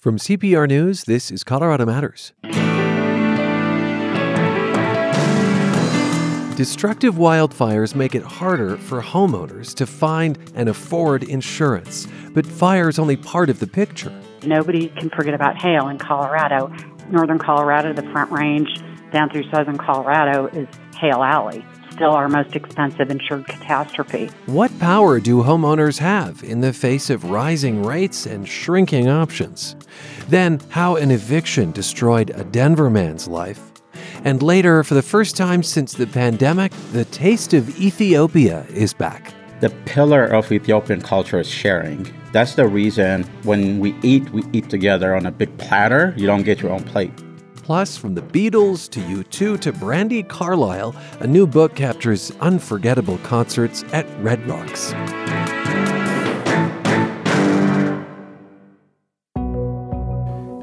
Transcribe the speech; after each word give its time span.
From 0.00 0.16
CPR 0.16 0.68
News, 0.68 1.02
this 1.02 1.28
is 1.32 1.42
Colorado 1.42 1.84
Matters. 1.84 2.32
Destructive 6.56 7.16
wildfires 7.16 7.96
make 7.96 8.14
it 8.14 8.22
harder 8.22 8.76
for 8.76 9.02
homeowners 9.02 9.74
to 9.74 9.86
find 9.86 10.38
and 10.54 10.68
afford 10.68 11.24
insurance, 11.24 12.06
but 12.32 12.46
fire 12.46 12.88
is 12.88 13.00
only 13.00 13.16
part 13.16 13.50
of 13.50 13.58
the 13.58 13.66
picture. 13.66 14.12
Nobody 14.44 14.86
can 14.90 15.10
forget 15.10 15.34
about 15.34 15.60
hail 15.60 15.88
in 15.88 15.98
Colorado. 15.98 16.72
Northern 17.10 17.40
Colorado, 17.40 17.92
the 17.92 18.08
Front 18.12 18.30
Range, 18.30 18.68
down 19.10 19.30
through 19.30 19.50
southern 19.50 19.78
Colorado 19.78 20.46
is 20.46 20.68
Hail 20.96 21.24
Alley 21.24 21.64
still 21.98 22.12
our 22.12 22.28
most 22.28 22.54
expensive 22.54 23.10
insured 23.10 23.44
catastrophe. 23.48 24.30
What 24.46 24.70
power 24.78 25.18
do 25.18 25.42
homeowners 25.42 25.98
have 25.98 26.44
in 26.44 26.60
the 26.60 26.72
face 26.72 27.10
of 27.10 27.24
rising 27.24 27.82
rates 27.82 28.24
and 28.24 28.48
shrinking 28.48 29.08
options? 29.08 29.74
Then, 30.28 30.60
how 30.68 30.94
an 30.94 31.10
eviction 31.10 31.72
destroyed 31.72 32.30
a 32.30 32.44
Denver 32.44 32.88
man's 32.88 33.26
life. 33.26 33.72
And 34.22 34.44
later, 34.44 34.84
for 34.84 34.94
the 34.94 35.02
first 35.02 35.36
time 35.36 35.64
since 35.64 35.92
the 35.92 36.06
pandemic, 36.06 36.70
the 36.92 37.04
taste 37.06 37.52
of 37.52 37.68
Ethiopia 37.80 38.64
is 38.70 38.94
back. 38.94 39.34
The 39.58 39.70
pillar 39.84 40.24
of 40.24 40.52
Ethiopian 40.52 41.00
culture 41.00 41.40
is 41.40 41.48
sharing. 41.48 42.14
That's 42.30 42.54
the 42.54 42.68
reason 42.68 43.24
when 43.42 43.80
we 43.80 43.96
eat, 44.02 44.30
we 44.30 44.44
eat 44.52 44.70
together 44.70 45.16
on 45.16 45.26
a 45.26 45.32
big 45.32 45.56
platter. 45.58 46.14
You 46.16 46.28
don't 46.28 46.44
get 46.44 46.60
your 46.60 46.70
own 46.70 46.84
plate. 46.84 47.10
Plus, 47.68 47.98
from 47.98 48.14
the 48.14 48.22
Beatles 48.22 48.88
to 48.88 48.98
U2 48.98 49.60
to 49.60 49.74
Brandi 49.74 50.26
Carlile, 50.26 50.96
a 51.20 51.26
new 51.26 51.46
book 51.46 51.76
captures 51.76 52.30
unforgettable 52.40 53.18
concerts 53.18 53.84
at 53.92 54.06
Red 54.22 54.40
Rocks. 54.48 54.94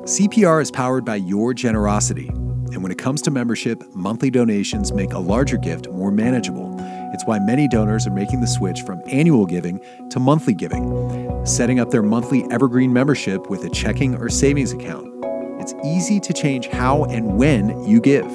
CPR 0.10 0.60
is 0.60 0.72
powered 0.72 1.05
by 1.05 1.18
your 1.18 1.54
generosity. 1.54 2.30
And 2.30 2.82
when 2.82 2.91
it 2.91 2.98
comes 2.98 3.21
to 3.21 3.30
membership, 3.30 3.84
monthly 3.93 4.32
donations 4.32 4.91
make 4.91 5.13
a 5.13 5.20
larger 5.20 5.58
gift 5.58 5.87
more 5.91 6.10
manageable. 6.10 6.76
It's 7.13 7.24
why 7.27 7.37
many 7.37 7.68
donors 7.68 8.08
are 8.08 8.13
making 8.15 8.41
the 8.41 8.48
switch 8.48 8.82
from 8.82 8.99
annual 9.05 9.46
giving 9.46 9.80
to 10.10 10.20
monthly 10.20 10.55
giving, 10.55 11.46
setting 11.46 11.80
up 11.80 11.91
their 11.91 12.02
monthly 12.02 12.49
evergreen 12.49 12.91
membership 12.91 13.48
with 13.52 13.63
a 13.63 13.70
checking 13.70 14.15
or 14.15 14.27
savings 14.27 14.71
account 14.71 15.24
it's 15.66 15.74
easy 15.84 16.20
to 16.20 16.32
change 16.32 16.68
how 16.68 17.05
and 17.05 17.38
when 17.38 17.84
you 17.85 17.99
give. 17.99 18.27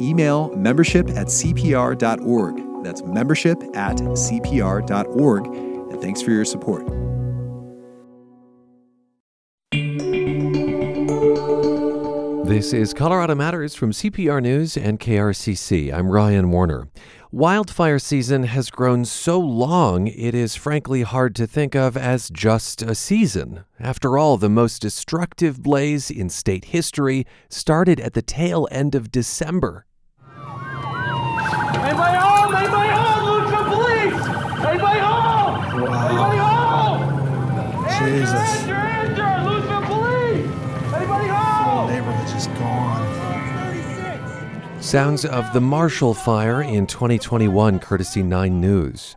Email 0.00 0.48
membership 0.56 1.10
at 1.10 1.26
cpr.org. 1.26 2.82
That's 2.82 3.02
membership 3.02 3.62
at 3.74 3.96
cpr.org. 3.96 5.46
And 5.46 6.00
thanks 6.00 6.22
for 6.22 6.30
your 6.30 6.46
support. 6.46 6.86
This 12.46 12.72
is 12.72 12.94
Colorado 12.94 13.34
Matters 13.34 13.74
from 13.74 13.92
CPR 13.92 14.42
News 14.42 14.78
and 14.78 14.98
KRCC. 14.98 15.92
I'm 15.92 16.10
Ryan 16.10 16.50
Warner. 16.50 16.88
Wildfire 17.32 18.00
season 18.00 18.42
has 18.42 18.70
grown 18.70 19.04
so 19.04 19.38
long, 19.38 20.08
it 20.08 20.34
is 20.34 20.56
frankly 20.56 21.02
hard 21.02 21.36
to 21.36 21.46
think 21.46 21.76
of 21.76 21.96
as 21.96 22.28
just 22.28 22.82
a 22.82 22.92
season. 22.92 23.62
After 23.78 24.18
all, 24.18 24.36
the 24.36 24.48
most 24.48 24.82
destructive 24.82 25.62
blaze 25.62 26.10
in 26.10 26.28
state 26.28 26.64
history 26.66 27.24
started 27.48 28.00
at 28.00 28.14
the 28.14 28.22
tail 28.22 28.66
end 28.72 28.96
of 28.96 29.12
December. 29.12 29.86
Anybody 30.26 32.16
home? 32.18 32.52
Anybody 32.56 32.90
home? 32.90 33.24
Lose 33.30 33.50
the 33.52 33.62
police! 33.62 34.26
Anybody 34.66 34.98
home? 34.98 35.82
Wow. 35.82 36.08
Anybody 36.08 36.38
home? 36.38 38.10
Jesus. 38.10 38.69
Sounds 44.80 45.26
of 45.26 45.52
the 45.52 45.60
Marshall 45.60 46.14
Fire 46.14 46.62
in 46.62 46.86
2021, 46.86 47.78
courtesy 47.80 48.22
9 48.22 48.60
News. 48.60 49.14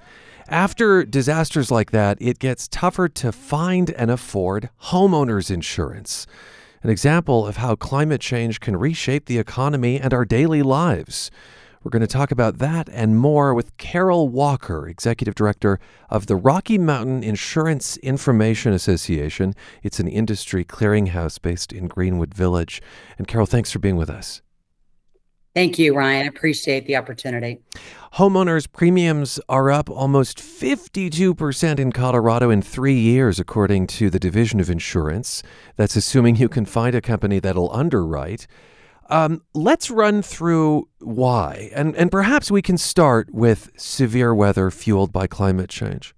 After 0.50 1.06
disasters 1.06 1.72
like 1.72 1.92
that, 1.92 2.18
it 2.22 2.38
gets 2.38 2.68
tougher 2.68 3.08
to 3.08 3.32
find 3.32 3.90
and 3.92 4.12
afford 4.12 4.70
homeowners 4.84 5.50
insurance. 5.50 6.28
An 6.84 6.90
example 6.90 7.48
of 7.48 7.58
how 7.58 7.76
climate 7.76 8.20
change 8.20 8.60
can 8.60 8.76
reshape 8.76 9.26
the 9.26 9.40
economy 9.40 10.00
and 10.00 10.14
our 10.14 10.26
daily 10.26 10.62
lives. 10.62 11.32
We're 11.82 11.92
going 11.92 12.02
to 12.02 12.08
talk 12.08 12.30
about 12.30 12.60
that 12.60 12.90
and 12.90 13.18
more 13.18 13.54
with 13.54 13.76
Carol 13.78 14.28
Walker, 14.28 14.88
Executive 14.88 15.34
Director 15.34 15.80
of 16.10 16.28
the 16.28 16.36
Rocky 16.36 16.78
Mountain 16.78 17.24
Insurance 17.24 17.98
Information 17.98 18.74
Association. 18.74 19.56
It's 19.82 20.00
an 20.00 20.10
industry 20.10 20.66
clearinghouse 20.66 21.42
based 21.42 21.72
in 21.72 21.88
Greenwood 21.88 22.34
Village. 22.34 22.82
And 23.18 23.28
Carol, 23.28 23.48
thanks 23.48 23.72
for 23.72 23.80
being 23.80 23.96
with 23.96 24.10
us. 24.10 24.42
Thank 25.54 25.78
you, 25.78 25.96
Ryan. 25.96 26.28
Appreciate 26.28 26.88
the 26.88 26.96
opportunity. 26.96 27.60
Homeowners' 28.14 28.72
premiums 28.72 29.40
are 29.48 29.70
up 29.70 29.90
almost 29.90 30.40
52% 30.40 31.80
in 31.80 31.92
Colorado 31.92 32.50
in 32.50 32.62
three 32.62 32.98
years, 32.98 33.40
according 33.40 33.88
to 33.88 34.10
the 34.10 34.20
Division 34.20 34.60
of 34.60 34.70
Insurance. 34.70 35.44
That's 35.76 35.96
assuming 35.96 36.38
you 36.38 36.50
can 36.50 36.66
find 36.66 36.96
a 36.96 37.02
company 37.02 37.40
that'll 37.40 37.72
underwrite. 37.72 38.48
Um, 39.10 39.44
let's 39.54 39.92
run 39.92 40.22
through 40.24 40.88
why, 41.00 41.70
and, 41.76 41.96
and 41.96 42.10
perhaps 42.10 42.50
we 42.50 42.62
can 42.62 42.78
start 42.78 43.32
with 43.32 43.70
severe 43.78 44.34
weather 44.34 44.72
fueled 44.72 45.12
by 45.12 45.28
climate 45.28 45.70
change. 45.70 46.16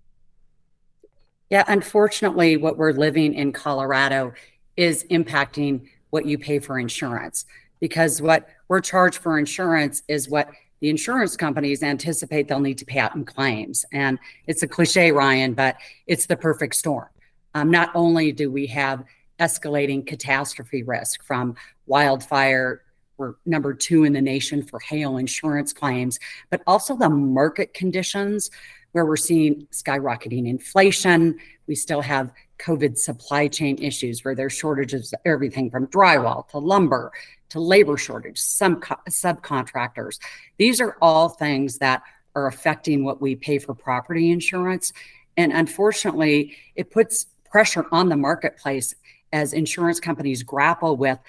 Yeah, 1.49 1.63
unfortunately, 1.67 2.57
what 2.57 2.77
we're 2.77 2.91
living 2.91 3.33
in 3.33 3.51
Colorado 3.51 4.33
is 4.77 5.03
impacting 5.11 5.87
what 6.09 6.25
you 6.25 6.37
pay 6.37 6.59
for 6.59 6.79
insurance 6.79 7.45
because 7.79 8.21
what 8.21 8.47
we're 8.67 8.81
charged 8.81 9.17
for 9.17 9.37
insurance 9.37 10.03
is 10.07 10.29
what 10.29 10.49
the 10.81 10.89
insurance 10.89 11.37
companies 11.37 11.83
anticipate 11.83 12.47
they'll 12.47 12.59
need 12.59 12.77
to 12.77 12.85
pay 12.85 12.99
out 12.99 13.15
in 13.15 13.25
claims. 13.25 13.85
And 13.91 14.19
it's 14.47 14.63
a 14.63 14.67
cliche, 14.67 15.11
Ryan, 15.11 15.53
but 15.53 15.77
it's 16.07 16.25
the 16.25 16.35
perfect 16.35 16.75
storm. 16.75 17.07
Um, 17.53 17.71
not 17.71 17.91
only 17.95 18.31
do 18.31 18.51
we 18.51 18.67
have 18.67 19.03
escalating 19.39 20.05
catastrophe 20.05 20.83
risk 20.83 21.23
from 21.23 21.55
wildfire, 21.87 22.81
we're 23.17 23.35
number 23.45 23.73
two 23.73 24.03
in 24.03 24.13
the 24.13 24.21
nation 24.21 24.61
for 24.61 24.79
hail 24.79 25.17
insurance 25.17 25.71
claims, 25.71 26.19
but 26.49 26.61
also 26.67 26.97
the 26.97 27.09
market 27.09 27.73
conditions 27.73 28.51
where 28.91 29.05
we're 29.05 29.15
seeing 29.15 29.67
skyrocketing 29.71 30.47
inflation. 30.47 31.37
We 31.67 31.75
still 31.75 32.01
have 32.01 32.31
COVID 32.59 32.97
supply 32.97 33.47
chain 33.47 33.77
issues 33.81 34.23
where 34.23 34.35
there's 34.35 34.53
shortages 34.53 35.13
of 35.13 35.19
everything 35.25 35.69
from 35.69 35.87
drywall 35.87 36.47
to 36.49 36.57
lumber 36.57 37.11
to 37.49 37.59
labor 37.59 37.97
shortage, 37.97 38.37
some 38.37 38.81
co- 38.81 38.95
subcontractors. 39.09 40.19
These 40.57 40.81
are 40.81 40.97
all 41.01 41.29
things 41.29 41.77
that 41.77 42.01
are 42.35 42.47
affecting 42.47 43.03
what 43.03 43.21
we 43.21 43.35
pay 43.35 43.59
for 43.59 43.73
property 43.73 44.31
insurance. 44.31 44.91
And 45.37 45.51
unfortunately, 45.51 46.55
it 46.75 46.91
puts 46.91 47.27
pressure 47.49 47.85
on 47.91 48.09
the 48.09 48.17
marketplace 48.17 48.95
as 49.31 49.53
insurance 49.53 49.99
companies 49.99 50.43
grapple 50.43 50.97
with 50.97 51.19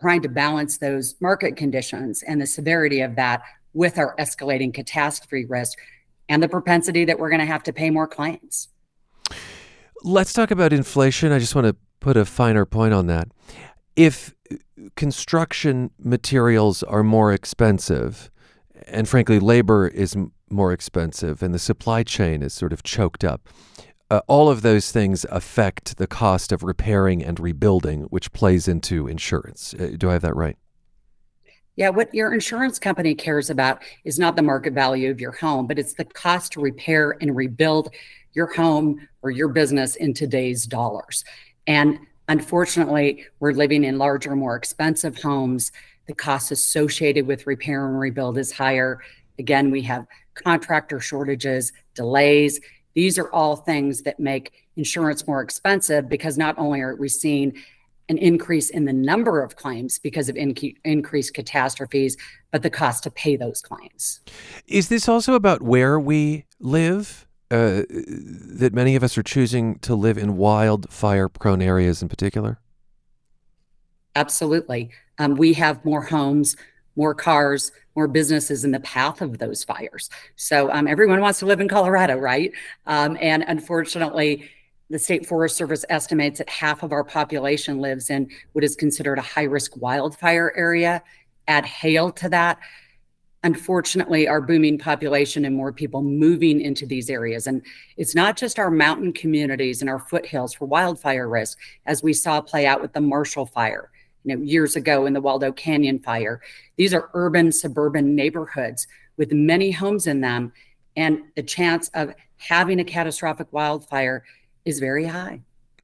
trying 0.00 0.22
to 0.22 0.28
balance 0.28 0.78
those 0.78 1.14
market 1.20 1.56
conditions 1.56 2.22
and 2.22 2.40
the 2.40 2.46
severity 2.46 3.00
of 3.00 3.16
that 3.16 3.42
with 3.72 3.98
our 3.98 4.16
escalating 4.16 4.72
catastrophe 4.72 5.44
risk 5.44 5.78
and 6.28 6.42
the 6.42 6.48
propensity 6.48 7.04
that 7.04 7.18
we're 7.18 7.28
going 7.28 7.40
to 7.40 7.46
have 7.46 7.62
to 7.62 7.72
pay 7.72 7.90
more 7.90 8.06
claims. 8.06 8.68
Let's 10.02 10.32
talk 10.32 10.50
about 10.50 10.72
inflation. 10.72 11.32
I 11.32 11.38
just 11.38 11.54
want 11.54 11.66
to 11.66 11.76
put 12.00 12.16
a 12.16 12.24
finer 12.24 12.64
point 12.64 12.94
on 12.94 13.06
that. 13.06 13.28
If 13.96 14.34
construction 14.96 15.90
materials 15.98 16.82
are 16.82 17.02
more 17.02 17.32
expensive, 17.32 18.30
and 18.86 19.08
frankly, 19.08 19.38
labor 19.38 19.88
is 19.88 20.16
more 20.48 20.72
expensive, 20.72 21.42
and 21.42 21.54
the 21.54 21.58
supply 21.58 22.02
chain 22.02 22.42
is 22.42 22.54
sort 22.54 22.72
of 22.72 22.82
choked 22.82 23.24
up. 23.24 23.48
Uh, 24.10 24.20
all 24.26 24.48
of 24.48 24.62
those 24.62 24.90
things 24.90 25.24
affect 25.30 25.96
the 25.98 26.06
cost 26.06 26.50
of 26.50 26.64
repairing 26.64 27.22
and 27.22 27.38
rebuilding, 27.38 28.02
which 28.04 28.32
plays 28.32 28.66
into 28.66 29.06
insurance. 29.06 29.74
Uh, 29.74 29.92
do 29.96 30.10
I 30.10 30.14
have 30.14 30.22
that 30.22 30.34
right? 30.34 30.56
Yeah, 31.76 31.90
what 31.90 32.12
your 32.12 32.34
insurance 32.34 32.78
company 32.78 33.14
cares 33.14 33.48
about 33.48 33.82
is 34.04 34.18
not 34.18 34.34
the 34.34 34.42
market 34.42 34.72
value 34.72 35.10
of 35.10 35.20
your 35.20 35.32
home, 35.32 35.66
but 35.66 35.78
it's 35.78 35.94
the 35.94 36.04
cost 36.04 36.52
to 36.52 36.60
repair 36.60 37.16
and 37.20 37.36
rebuild 37.36 37.94
your 38.32 38.52
home 38.54 39.08
or 39.22 39.30
your 39.30 39.48
business 39.48 39.96
in 39.96 40.14
today's 40.14 40.66
dollars. 40.66 41.24
And 41.66 41.98
Unfortunately, 42.30 43.26
we're 43.40 43.50
living 43.50 43.82
in 43.82 43.98
larger, 43.98 44.36
more 44.36 44.54
expensive 44.54 45.20
homes. 45.20 45.72
The 46.06 46.14
cost 46.14 46.52
associated 46.52 47.26
with 47.26 47.44
repair 47.44 47.88
and 47.88 47.98
rebuild 47.98 48.38
is 48.38 48.52
higher. 48.52 49.00
Again, 49.40 49.72
we 49.72 49.82
have 49.82 50.06
contractor 50.34 51.00
shortages, 51.00 51.72
delays. 51.96 52.60
These 52.94 53.18
are 53.18 53.28
all 53.32 53.56
things 53.56 54.02
that 54.02 54.20
make 54.20 54.52
insurance 54.76 55.26
more 55.26 55.42
expensive 55.42 56.08
because 56.08 56.38
not 56.38 56.56
only 56.56 56.80
are 56.82 56.94
we 56.94 57.08
seeing 57.08 57.52
an 58.08 58.16
increase 58.16 58.70
in 58.70 58.84
the 58.84 58.92
number 58.92 59.42
of 59.42 59.56
claims 59.56 59.98
because 59.98 60.28
of 60.28 60.36
in- 60.36 60.54
increased 60.84 61.34
catastrophes, 61.34 62.16
but 62.52 62.62
the 62.62 62.70
cost 62.70 63.02
to 63.02 63.10
pay 63.10 63.34
those 63.34 63.60
claims. 63.60 64.20
Is 64.68 64.88
this 64.88 65.08
also 65.08 65.34
about 65.34 65.62
where 65.62 65.98
we 65.98 66.44
live? 66.60 67.26
Uh, 67.50 67.82
that 67.88 68.70
many 68.72 68.94
of 68.96 69.02
us 69.02 69.18
are 69.18 69.22
choosing 69.22 69.78
to 69.80 69.94
live 69.94 70.16
in 70.18 70.36
wildfire 70.36 71.28
prone 71.28 71.62
areas 71.62 72.02
in 72.02 72.08
particular? 72.08 72.58
Absolutely. 74.16 74.90
Um, 75.18 75.34
we 75.34 75.52
have 75.54 75.84
more 75.84 76.02
homes, 76.02 76.56
more 76.96 77.14
cars, 77.14 77.72
more 77.96 78.08
businesses 78.08 78.64
in 78.64 78.70
the 78.70 78.80
path 78.80 79.20
of 79.20 79.38
those 79.38 79.64
fires. 79.64 80.10
So 80.36 80.70
um, 80.70 80.86
everyone 80.86 81.20
wants 81.20 81.38
to 81.40 81.46
live 81.46 81.60
in 81.60 81.68
Colorado, 81.68 82.16
right? 82.16 82.52
Um, 82.86 83.16
and 83.20 83.44
unfortunately, 83.46 84.50
the 84.88 84.98
State 84.98 85.26
Forest 85.26 85.56
Service 85.56 85.84
estimates 85.88 86.38
that 86.38 86.48
half 86.48 86.82
of 86.82 86.92
our 86.92 87.04
population 87.04 87.78
lives 87.78 88.10
in 88.10 88.28
what 88.52 88.64
is 88.64 88.74
considered 88.74 89.18
a 89.18 89.22
high 89.22 89.44
risk 89.44 89.76
wildfire 89.76 90.52
area. 90.56 91.02
Add 91.46 91.64
hail 91.64 92.10
to 92.12 92.28
that. 92.28 92.58
Unfortunately, 93.42 94.28
our 94.28 94.42
booming 94.42 94.76
population 94.76 95.46
and 95.46 95.56
more 95.56 95.72
people 95.72 96.02
moving 96.02 96.60
into 96.60 96.84
these 96.84 97.08
areas. 97.08 97.46
And 97.46 97.62
it's 97.96 98.14
not 98.14 98.36
just 98.36 98.58
our 98.58 98.70
mountain 98.70 99.14
communities 99.14 99.80
and 99.80 99.88
our 99.88 99.98
foothills 99.98 100.52
for 100.52 100.66
wildfire 100.66 101.26
risk, 101.26 101.58
as 101.86 102.02
we 102.02 102.12
saw 102.12 102.42
play 102.42 102.66
out 102.66 102.82
with 102.82 102.92
the 102.92 103.00
Marshall 103.00 103.46
Fire, 103.46 103.90
you 104.24 104.36
know, 104.36 104.42
years 104.42 104.76
ago 104.76 105.06
in 105.06 105.14
the 105.14 105.22
Waldo 105.22 105.52
Canyon 105.52 105.98
Fire. 105.98 106.42
These 106.76 106.92
are 106.92 107.08
urban, 107.14 107.50
suburban 107.50 108.14
neighborhoods 108.14 108.86
with 109.16 109.32
many 109.32 109.70
homes 109.70 110.06
in 110.06 110.20
them. 110.20 110.52
And 110.96 111.22
the 111.34 111.42
chance 111.42 111.88
of 111.94 112.14
having 112.36 112.78
a 112.78 112.84
catastrophic 112.84 113.46
wildfire 113.52 114.22
is 114.66 114.80
very 114.80 115.06
high. 115.06 115.40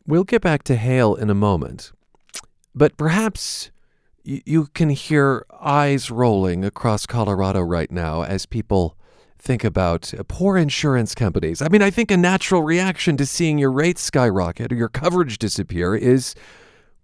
We'll 0.07 0.25
get 0.25 0.43
back 0.43 0.63
to 0.65 0.77
hail 0.77 1.15
in 1.15 1.31
a 1.31 1.35
moment, 1.35 1.93
but 2.75 2.97
perhaps 2.97 3.71
you 4.27 4.67
can 4.75 4.91
hear 4.91 5.47
eyes 5.61 6.11
rolling 6.11 6.65
across 6.65 7.07
Colorado 7.07 7.61
right 7.61 7.91
now 7.91 8.23
as 8.23 8.45
people 8.45 8.97
think 9.39 9.63
about 9.63 10.13
poor 10.27 10.57
insurance 10.57 11.15
companies. 11.15 11.63
I 11.63 11.69
mean, 11.69 11.83
I 11.83 11.91
think 11.91 12.11
a 12.11 12.17
natural 12.17 12.63
reaction 12.63 13.17
to 13.19 13.27
seeing 13.27 13.59
your 13.59 13.71
rates 13.71 14.03
skyrocket 14.03 14.73
or 14.73 14.75
your 14.75 14.89
coverage 14.89 15.39
disappear 15.39 15.95
is 15.95 16.35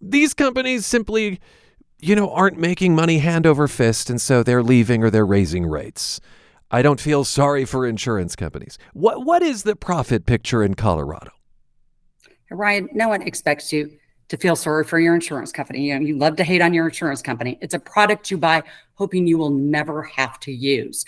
these 0.00 0.34
companies 0.34 0.84
simply, 0.84 1.38
you 2.00 2.16
know, 2.16 2.30
aren't 2.30 2.58
making 2.58 2.96
money 2.96 3.18
hand 3.18 3.46
over 3.46 3.68
fist, 3.68 4.10
and 4.10 4.20
so 4.20 4.42
they're 4.42 4.62
leaving 4.62 5.04
or 5.04 5.10
they're 5.10 5.24
raising 5.24 5.66
rates. 5.66 6.20
I 6.72 6.82
don't 6.82 7.00
feel 7.00 7.22
sorry 7.22 7.64
for 7.64 7.86
insurance 7.86 8.34
companies. 8.34 8.78
What 8.94 9.24
what 9.24 9.42
is 9.42 9.62
the 9.62 9.76
profit 9.76 10.26
picture 10.26 10.64
in 10.64 10.74
Colorado? 10.74 11.30
Ryan, 12.50 12.88
no 12.92 13.08
one 13.08 13.22
expects 13.22 13.72
you 13.72 13.96
to 14.32 14.38
feel 14.38 14.56
sorry 14.56 14.82
for 14.82 14.98
your 14.98 15.14
insurance 15.14 15.52
company. 15.52 15.88
You 15.88 15.94
know, 15.94 16.06
you 16.06 16.16
love 16.16 16.36
to 16.36 16.44
hate 16.44 16.62
on 16.62 16.72
your 16.72 16.88
insurance 16.88 17.20
company. 17.20 17.58
It's 17.60 17.74
a 17.74 17.78
product 17.78 18.30
you 18.30 18.38
buy 18.38 18.62
hoping 18.94 19.26
you 19.26 19.36
will 19.36 19.50
never 19.50 20.02
have 20.04 20.40
to 20.40 20.50
use. 20.50 21.04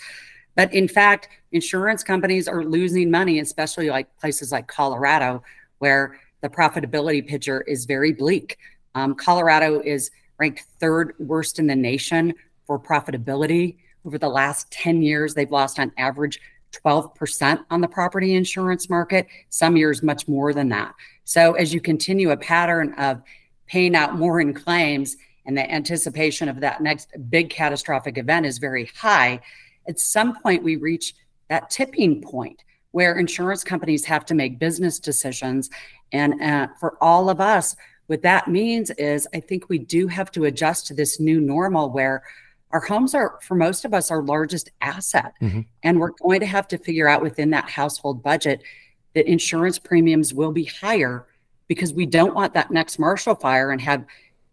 But 0.55 0.71
in 0.71 0.87
fact, 0.87 1.29
insurance 1.51 2.03
companies 2.03 2.47
are 2.47 2.63
losing 2.63 3.09
money, 3.09 3.39
especially 3.39 3.89
like 3.89 4.15
places 4.19 4.51
like 4.51 4.67
Colorado, 4.67 5.41
where 5.79 6.19
the 6.41 6.49
profitability 6.49 7.25
picture 7.25 7.61
is 7.61 7.85
very 7.85 8.13
bleak. 8.13 8.59
Um, 8.93 9.15
Colorado 9.15 9.81
is 9.83 10.11
ranked 10.37 10.61
third 10.79 11.15
worst 11.17 11.57
in 11.57 11.65
the 11.65 11.75
nation 11.75 12.31
for 12.67 12.79
profitability. 12.79 13.77
Over 14.05 14.19
the 14.19 14.29
last 14.29 14.69
10 14.69 15.01
years, 15.01 15.33
they've 15.33 15.49
lost 15.49 15.79
on 15.79 15.91
average 15.97 16.39
12% 16.73 17.65
on 17.71 17.81
the 17.81 17.87
property 17.87 18.35
insurance 18.35 18.87
market, 18.87 19.25
some 19.49 19.75
years 19.75 20.03
much 20.03 20.27
more 20.27 20.53
than 20.53 20.69
that. 20.69 20.93
So, 21.25 21.53
as 21.53 21.73
you 21.73 21.81
continue 21.81 22.31
a 22.31 22.37
pattern 22.37 22.93
of 22.93 23.21
paying 23.67 23.95
out 23.95 24.15
more 24.15 24.39
in 24.39 24.53
claims 24.53 25.17
and 25.45 25.57
the 25.57 25.69
anticipation 25.71 26.47
of 26.47 26.59
that 26.61 26.81
next 26.81 27.09
big 27.29 27.49
catastrophic 27.49 28.17
event 28.17 28.45
is 28.45 28.57
very 28.57 28.89
high, 28.95 29.41
at 29.87 29.99
some 29.99 30.39
point 30.41 30.63
we 30.63 30.75
reach 30.75 31.13
that 31.49 31.69
tipping 31.69 32.21
point 32.21 32.63
where 32.91 33.17
insurance 33.19 33.63
companies 33.63 34.05
have 34.05 34.25
to 34.25 34.33
make 34.33 34.57
business 34.57 34.99
decisions. 34.99 35.69
And 36.11 36.41
uh, 36.41 36.67
for 36.79 36.97
all 37.01 37.29
of 37.29 37.41
us, 37.41 37.75
what 38.07 38.21
that 38.21 38.47
means 38.47 38.89
is 38.91 39.27
I 39.33 39.39
think 39.39 39.67
we 39.67 39.79
do 39.79 40.07
have 40.07 40.31
to 40.31 40.45
adjust 40.45 40.87
to 40.87 40.93
this 40.93 41.19
new 41.19 41.41
normal 41.41 41.89
where 41.89 42.23
our 42.71 42.79
homes 42.79 43.13
are 43.13 43.39
for 43.41 43.55
most 43.55 43.85
of 43.85 43.93
us 43.93 44.11
our 44.11 44.21
largest 44.21 44.71
asset 44.81 45.33
mm-hmm. 45.41 45.61
and 45.83 45.99
we're 45.99 46.11
going 46.21 46.39
to 46.39 46.45
have 46.45 46.67
to 46.67 46.77
figure 46.77 47.07
out 47.07 47.21
within 47.21 47.51
that 47.51 47.69
household 47.69 48.21
budget 48.21 48.61
that 49.15 49.29
insurance 49.29 49.79
premiums 49.79 50.33
will 50.33 50.51
be 50.51 50.65
higher 50.65 51.25
because 51.67 51.93
we 51.93 52.05
don't 52.05 52.35
want 52.35 52.53
that 52.53 52.69
next 52.69 52.99
marshall 52.99 53.35
fire 53.35 53.71
and 53.71 53.81
have 53.81 54.05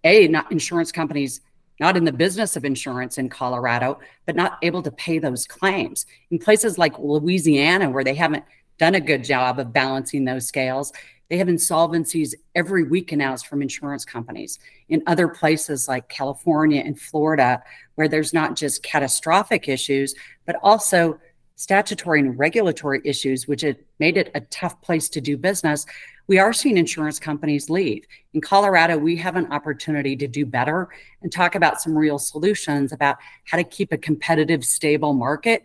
a 0.05 0.26
not 0.29 0.50
insurance 0.50 0.91
companies 0.91 1.43
not 1.81 1.97
in 1.97 2.05
the 2.05 2.12
business 2.12 2.56
of 2.56 2.64
insurance 2.64 3.19
in 3.19 3.29
Colorado 3.29 3.99
but 4.25 4.37
not 4.37 4.59
able 4.62 4.82
to 4.82 4.91
pay 4.93 5.19
those 5.19 5.47
claims 5.47 6.06
in 6.31 6.38
places 6.38 6.79
like 6.79 6.99
Louisiana 6.99 7.91
where 7.91 8.05
they 8.05 8.14
haven't 8.14 8.44
done 8.79 8.94
a 8.94 9.00
good 9.00 9.23
job 9.23 9.59
of 9.59 9.73
balancing 9.73 10.25
those 10.25 10.47
scales 10.47 10.93
they 11.32 11.38
have 11.38 11.49
insolvencies 11.49 12.35
every 12.55 12.85
week 12.85 13.11
announced 13.11 13.47
from 13.47 13.62
insurance 13.62 14.05
companies. 14.05 14.58
In 14.91 15.03
other 15.06 15.29
places 15.29 15.88
like 15.88 16.11
California 16.11 16.82
and 16.85 17.00
Florida, 17.00 17.62
where 17.94 18.06
there's 18.06 18.35
not 18.35 18.55
just 18.55 18.82
catastrophic 18.82 19.67
issues, 19.67 20.15
but 20.44 20.56
also 20.62 21.19
statutory 21.62 22.19
and 22.19 22.37
regulatory 22.37 23.00
issues, 23.05 23.47
which 23.47 23.61
had 23.61 23.79
made 24.00 24.17
it 24.17 24.32
a 24.35 24.41
tough 24.41 24.82
place 24.82 25.09
to 25.09 25.20
do 25.20 25.37
business, 25.37 25.87
we 26.26 26.37
are 26.37 26.53
seeing 26.53 26.76
insurance 26.76 27.20
companies 27.20 27.70
leave. 27.70 28.05
In 28.35 28.41
Colorado, 28.41 28.99
we 28.99 29.14
have 29.19 29.37
an 29.37 29.47
opportunity 29.53 30.17
to 30.17 30.26
do 30.26 30.44
better 30.44 30.88
and 31.23 31.31
talk 31.31 31.55
about 31.55 31.81
some 31.81 31.97
real 31.97 32.19
solutions 32.19 32.91
about 32.91 33.17
how 33.44 33.59
to 33.59 33.62
keep 33.62 33.93
a 33.93 33.97
competitive, 33.97 34.64
stable 34.64 35.12
market, 35.12 35.64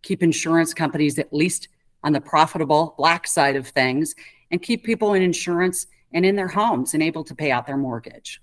keep 0.00 0.22
insurance 0.22 0.72
companies 0.72 1.18
at 1.18 1.30
least 1.30 1.68
on 2.02 2.14
the 2.14 2.22
profitable 2.22 2.94
black 2.96 3.26
side 3.26 3.54
of 3.54 3.68
things, 3.68 4.14
and 4.50 4.62
keep 4.62 4.82
people 4.82 5.12
in 5.12 5.20
insurance 5.20 5.86
and 6.14 6.24
in 6.24 6.36
their 6.36 6.48
homes 6.48 6.94
and 6.94 7.02
able 7.02 7.22
to 7.22 7.34
pay 7.34 7.50
out 7.50 7.66
their 7.66 7.76
mortgage. 7.76 8.40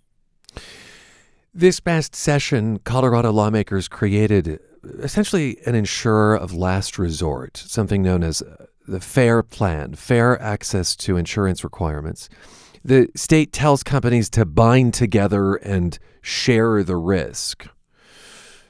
This 1.52 1.80
past 1.80 2.16
session, 2.16 2.78
Colorado 2.78 3.32
lawmakers 3.32 3.88
created 3.88 4.60
essentially 5.00 5.58
an 5.66 5.76
insurer 5.76 6.36
of 6.36 6.54
last 6.54 6.98
resort, 6.98 7.58
something 7.58 8.02
known 8.02 8.24
as 8.24 8.42
uh, 8.42 8.66
the 8.88 9.00
FAIR 9.00 9.44
Plan, 9.44 9.96
fair 9.96 10.42
access 10.42 10.96
to 10.98 11.18
insurance 11.18 11.64
requirements. 11.64 12.30
The 12.84 13.10
state 13.16 13.54
tells 13.54 13.84
companies 13.84 14.30
to 14.32 14.46
bind 14.46 14.94
together 14.94 15.56
and 15.56 15.98
share 16.22 16.84
the 16.84 16.98
risk. 16.98 17.68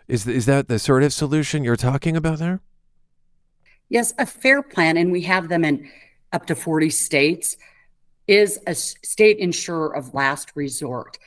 Is, 0.08 0.28
is 0.28 0.46
that 0.46 0.68
the 0.68 0.80
sort 0.80 1.04
of 1.04 1.14
solution 1.14 1.64
you're 1.64 1.78
talking 1.78 2.18
about 2.18 2.40
there? 2.40 2.60
Yes, 3.88 4.14
a 4.18 4.26
fair 4.26 4.62
plan, 4.62 4.98
and 4.98 5.12
we 5.12 5.22
have 5.22 5.50
them 5.50 5.64
in 5.64 5.90
up 6.34 6.46
to 6.48 6.56
40 6.56 6.90
states, 6.90 7.58
is 8.28 8.60
a 8.68 8.76
state 8.76 9.38
insurer 9.38 9.96
of 9.96 10.14
last 10.14 10.52
resort. 10.56 11.18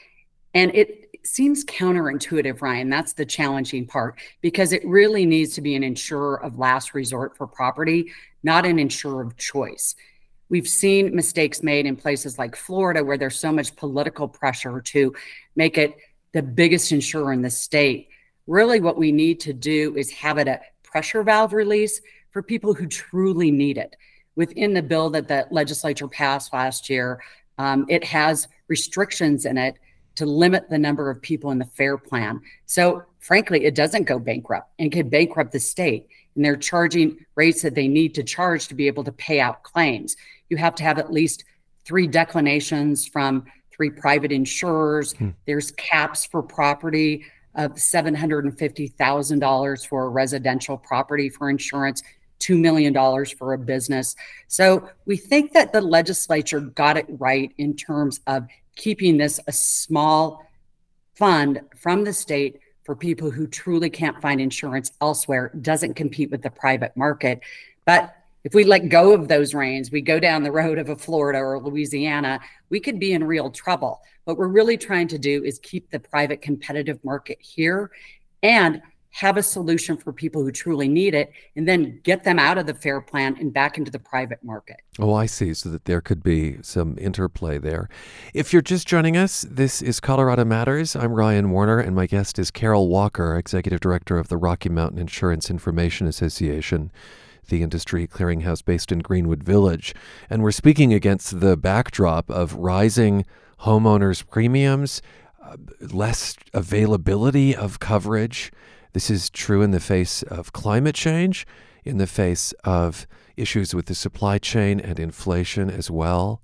And 0.52 0.74
it 0.74 1.03
seems 1.26 1.64
counterintuitive, 1.64 2.60
Ryan. 2.60 2.90
That's 2.90 3.12
the 3.12 3.24
challenging 3.24 3.86
part 3.86 4.18
because 4.40 4.72
it 4.72 4.84
really 4.86 5.26
needs 5.26 5.54
to 5.54 5.60
be 5.60 5.74
an 5.74 5.84
insurer 5.84 6.42
of 6.42 6.58
last 6.58 6.94
resort 6.94 7.36
for 7.36 7.46
property, 7.46 8.12
not 8.42 8.66
an 8.66 8.78
insurer 8.78 9.22
of 9.22 9.36
choice. 9.36 9.94
We've 10.48 10.68
seen 10.68 11.14
mistakes 11.14 11.62
made 11.62 11.86
in 11.86 11.96
places 11.96 12.38
like 12.38 12.54
Florida 12.54 13.02
where 13.02 13.16
there's 13.16 13.38
so 13.38 13.52
much 13.52 13.74
political 13.76 14.28
pressure 14.28 14.80
to 14.80 15.14
make 15.56 15.78
it 15.78 15.96
the 16.32 16.42
biggest 16.42 16.92
insurer 16.92 17.32
in 17.32 17.42
the 17.42 17.50
state. 17.50 18.08
Really, 18.46 18.80
what 18.80 18.98
we 18.98 19.10
need 19.10 19.40
to 19.40 19.52
do 19.52 19.96
is 19.96 20.10
have 20.10 20.38
it 20.38 20.48
a 20.48 20.60
pressure 20.82 21.22
valve 21.22 21.52
release 21.52 22.00
for 22.30 22.42
people 22.42 22.74
who 22.74 22.86
truly 22.86 23.50
need 23.50 23.78
it 23.78 23.96
within 24.36 24.74
the 24.74 24.82
bill 24.82 25.10
that 25.10 25.28
the 25.28 25.46
legislature 25.50 26.08
passed 26.08 26.52
last 26.52 26.90
year, 26.90 27.22
um, 27.58 27.86
it 27.88 28.04
has 28.04 28.48
restrictions 28.68 29.46
in 29.46 29.56
it 29.56 29.76
to 30.16 30.26
limit 30.26 30.68
the 30.70 30.78
number 30.78 31.10
of 31.10 31.20
people 31.20 31.50
in 31.50 31.58
the 31.58 31.64
FAIR 31.64 31.98
plan. 31.98 32.40
So, 32.66 33.02
frankly, 33.20 33.64
it 33.64 33.74
doesn't 33.74 34.04
go 34.04 34.18
bankrupt 34.18 34.70
and 34.78 34.92
could 34.92 35.10
bankrupt 35.10 35.52
the 35.52 35.60
state. 35.60 36.08
And 36.34 36.44
they're 36.44 36.56
charging 36.56 37.18
rates 37.34 37.62
that 37.62 37.74
they 37.74 37.88
need 37.88 38.14
to 38.14 38.22
charge 38.22 38.68
to 38.68 38.74
be 38.74 38.86
able 38.86 39.04
to 39.04 39.12
pay 39.12 39.40
out 39.40 39.62
claims. 39.62 40.16
You 40.48 40.56
have 40.56 40.74
to 40.76 40.82
have 40.82 40.98
at 40.98 41.12
least 41.12 41.44
three 41.84 42.06
declinations 42.06 43.06
from 43.06 43.44
three 43.72 43.90
private 43.90 44.32
insurers. 44.32 45.12
Hmm. 45.12 45.30
There's 45.46 45.72
caps 45.72 46.24
for 46.24 46.42
property 46.42 47.24
of 47.56 47.72
$750,000 47.72 49.86
for 49.86 50.04
a 50.04 50.08
residential 50.08 50.76
property 50.76 51.28
for 51.28 51.50
insurance. 51.50 52.02
$2 52.40 52.60
million 52.60 52.92
for 53.38 53.54
a 53.54 53.58
business. 53.58 54.16
So 54.48 54.90
we 55.06 55.16
think 55.16 55.52
that 55.52 55.72
the 55.72 55.80
legislature 55.80 56.60
got 56.60 56.98
it 56.98 57.06
right 57.08 57.50
in 57.56 57.74
terms 57.74 58.20
of 58.26 58.46
keeping 58.76 59.16
this 59.16 59.40
a 59.46 59.52
small 59.52 60.44
fund 61.14 61.60
from 61.76 62.04
the 62.04 62.12
state 62.12 62.60
for 62.84 62.94
people 62.94 63.30
who 63.30 63.46
truly 63.46 63.88
can't 63.88 64.20
find 64.20 64.40
insurance 64.40 64.92
elsewhere, 65.00 65.50
doesn't 65.60 65.94
compete 65.94 66.30
with 66.30 66.42
the 66.42 66.50
private 66.50 66.96
market. 66.96 67.40
But 67.84 68.14
if 68.44 68.52
we 68.52 68.64
let 68.64 68.90
go 68.90 69.14
of 69.14 69.26
those 69.26 69.54
reins, 69.54 69.90
we 69.90 70.02
go 70.02 70.20
down 70.20 70.42
the 70.42 70.52
road 70.52 70.78
of 70.78 70.90
a 70.90 70.96
Florida 70.96 71.38
or 71.38 71.58
Louisiana, 71.58 72.40
we 72.68 72.78
could 72.78 72.98
be 72.98 73.14
in 73.14 73.24
real 73.24 73.50
trouble. 73.50 74.02
What 74.24 74.36
we're 74.36 74.48
really 74.48 74.76
trying 74.76 75.08
to 75.08 75.18
do 75.18 75.42
is 75.44 75.58
keep 75.60 75.90
the 75.90 76.00
private 76.00 76.42
competitive 76.42 77.02
market 77.04 77.38
here 77.40 77.90
and 78.42 78.82
have 79.14 79.36
a 79.36 79.42
solution 79.44 79.96
for 79.96 80.12
people 80.12 80.42
who 80.42 80.50
truly 80.50 80.88
need 80.88 81.14
it, 81.14 81.32
and 81.54 81.68
then 81.68 82.00
get 82.02 82.24
them 82.24 82.36
out 82.36 82.58
of 82.58 82.66
the 82.66 82.74
FAIR 82.74 83.00
plan 83.00 83.36
and 83.38 83.54
back 83.54 83.78
into 83.78 83.88
the 83.88 83.98
private 83.98 84.42
market. 84.42 84.78
Oh, 84.98 85.14
I 85.14 85.26
see. 85.26 85.54
So 85.54 85.68
that 85.68 85.84
there 85.84 86.00
could 86.00 86.20
be 86.20 86.58
some 86.62 86.98
interplay 86.98 87.58
there. 87.58 87.88
If 88.34 88.52
you're 88.52 88.60
just 88.60 88.88
joining 88.88 89.16
us, 89.16 89.46
this 89.48 89.80
is 89.80 90.00
Colorado 90.00 90.44
Matters. 90.44 90.96
I'm 90.96 91.12
Ryan 91.12 91.50
Warner, 91.50 91.78
and 91.78 91.94
my 91.94 92.06
guest 92.06 92.40
is 92.40 92.50
Carol 92.50 92.88
Walker, 92.88 93.38
Executive 93.38 93.78
Director 93.78 94.18
of 94.18 94.26
the 94.26 94.36
Rocky 94.36 94.68
Mountain 94.68 94.98
Insurance 94.98 95.48
Information 95.48 96.08
Association 96.08 96.90
the 97.48 97.62
industry 97.62 98.06
clearinghouse 98.06 98.64
based 98.64 98.90
in 98.90 99.00
Greenwood 99.00 99.42
Village. 99.42 99.94
And 100.30 100.42
we're 100.42 100.50
speaking 100.50 100.94
against 100.94 101.40
the 101.40 101.58
backdrop 101.58 102.30
of 102.30 102.54
rising 102.54 103.26
homeowners' 103.60 104.26
premiums, 104.26 105.02
uh, 105.44 105.58
less 105.78 106.36
availability 106.54 107.54
of 107.54 107.80
coverage, 107.80 108.50
this 108.94 109.10
is 109.10 109.28
true 109.28 109.60
in 109.60 109.72
the 109.72 109.80
face 109.80 110.22
of 110.22 110.52
climate 110.52 110.94
change, 110.94 111.46
in 111.84 111.98
the 111.98 112.06
face 112.06 112.52
of 112.64 113.06
issues 113.36 113.74
with 113.74 113.86
the 113.86 113.94
supply 113.94 114.38
chain 114.38 114.80
and 114.80 114.98
inflation 114.98 115.68
as 115.68 115.90
well. 115.90 116.40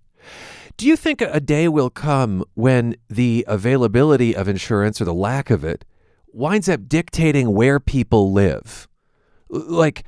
Do 0.76 0.86
you 0.86 0.96
think 0.96 1.20
a 1.20 1.40
day 1.40 1.68
will 1.68 1.90
come 1.90 2.44
when 2.54 2.96
the 3.08 3.44
availability 3.48 4.34
of 4.34 4.48
insurance 4.48 5.00
or 5.00 5.04
the 5.04 5.14
lack 5.14 5.48
of 5.48 5.64
it 5.64 5.84
winds 6.32 6.68
up 6.68 6.88
dictating 6.88 7.54
where 7.54 7.78
people 7.78 8.32
live? 8.32 8.88
Like, 9.48 10.04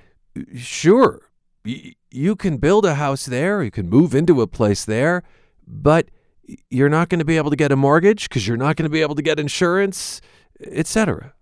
sure, 0.57 1.31
you 1.65 2.37
can 2.37 2.57
build 2.57 2.85
a 2.85 2.95
house 2.95 3.27
there, 3.27 3.63
you 3.63 3.71
can 3.71 3.89
move 3.89 4.15
into 4.15 4.41
a 4.41 4.47
place 4.47 4.85
there, 4.85 5.23
but 5.67 6.09
you're 6.71 6.89
not 6.89 7.09
going 7.09 7.21
to 7.21 7.25
be 7.25 7.37
able 7.37 7.51
to 7.51 7.57
get 7.57 7.71
a 7.71 7.77
mortgage 7.77 8.29
because 8.29 8.49
you're 8.49 8.57
not 8.57 8.77
going 8.77 8.85
to 8.85 8.93
be 8.93 9.03
able 9.03 9.15
to 9.15 9.23
get 9.23 9.39
insurance, 9.39 10.21
etc. 10.61 11.35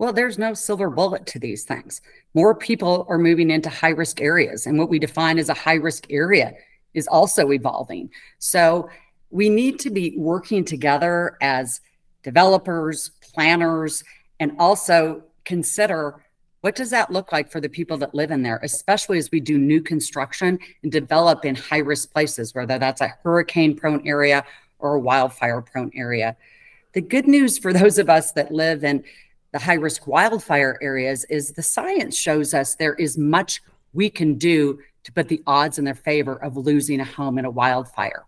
Well, 0.00 0.14
there's 0.14 0.38
no 0.38 0.54
silver 0.54 0.88
bullet 0.88 1.26
to 1.26 1.38
these 1.38 1.64
things. 1.64 2.00
More 2.32 2.54
people 2.54 3.04
are 3.10 3.18
moving 3.18 3.50
into 3.50 3.68
high 3.68 3.90
risk 3.90 4.22
areas, 4.22 4.66
and 4.66 4.78
what 4.78 4.88
we 4.88 4.98
define 4.98 5.38
as 5.38 5.50
a 5.50 5.54
high 5.54 5.74
risk 5.74 6.06
area 6.08 6.54
is 6.94 7.06
also 7.06 7.52
evolving. 7.52 8.08
So 8.38 8.88
we 9.28 9.50
need 9.50 9.78
to 9.80 9.90
be 9.90 10.14
working 10.16 10.64
together 10.64 11.36
as 11.42 11.82
developers, 12.22 13.10
planners, 13.20 14.02
and 14.40 14.52
also 14.58 15.22
consider 15.44 16.24
what 16.62 16.76
does 16.76 16.88
that 16.88 17.10
look 17.10 17.30
like 17.30 17.52
for 17.52 17.60
the 17.60 17.68
people 17.68 17.98
that 17.98 18.14
live 18.14 18.30
in 18.30 18.42
there, 18.42 18.58
especially 18.62 19.18
as 19.18 19.30
we 19.30 19.38
do 19.38 19.58
new 19.58 19.82
construction 19.82 20.58
and 20.82 20.90
develop 20.90 21.44
in 21.44 21.54
high 21.54 21.76
risk 21.76 22.10
places, 22.10 22.54
whether 22.54 22.78
that's 22.78 23.02
a 23.02 23.12
hurricane 23.22 23.76
prone 23.76 24.08
area 24.08 24.46
or 24.78 24.94
a 24.94 25.00
wildfire 25.00 25.60
prone 25.60 25.90
area. 25.94 26.38
The 26.94 27.02
good 27.02 27.28
news 27.28 27.58
for 27.58 27.74
those 27.74 27.98
of 27.98 28.08
us 28.08 28.32
that 28.32 28.50
live 28.50 28.82
in 28.82 29.04
the 29.52 29.58
high 29.58 29.74
risk 29.74 30.06
wildfire 30.06 30.78
areas 30.80 31.24
is 31.24 31.52
the 31.52 31.62
science 31.62 32.16
shows 32.16 32.54
us 32.54 32.74
there 32.74 32.94
is 32.94 33.18
much 33.18 33.62
we 33.92 34.08
can 34.08 34.34
do 34.34 34.78
to 35.02 35.12
put 35.12 35.28
the 35.28 35.42
odds 35.46 35.78
in 35.78 35.84
their 35.84 35.94
favor 35.94 36.36
of 36.36 36.56
losing 36.56 37.00
a 37.00 37.04
home 37.04 37.38
in 37.38 37.44
a 37.44 37.50
wildfire. 37.50 38.24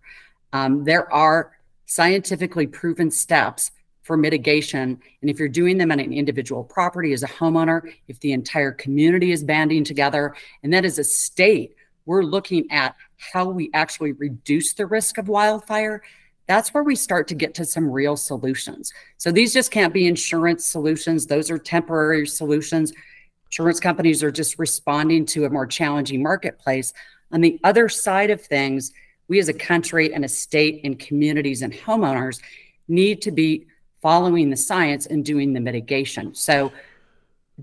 Um, 0.52 0.84
there 0.84 1.12
are 1.12 1.52
scientifically 1.86 2.66
proven 2.66 3.10
steps 3.10 3.70
for 4.02 4.16
mitigation. 4.16 5.00
And 5.20 5.30
if 5.30 5.38
you're 5.38 5.48
doing 5.48 5.78
them 5.78 5.92
on 5.92 6.00
an 6.00 6.12
individual 6.12 6.64
property 6.64 7.12
as 7.12 7.22
a 7.22 7.28
homeowner, 7.28 7.82
if 8.08 8.18
the 8.20 8.32
entire 8.32 8.72
community 8.72 9.30
is 9.30 9.44
banding 9.44 9.84
together, 9.84 10.34
and 10.62 10.72
that 10.72 10.84
is 10.84 10.98
a 10.98 11.04
state, 11.04 11.76
we're 12.04 12.24
looking 12.24 12.66
at 12.70 12.96
how 13.32 13.48
we 13.48 13.70
actually 13.74 14.12
reduce 14.12 14.72
the 14.72 14.86
risk 14.86 15.18
of 15.18 15.28
wildfire 15.28 16.02
that's 16.46 16.74
where 16.74 16.82
we 16.82 16.96
start 16.96 17.28
to 17.28 17.34
get 17.34 17.54
to 17.54 17.64
some 17.64 17.90
real 17.90 18.16
solutions. 18.16 18.92
So 19.16 19.30
these 19.30 19.52
just 19.52 19.70
can't 19.70 19.94
be 19.94 20.06
insurance 20.06 20.64
solutions, 20.64 21.26
those 21.26 21.50
are 21.50 21.58
temporary 21.58 22.26
solutions. 22.26 22.92
Insurance 23.46 23.80
companies 23.80 24.22
are 24.22 24.30
just 24.30 24.58
responding 24.58 25.26
to 25.26 25.44
a 25.44 25.50
more 25.50 25.66
challenging 25.66 26.22
marketplace. 26.22 26.94
On 27.32 27.42
the 27.42 27.60
other 27.64 27.88
side 27.88 28.30
of 28.30 28.40
things, 28.40 28.92
we 29.28 29.38
as 29.38 29.48
a 29.48 29.54
country 29.54 30.12
and 30.12 30.24
a 30.24 30.28
state 30.28 30.80
and 30.84 30.98
communities 30.98 31.62
and 31.62 31.72
homeowners 31.72 32.40
need 32.88 33.20
to 33.22 33.30
be 33.30 33.66
following 34.00 34.50
the 34.50 34.56
science 34.56 35.06
and 35.06 35.24
doing 35.24 35.52
the 35.52 35.60
mitigation. 35.60 36.34
So, 36.34 36.72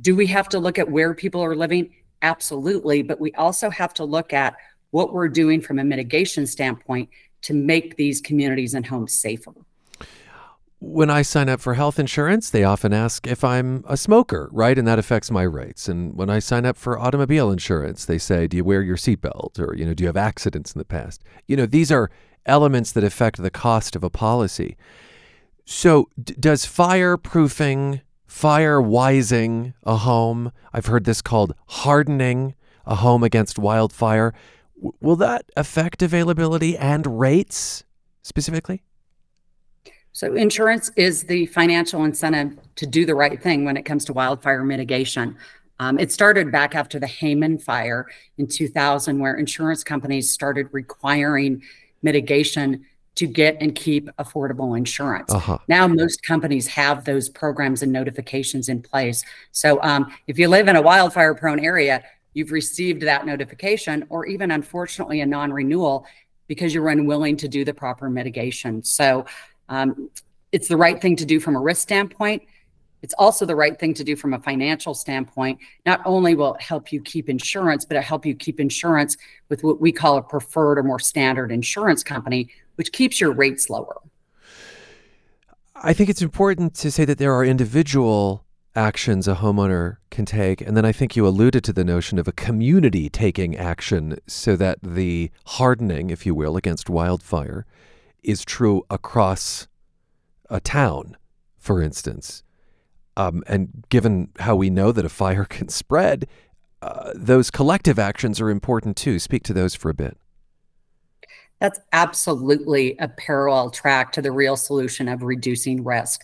do 0.01 0.15
we 0.15 0.27
have 0.27 0.47
to 0.49 0.59
look 0.59 0.77
at 0.79 0.89
where 0.89 1.13
people 1.13 1.43
are 1.43 1.55
living? 1.55 1.93
Absolutely. 2.21 3.01
But 3.01 3.19
we 3.19 3.33
also 3.33 3.69
have 3.69 3.93
to 3.95 4.05
look 4.05 4.33
at 4.33 4.55
what 4.91 5.13
we're 5.13 5.27
doing 5.27 5.61
from 5.61 5.79
a 5.79 5.83
mitigation 5.83 6.47
standpoint 6.47 7.09
to 7.41 7.53
make 7.53 7.95
these 7.95 8.21
communities 8.21 8.73
and 8.73 8.85
homes 8.85 9.13
safer. 9.13 9.53
When 10.81 11.09
I 11.09 11.23
sign 11.23 11.49
up 11.49 11.59
for 11.59 11.73
health 11.73 11.99
insurance, 11.99 12.49
they 12.49 12.63
often 12.63 12.93
ask 12.93 13.27
if 13.27 13.43
I'm 13.43 13.83
a 13.87 13.97
smoker, 13.97 14.49
right? 14.53 14.77
And 14.77 14.87
that 14.87 14.97
affects 14.97 15.29
my 15.29 15.43
rates. 15.43 15.89
And 15.89 16.15
when 16.15 16.29
I 16.29 16.39
sign 16.39 16.65
up 16.65 16.77
for 16.77 16.97
automobile 16.97 17.51
insurance, 17.51 18.05
they 18.05 18.17
say, 18.17 18.47
"Do 18.47 18.55
you 18.55 18.63
wear 18.63 18.81
your 18.81 18.95
seatbelt?" 18.95 19.59
or 19.59 19.75
you 19.75 19.85
know, 19.85 19.93
"Do 19.93 20.03
you 20.03 20.07
have 20.07 20.15
accidents 20.15 20.73
in 20.73 20.79
the 20.79 20.85
past?" 20.85 21.21
You 21.47 21.57
know, 21.57 21.65
these 21.65 21.91
are 21.91 22.09
elements 22.45 22.93
that 22.93 23.03
affect 23.03 23.41
the 23.41 23.49
cost 23.49 23.95
of 23.95 24.05
a 24.05 24.09
policy. 24.09 24.77
So, 25.65 26.09
d- 26.21 26.33
does 26.39 26.65
fireproofing, 26.65 28.01
firewising 28.27 29.73
a 29.83 29.97
home, 29.97 30.51
I've 30.73 30.87
heard 30.87 31.03
this 31.03 31.21
called 31.21 31.53
hardening 31.67 32.55
a 32.85 32.95
home 32.95 33.23
against 33.23 33.59
wildfire, 33.59 34.33
will 34.99 35.15
that 35.17 35.45
affect 35.57 36.01
availability 36.01 36.77
and 36.77 37.19
rates 37.19 37.83
specifically? 38.21 38.83
So, 40.11 40.33
insurance 40.33 40.91
is 40.95 41.23
the 41.23 41.45
financial 41.47 42.03
incentive 42.03 42.57
to 42.75 42.87
do 42.87 43.05
the 43.05 43.15
right 43.15 43.41
thing 43.41 43.63
when 43.63 43.77
it 43.77 43.83
comes 43.83 44.05
to 44.05 44.13
wildfire 44.13 44.63
mitigation. 44.63 45.37
Um, 45.79 45.97
it 45.97 46.11
started 46.11 46.51
back 46.51 46.75
after 46.75 46.99
the 46.99 47.07
Hayman 47.07 47.57
fire 47.57 48.05
in 48.37 48.47
2000, 48.47 49.19
where 49.19 49.35
insurance 49.35 49.83
companies 49.83 50.29
started 50.29 50.67
requiring 50.71 51.63
mitigation 52.01 52.85
to 53.15 53.27
get 53.27 53.57
and 53.59 53.75
keep 53.75 54.09
affordable 54.17 54.77
insurance. 54.77 55.33
Uh-huh. 55.33 55.57
Now, 55.67 55.87
most 55.87 56.23
companies 56.23 56.67
have 56.67 57.05
those 57.05 57.29
programs 57.29 57.81
and 57.81 57.91
notifications 57.91 58.69
in 58.69 58.81
place. 58.81 59.23
So, 59.51 59.81
um, 59.83 60.13
if 60.27 60.39
you 60.39 60.47
live 60.47 60.67
in 60.67 60.75
a 60.75 60.81
wildfire 60.81 61.35
prone 61.35 61.59
area, 61.59 62.03
you've 62.33 62.51
received 62.51 63.01
that 63.03 63.25
notification 63.25 64.05
or 64.09 64.25
even 64.25 64.51
unfortunately 64.51 65.21
a 65.21 65.25
non-renewal 65.25 66.05
because 66.47 66.73
you're 66.73 66.89
unwilling 66.89 67.37
to 67.37 67.47
do 67.47 67.63
the 67.63 67.73
proper 67.73 68.09
mitigation. 68.09 68.83
So 68.83 69.25
um, 69.69 70.09
it's 70.51 70.67
the 70.67 70.77
right 70.77 70.99
thing 70.99 71.15
to 71.17 71.25
do 71.25 71.39
from 71.39 71.55
a 71.55 71.59
risk 71.59 71.81
standpoint. 71.81 72.43
It's 73.01 73.13
also 73.17 73.45
the 73.45 73.55
right 73.55 73.79
thing 73.79 73.93
to 73.93 74.03
do 74.03 74.15
from 74.15 74.33
a 74.33 74.39
financial 74.39 74.93
standpoint. 74.93 75.59
Not 75.85 76.01
only 76.05 76.35
will 76.35 76.55
it 76.55 76.61
help 76.61 76.91
you 76.91 77.01
keep 77.01 77.29
insurance 77.29 77.85
but 77.85 77.97
it 77.97 78.03
help 78.03 78.25
you 78.25 78.35
keep 78.35 78.59
insurance 78.59 79.15
with 79.47 79.63
what 79.63 79.79
we 79.79 79.91
call 79.91 80.17
a 80.17 80.21
preferred 80.21 80.77
or 80.77 80.83
more 80.83 80.99
standard 80.99 81.51
insurance 81.51 82.03
company 82.03 82.49
which 82.75 82.91
keeps 82.93 83.19
your 83.19 83.33
rates 83.33 83.69
lower. 83.69 83.97
I 85.75 85.93
think 85.93 86.09
it's 86.09 86.21
important 86.21 86.75
to 86.75 86.91
say 86.91 87.05
that 87.05 87.17
there 87.17 87.33
are 87.33 87.43
individual 87.43 88.45
actions 88.75 89.27
a 89.27 89.35
homeowner 89.35 89.97
can 90.11 90.25
take. 90.25 90.61
And 90.61 90.77
then 90.77 90.85
I 90.85 90.91
think 90.91 91.15
you 91.15 91.27
alluded 91.27 91.63
to 91.65 91.73
the 91.73 91.83
notion 91.83 92.19
of 92.19 92.27
a 92.27 92.31
community 92.31 93.09
taking 93.09 93.55
action 93.57 94.17
so 94.27 94.55
that 94.55 94.79
the 94.81 95.31
hardening, 95.45 96.09
if 96.09 96.25
you 96.25 96.35
will, 96.35 96.55
against 96.55 96.89
wildfire 96.89 97.65
is 98.23 98.45
true 98.45 98.85
across 98.89 99.67
a 100.49 100.59
town, 100.59 101.17
for 101.57 101.81
instance. 101.81 102.43
Um, 103.17 103.43
and 103.47 103.85
given 103.89 104.29
how 104.39 104.55
we 104.55 104.69
know 104.69 104.91
that 104.91 105.05
a 105.05 105.09
fire 105.09 105.45
can 105.49 105.69
spread, 105.69 106.27
uh, 106.81 107.11
those 107.15 107.51
collective 107.51 107.99
actions 107.99 108.39
are 108.39 108.49
important 108.49 108.95
too. 108.95 109.19
Speak 109.19 109.43
to 109.43 109.53
those 109.53 109.75
for 109.75 109.89
a 109.89 109.93
bit. 109.93 110.17
That's 111.59 111.79
absolutely 111.91 112.95
a 112.99 113.09
parallel 113.09 113.69
track 113.69 114.13
to 114.13 114.21
the 114.21 114.31
real 114.31 114.55
solution 114.55 115.09
of 115.09 115.23
reducing 115.23 115.83
risk 115.83 116.21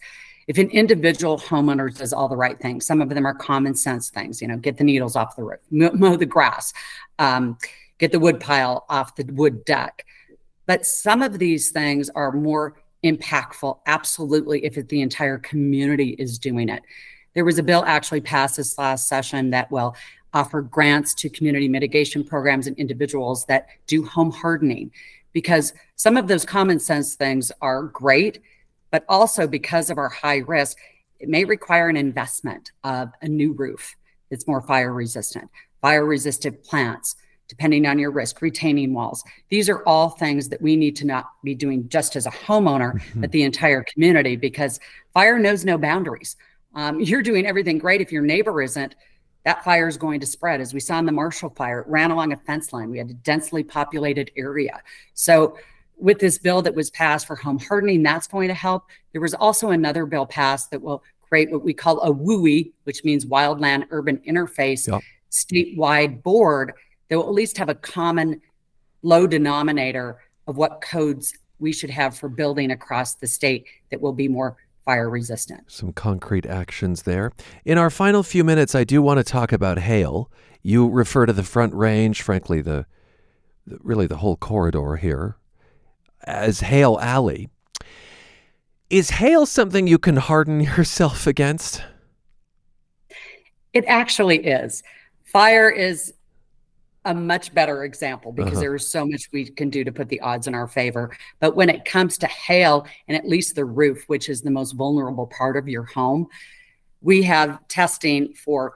if 0.48 0.58
an 0.58 0.70
individual 0.70 1.40
homeowner 1.40 1.96
does 1.96 2.14
all 2.14 2.28
the 2.28 2.36
right 2.36 2.60
things, 2.60 2.86
some 2.86 3.02
of 3.02 3.10
them 3.10 3.26
are 3.26 3.34
common 3.34 3.74
sense 3.74 4.10
things, 4.10 4.42
you 4.42 4.48
know, 4.48 4.58
get 4.58 4.78
the 4.78 4.84
needles 4.84 5.16
off 5.16 5.36
the 5.36 5.44
roof, 5.44 5.60
mow 5.72 6.16
the 6.16 6.26
grass, 6.26 6.72
um, 7.18 7.58
get 7.98 8.12
the 8.12 8.20
wood 8.20 8.40
pile 8.40 8.86
off 8.90 9.16
the 9.16 9.24
wood 9.34 9.66
deck. 9.66 10.06
But 10.68 10.86
some 10.86 11.22
of 11.22 11.40
these 11.40 11.72
things 11.72 12.10
are 12.12 12.32
more 12.32 12.76
impactful, 13.04 13.80
absolutely, 13.86 14.66
if 14.66 14.76
the 14.88 15.02
entire 15.02 15.38
community 15.38 16.16
is 16.20 16.38
doing 16.40 16.70
it. 16.70 16.84
There 17.34 17.46
was 17.46 17.58
a 17.58 17.64
bill 17.64 17.84
actually 17.86 18.22
passed 18.22 18.58
this 18.58 18.78
last 18.78 19.08
session 19.08 19.50
that 19.52 19.72
will 19.72 19.96
offer 20.34 20.62
grants 20.62 21.14
to 21.16 21.30
community 21.30 21.68
mitigation 21.68 22.24
programs 22.24 22.68
and 22.68 22.78
individuals 22.78 23.46
that 23.46 23.68
do 23.88 24.06
home 24.06 24.32
hardening 24.32 24.92
because 25.34 25.74
some 25.96 26.18
of 26.18 26.28
those 26.28 26.46
common 26.46 26.80
sense 26.80 27.16
things 27.16 27.52
are 27.62 27.84
great 27.84 28.40
but 28.96 29.04
also 29.10 29.46
because 29.46 29.90
of 29.90 29.98
our 29.98 30.08
high 30.08 30.38
risk, 30.38 30.78
it 31.20 31.28
may 31.28 31.44
require 31.44 31.90
an 31.90 31.98
investment 31.98 32.72
of 32.86 33.10
a 33.22 33.28
new 33.28 33.52
roof 33.52 33.94
that's 34.32 34.48
more 34.48 34.62
fire 34.62 34.94
resistant, 34.94 35.52
fire 35.82 36.06
resistant 36.06 36.64
plants, 36.64 37.18
depending 37.50 37.86
on 37.88 38.00
your 38.00 38.10
risk, 38.10 38.42
retaining 38.42 38.94
walls. 38.94 39.22
These 39.50 39.68
are 39.68 39.84
all 39.84 40.12
things 40.12 40.48
that 40.48 40.62
we 40.62 40.78
need 40.78 40.96
to 40.96 41.06
not 41.06 41.26
be 41.44 41.54
doing 41.54 41.90
just 41.90 42.16
as 42.16 42.26
a 42.26 42.32
homeowner, 42.32 42.94
mm-hmm. 42.94 43.20
but 43.20 43.34
the 43.34 43.44
entire 43.44 43.84
community 43.84 44.38
because 44.38 44.80
fire 45.14 45.38
knows 45.40 45.66
no 45.66 45.78
boundaries. 45.78 46.38
Um, 46.74 47.02
you're 47.02 47.22
doing 47.22 47.46
everything 47.46 47.78
great 47.78 48.00
if 48.00 48.14
your 48.14 48.24
neighbor 48.24 48.62
isn't. 48.62 48.96
That 49.44 49.66
fire 49.66 49.90
is 49.90 49.98
going 49.98 50.22
to 50.22 50.26
spread. 50.26 50.62
As 50.62 50.74
we 50.74 50.80
saw 50.80 51.00
in 51.00 51.06
the 51.06 51.12
Marshall 51.12 51.50
fire, 51.50 51.82
it 51.82 51.88
ran 51.90 52.12
along 52.12 52.32
a 52.32 52.38
fence 52.38 52.72
line. 52.72 52.90
We 52.90 52.98
had 53.00 53.10
a 53.10 53.14
densely 53.14 53.62
populated 53.62 54.32
area. 54.38 54.82
So, 55.16 55.58
with 55.98 56.20
this 56.20 56.38
bill 56.38 56.62
that 56.62 56.76
was 56.76 56.90
passed 56.92 57.26
for 57.28 57.36
home 57.36 57.60
hardening, 57.60 58.04
that's 58.04 58.28
going 58.28 58.48
to 58.48 58.54
help. 58.54 58.86
There 59.12 59.22
was 59.22 59.34
also 59.34 59.70
another 59.70 60.06
bill 60.06 60.26
passed 60.26 60.72
that 60.72 60.82
will 60.82 61.04
create 61.22 61.52
what 61.52 61.64
we 61.64 61.74
call 61.74 62.00
a 62.02 62.14
WUI, 62.14 62.72
which 62.84 63.04
means 63.04 63.26
Wildland 63.26 63.86
Urban 63.92 64.18
Interface 64.28 64.88
yep. 64.88 65.02
statewide 65.32 66.22
board 66.22 66.74
that 67.10 67.18
will 67.18 67.28
at 67.28 67.34
least 67.34 67.58
have 67.58 67.70
a 67.70 67.76
common 67.76 68.42
low 69.02 69.28
denominator 69.28 70.20
of 70.48 70.58
what 70.58 70.82
codes 70.82 71.34
we 71.60 71.72
should 71.72 71.90
have 71.90 72.18
for 72.18 72.30
building 72.30 72.72
across 72.72 73.16
the 73.16 73.28
state 73.28 73.66
that 73.90 74.02
will 74.02 74.14
be 74.14 74.28
more 74.28 74.58
fire 74.84 75.10
resistant. 75.10 75.64
Some 75.68 75.94
concrete 75.94 76.46
actions 76.46 77.04
there. 77.04 77.32
In 77.64 77.78
our 77.78 77.90
final 77.90 78.22
few 78.22 78.44
minutes, 78.44 78.76
I 78.76 78.84
do 78.84 79.02
want 79.02 79.18
to 79.18 79.24
talk 79.24 79.52
about 79.52 79.80
hail. 79.80 80.30
You 80.62 80.88
refer 80.88 81.26
to 81.26 81.34
the 81.34 81.44
Front 81.44 81.74
Range, 81.74 82.22
frankly, 82.22 82.62
the, 82.62 82.86
the 83.66 83.80
really 83.82 84.06
the 84.06 84.18
whole 84.18 84.36
corridor 84.36 84.98
here, 84.98 85.38
as 86.26 86.60
Hail 86.62 87.00
Alley. 87.02 87.50
Is 88.90 89.12
hail 89.12 89.46
something 89.46 89.88
you 89.88 89.98
can 89.98 90.18
harden 90.18 90.60
yourself 90.78 91.26
against? 91.28 91.84
It 93.74 93.86
actually 93.88 94.46
is. 94.46 94.84
Fire 95.24 95.70
is 95.70 96.14
a 97.06 97.14
much 97.14 97.54
better 97.54 97.84
example 97.84 98.32
because 98.32 98.54
uh-huh. 98.54 98.62
there 98.62 98.76
is 98.76 98.88
so 98.88 99.06
much 99.06 99.30
we 99.32 99.46
can 99.46 99.70
do 99.70 99.84
to 99.84 99.92
put 99.92 100.10
the 100.10 100.20
odds 100.22 100.48
in 100.48 100.56
our 100.56 100.68
favor. 100.68 101.16
But 101.40 101.56
when 101.56 101.70
it 101.70 101.86
comes 101.86 102.18
to 102.20 102.28
hail 102.28 102.88
and 103.08 103.16
at 103.16 103.28
least 103.28 103.56
the 103.56 103.66
roof, 103.66 104.06
which 104.08 104.28
is 104.28 104.42
the 104.42 104.50
most 104.50 104.72
vulnerable 104.72 105.28
part 105.28 105.56
of 105.56 105.68
your 105.68 105.84
home, 105.84 106.28
we 107.02 107.22
have 107.24 107.68
testing 107.68 108.34
for 108.34 108.74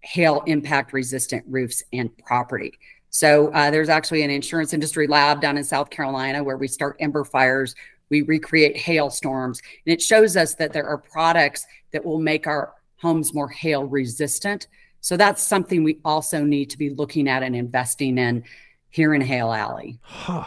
hail 0.00 0.42
impact 0.46 0.92
resistant 0.92 1.44
roofs 1.46 1.82
and 1.92 2.16
property. 2.18 2.72
So 3.10 3.48
uh, 3.52 3.70
there's 3.70 3.88
actually 3.88 4.22
an 4.22 4.30
insurance 4.30 4.72
industry 4.72 5.06
lab 5.06 5.40
down 5.40 5.56
in 5.56 5.64
South 5.64 5.90
Carolina 5.90 6.42
where 6.42 6.56
we 6.56 6.68
start 6.68 6.96
ember 7.00 7.24
fires. 7.24 7.74
We 8.10 8.22
recreate 8.22 8.76
hail 8.76 9.10
storms, 9.10 9.60
and 9.86 9.92
it 9.92 10.00
shows 10.00 10.36
us 10.36 10.54
that 10.54 10.72
there 10.72 10.86
are 10.86 10.98
products 10.98 11.66
that 11.92 12.04
will 12.04 12.20
make 12.20 12.46
our 12.46 12.72
homes 12.96 13.34
more 13.34 13.48
hail 13.48 13.84
resistant. 13.84 14.66
So 15.00 15.16
that's 15.16 15.42
something 15.42 15.84
we 15.84 16.00
also 16.04 16.44
need 16.44 16.70
to 16.70 16.78
be 16.78 16.90
looking 16.90 17.28
at 17.28 17.42
and 17.42 17.54
investing 17.54 18.18
in 18.18 18.44
here 18.90 19.14
in 19.14 19.20
Hail 19.20 19.52
Alley. 19.52 19.98
Huh. 20.02 20.46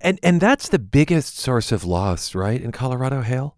And 0.00 0.18
and 0.22 0.40
that's 0.40 0.68
the 0.68 0.78
biggest 0.78 1.38
source 1.38 1.72
of 1.72 1.84
loss, 1.84 2.34
right, 2.34 2.60
in 2.60 2.72
Colorado 2.72 3.20
hail? 3.20 3.56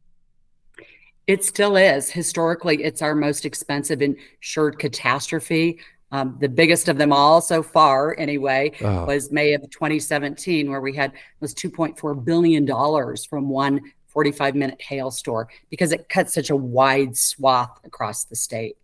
It 1.26 1.45
still 1.45 1.76
is. 1.76 2.11
Historically, 2.11 2.83
it's 2.83 3.00
our 3.00 3.14
most 3.14 3.45
expensive 3.45 4.02
insured 4.02 4.79
catastrophe. 4.79 5.79
Um, 6.12 6.37
the 6.40 6.49
biggest 6.49 6.88
of 6.88 6.99
them 6.99 7.12
all 7.12 7.40
so 7.40 7.62
far, 7.62 8.14
anyway, 8.19 8.73
oh. 8.83 9.07
was 9.07 9.33
May 9.33 9.54
of 9.54 9.62
2017, 9.71 10.71
where 10.71 10.81
we 10.81 10.95
had 10.95 11.12
was 11.40 11.54
2.4 11.54 12.25
billion 12.25 12.64
dollars 12.66 13.25
from 13.25 13.49
one 13.49 13.81
45 14.09 14.54
minute 14.54 14.81
hailstorm 14.81 15.49
because 15.71 15.90
it 15.90 16.09
cut 16.11 16.31
such 16.31 16.50
a 16.50 16.57
wide 16.57 17.16
swath 17.16 17.81
across 17.85 18.25
the 18.25 18.37
state. 18.37 18.76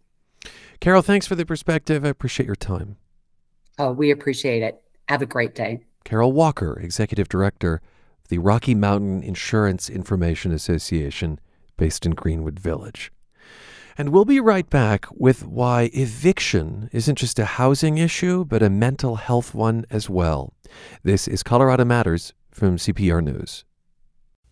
Carol, 0.81 1.03
thanks 1.03 1.27
for 1.27 1.35
the 1.35 1.45
perspective. 1.45 2.05
I 2.05 2.09
appreciate 2.09 2.47
your 2.47 2.57
time. 2.57 2.97
Oh, 3.79 3.93
we 3.93 4.11
appreciate 4.11 4.63
it. 4.63 4.83
Have 5.09 5.23
a 5.23 5.27
great 5.27 5.55
day. 5.55 5.81
Carol 6.05 6.33
Walker, 6.33 6.79
Executive 6.81 7.29
Director 7.29 7.83
of 8.23 8.29
the 8.29 8.39
Rocky 8.39 8.75
Mountain 8.75 9.23
Insurance 9.23 9.91
Information 9.91 10.53
Association, 10.53 11.39
based 11.77 12.07
in 12.07 12.13
Greenwood 12.13 12.59
Village. 12.59 13.13
And 13.99 14.11
we'll 14.11 14.25
be 14.25 14.39
right 14.39 14.71
back 14.71 15.07
with 15.11 15.45
why 15.45 15.91
eviction 15.93 16.89
isn't 16.93 17.17
just 17.17 17.41
a 17.41 17.45
housing 17.45 17.99
issue, 17.99 18.45
but 18.45 18.63
a 18.63 18.71
mental 18.71 19.17
health 19.17 19.57
one 19.57 19.85
as 19.91 20.09
well. 20.09 20.53
This 21.03 21.27
is 21.27 21.43
Colorado 21.43 21.85
Matters 21.85 22.33
from 22.53 22.77
CPR 22.77 23.25
News. 23.25 23.65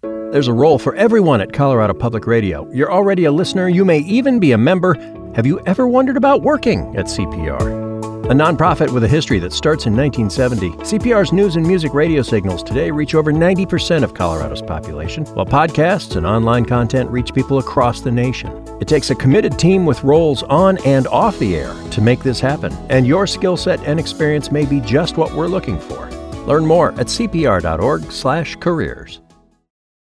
There's 0.02 0.48
a 0.48 0.52
role 0.52 0.80
for 0.80 0.96
everyone 0.96 1.40
at 1.40 1.52
Colorado 1.52 1.94
Public 1.94 2.26
Radio. 2.26 2.68
You're 2.72 2.92
already 2.92 3.24
a 3.24 3.30
listener, 3.30 3.68
you 3.68 3.84
may 3.84 4.00
even 4.00 4.40
be 4.40 4.50
a 4.50 4.58
member. 4.58 4.94
Have 5.36 5.46
you 5.46 5.60
ever 5.64 5.86
wondered 5.86 6.16
about 6.16 6.42
working 6.42 6.96
at 6.96 7.06
CPR? 7.06 7.85
A 8.26 8.30
nonprofit 8.30 8.92
with 8.92 9.04
a 9.04 9.08
history 9.08 9.38
that 9.38 9.52
starts 9.52 9.86
in 9.86 9.96
1970, 9.96 10.70
CPR's 10.78 11.32
news 11.32 11.54
and 11.54 11.64
music 11.64 11.94
radio 11.94 12.22
signals 12.22 12.64
today 12.64 12.90
reach 12.90 13.14
over 13.14 13.32
90% 13.32 14.02
of 14.02 14.14
Colorado's 14.14 14.60
population, 14.60 15.24
while 15.26 15.46
podcasts 15.46 16.16
and 16.16 16.26
online 16.26 16.64
content 16.64 17.08
reach 17.08 17.32
people 17.32 17.58
across 17.58 18.00
the 18.00 18.10
nation. 18.10 18.50
It 18.80 18.88
takes 18.88 19.10
a 19.10 19.14
committed 19.14 19.60
team 19.60 19.86
with 19.86 20.02
roles 20.02 20.42
on 20.42 20.78
and 20.78 21.06
off 21.06 21.38
the 21.38 21.54
air 21.54 21.72
to 21.92 22.00
make 22.00 22.24
this 22.24 22.40
happen, 22.40 22.72
and 22.90 23.06
your 23.06 23.28
skill 23.28 23.56
set 23.56 23.78
and 23.86 24.00
experience 24.00 24.50
may 24.50 24.66
be 24.66 24.80
just 24.80 25.16
what 25.16 25.32
we're 25.32 25.46
looking 25.46 25.78
for. 25.78 26.10
Learn 26.46 26.66
more 26.66 26.90
at 26.98 27.06
cpr.org/careers. 27.06 29.20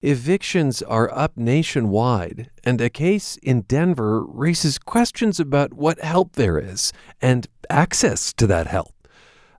Evictions 0.03 0.83
are 0.83 1.11
up 1.11 1.35
nationwide, 1.35 2.51
and 2.63 2.79
a 2.79 2.87
case 2.87 3.35
in 3.37 3.61
Denver 3.61 4.23
raises 4.23 4.77
questions 4.77 5.39
about 5.39 5.73
what 5.73 5.99
help 6.01 6.33
there 6.33 6.59
is 6.59 6.93
and 7.19 7.47
access 7.67 8.31
to 8.33 8.45
that 8.45 8.67
help. 8.67 8.93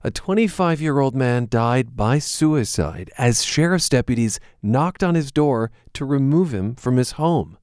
A 0.01 0.09
25 0.09 0.79
year 0.79 0.99
old 0.99 1.13
man 1.13 1.47
died 1.49 1.97
by 1.97 2.19
suicide 2.19 3.11
as 3.17 3.43
sheriff's 3.43 3.89
deputies 3.89 4.39
knocked 4.63 5.03
on 5.03 5.13
his 5.13 5.29
door 5.29 5.71
to 5.91 6.05
remove 6.05 6.53
him 6.53 6.73
from 6.75 6.95
his 6.95 7.11
home. 7.13 7.57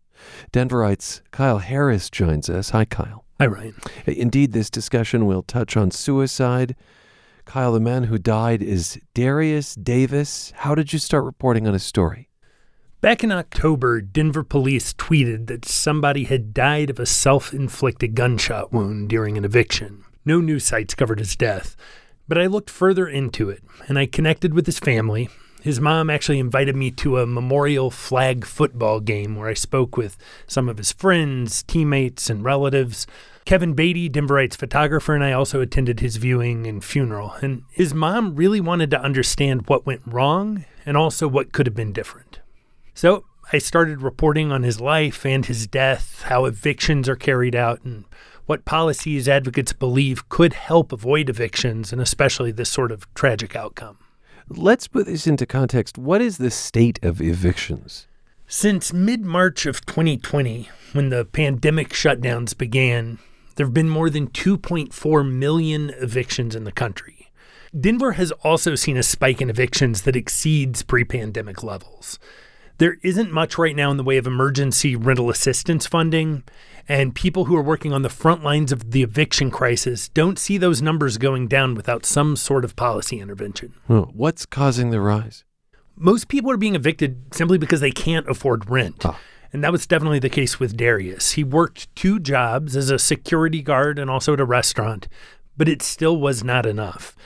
Denverite's 0.53 1.23
Kyle 1.31 1.61
Harris 1.61 2.11
joins 2.11 2.51
us. 2.51 2.71
Hi, 2.71 2.85
Kyle. 2.85 3.25
Hi, 3.41 3.47
Ryan. 3.47 3.75
Indeed, 4.07 4.53
this 4.53 4.69
discussion 4.69 5.25
will 5.25 5.43
touch 5.43 5.79
on 5.79 5.91
suicide. 5.93 6.77
Kyle, 7.47 7.73
the 7.73 7.81
man 7.81 8.05
who 8.05 8.19
died 8.19 8.63
is 8.63 9.01
Darius 9.15 9.75
Davis. 9.77 10.53
How 10.57 10.75
did 10.75 10.93
you 10.93 10.99
start 10.99 11.25
reporting 11.25 11.67
on 11.67 11.73
his 11.73 11.83
story? 11.83 12.26
Back 13.07 13.23
in 13.23 13.31
October, 13.31 14.01
Denver 14.01 14.43
police 14.43 14.93
tweeted 14.93 15.47
that 15.47 15.65
somebody 15.65 16.25
had 16.25 16.53
died 16.53 16.91
of 16.91 16.99
a 16.99 17.07
self 17.07 17.55
inflicted 17.55 18.17
gunshot 18.17 18.73
wound 18.73 19.09
during 19.11 19.39
an 19.39 19.45
eviction. 19.45 20.05
No 20.25 20.41
news 20.41 20.65
sites 20.65 20.97
covered 20.97 21.21
his 21.21 21.37
death, 21.37 21.77
but 22.27 22.37
I 22.37 22.47
looked 22.47 22.69
further 22.69 23.07
into 23.07 23.49
it 23.49 23.63
and 23.87 23.97
I 23.97 24.07
connected 24.07 24.55
with 24.55 24.67
his 24.67 24.81
family. 24.81 25.29
His 25.63 25.81
mom 25.81 26.11
actually 26.11 26.41
invited 26.41 26.75
me 26.75 26.91
to 26.91 27.19
a 27.19 27.29
memorial 27.29 27.93
flag 27.93 28.45
football 28.45 28.99
game 28.99 29.37
where 29.37 29.49
I 29.49 29.55
spoke 29.55 29.97
with 29.97 30.17
some 30.49 30.69
of 30.69 30.79
his 30.79 30.91
friends, 30.91 31.63
teammates, 31.63 32.29
and 32.29 32.43
relatives. 32.43 33.07
Kevin 33.45 33.75
Beatty, 33.75 34.09
Denverite's 34.09 34.57
photographer, 34.57 35.15
and 35.15 35.23
I 35.23 35.31
also 35.31 35.61
attended 35.61 36.01
his 36.01 36.17
viewing 36.17 36.67
and 36.67 36.83
funeral. 36.85 37.35
And 37.41 37.63
his 37.71 37.95
mom 37.95 38.35
really 38.35 38.61
wanted 38.61 38.91
to 38.91 39.01
understand 39.01 39.69
what 39.69 39.87
went 39.87 40.03
wrong 40.05 40.65
and 40.85 40.97
also 40.97 41.29
what 41.29 41.53
could 41.53 41.67
have 41.67 41.77
been 41.77 41.93
different. 41.93 42.41
So 42.97 43.25
I 43.53 43.59
started 43.59 44.01
reporting 44.01 44.51
on 44.51 44.63
his 44.63 44.81
life 44.81 45.27
and 45.27 45.45
his 45.45 45.67
death, 45.67 46.23
how 46.29 46.47
evictions 46.47 47.11
are 47.11 47.15
carried 47.15 47.55
out, 47.55 47.85
and 47.85 48.07
what 48.47 48.65
policies 48.65 49.29
advocates 49.29 49.75
believe 49.75 50.31
could 50.31 50.55
help 50.55 50.93
avoid 50.93 51.29
evictions 51.29 51.93
and 51.93 52.01
especially 52.01 52.53
this 52.53 52.71
sort 52.71 52.91
of 52.91 53.07
tragic 53.13 53.55
outcome. 53.55 53.99
Let's 54.49 54.89
put 54.89 55.05
this 55.05 55.27
into 55.27 55.45
context. 55.45 55.99
What 55.99 56.23
is 56.23 56.39
the 56.39 56.51
state 56.51 56.99
of 57.05 57.21
evictions? 57.21 58.07
Since 58.47 58.95
mid 58.95 59.27
March 59.27 59.67
of 59.67 59.85
2020, 59.85 60.71
when 60.95 61.11
the 61.11 61.27
pandemic 61.27 61.91
shutdowns 61.91 62.57
began, 62.57 63.19
there 63.57 63.67
have 63.67 63.75
been 63.75 63.91
more 63.91 64.09
than 64.09 64.29
2.4 64.29 65.31
million 65.31 65.91
evictions 65.91 66.57
in 66.57 66.65
the 66.65 66.73
country. 66.73 67.31
Denver 67.79 68.13
has 68.13 68.33
also 68.43 68.75
seen 68.75 68.97
a 68.97 69.03
spike 69.03 69.43
in 69.43 69.51
evictions 69.51 70.03
that 70.03 70.17
exceeds 70.17 70.83
pre 70.83 71.05
pandemic 71.05 71.63
levels. 71.63 72.19
There 72.79 72.99
isn't 73.03 73.33
much 73.33 73.57
right 73.57 73.75
now 73.75 73.91
in 73.91 73.97
the 73.97 74.03
way 74.03 74.19
of 74.19 74.27
emergency 74.27 74.97
rental 74.97 75.31
assistance 75.31 75.87
funding, 75.87 76.45
and 76.87 77.15
people 77.15 77.47
who 77.47 77.57
are 77.57 77.63
working 77.63 77.93
on 77.95 78.03
the 78.03 78.11
front 78.11 78.45
lines 78.45 78.71
of 78.71 78.91
the 78.91 79.03
eviction 79.03 79.51
crisis 79.51 80.11
don't 80.11 80.39
see 80.39 80.59
those 80.59 80.83
numbers 80.83 81.17
going 81.17 81.49
down 81.49 81.75
without 81.75 82.05
some 82.05 82.37
sort 82.37 82.65
of 82.65 82.77
policy 82.77 83.19
intervention. 83.19 83.73
What's 83.87 84.45
causing 84.45 84.91
the 84.91 85.01
rise? 85.01 85.45
Most 85.97 86.29
people 86.29 86.51
are 86.51 86.59
being 86.59 86.75
evicted 86.75 87.35
simply 87.35 87.57
because 87.57 87.81
they 87.81 87.91
can't 87.91 88.29
afford 88.29 88.69
rent. 88.69 89.07
Oh. 89.07 89.19
And 89.55 89.65
that 89.65 89.73
was 89.73 89.87
definitely 89.87 90.19
the 90.19 90.29
case 90.29 90.61
with 90.61 90.77
Darius. 90.77 91.33
He 91.33 91.45
worked 91.45 91.95
two 91.97 92.21
jobs 92.21 92.77
as 92.77 92.91
a 92.91 92.99
security 92.99 93.63
guard 93.63 93.99
and 93.99 94.11
also 94.11 94.35
at 94.35 94.41
a 94.41 94.45
restaurant, 94.45 95.09
but 95.57 95.69
it 95.69 95.81
still 95.81 96.19
was 96.19 96.45
not 96.45 96.67
enough 96.67 97.17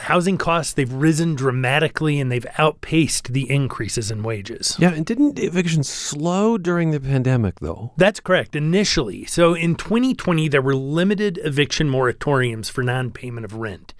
housing 0.00 0.38
costs 0.38 0.72
they've 0.72 0.92
risen 0.92 1.34
dramatically 1.34 2.20
and 2.20 2.30
they've 2.30 2.46
outpaced 2.58 3.32
the 3.32 3.50
increases 3.50 4.10
in 4.10 4.22
wages. 4.22 4.76
Yeah, 4.78 4.92
and 4.92 5.04
didn't 5.04 5.38
evictions 5.38 5.88
slow 5.88 6.58
during 6.58 6.90
the 6.90 7.00
pandemic 7.00 7.60
though? 7.60 7.92
That's 7.96 8.20
correct, 8.20 8.54
initially. 8.56 9.24
So 9.24 9.54
in 9.54 9.76
2020 9.76 10.48
there 10.48 10.62
were 10.62 10.74
limited 10.74 11.38
eviction 11.42 11.88
moratoriums 11.88 12.70
for 12.70 12.82
non-payment 12.82 13.44
of 13.44 13.54
rent. 13.54 13.94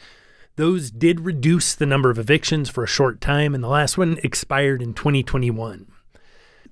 Those 0.56 0.90
did 0.90 1.20
reduce 1.20 1.74
the 1.74 1.86
number 1.86 2.10
of 2.10 2.18
evictions 2.18 2.70
for 2.70 2.84
a 2.84 2.88
short 2.88 3.20
time 3.20 3.54
and 3.54 3.64
the 3.64 3.68
last 3.68 3.98
one 3.98 4.18
expired 4.22 4.82
in 4.82 4.94
2021. 4.94 5.86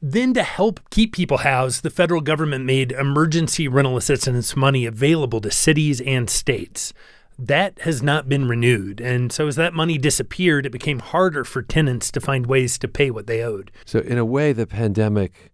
Then, 0.04 0.34
to 0.34 0.42
help 0.42 0.80
keep 0.90 1.14
people 1.14 1.38
housed, 1.38 1.84
the 1.84 1.90
federal 1.90 2.20
government 2.20 2.64
made 2.64 2.90
emergency 2.90 3.68
rental 3.68 3.96
assistance 3.96 4.56
money 4.56 4.84
available 4.84 5.40
to 5.40 5.50
cities 5.52 6.00
and 6.00 6.28
states. 6.28 6.92
That 7.38 7.78
has 7.80 8.02
not 8.02 8.28
been 8.28 8.46
renewed. 8.46 9.00
And 9.00 9.32
so, 9.32 9.48
as 9.48 9.56
that 9.56 9.74
money 9.74 9.98
disappeared, 9.98 10.66
it 10.66 10.70
became 10.70 11.00
harder 11.00 11.44
for 11.44 11.62
tenants 11.62 12.10
to 12.12 12.20
find 12.20 12.46
ways 12.46 12.78
to 12.78 12.88
pay 12.88 13.10
what 13.10 13.26
they 13.26 13.42
owed. 13.42 13.70
So, 13.84 14.00
in 14.00 14.18
a 14.18 14.24
way, 14.24 14.52
the 14.52 14.66
pandemic 14.66 15.52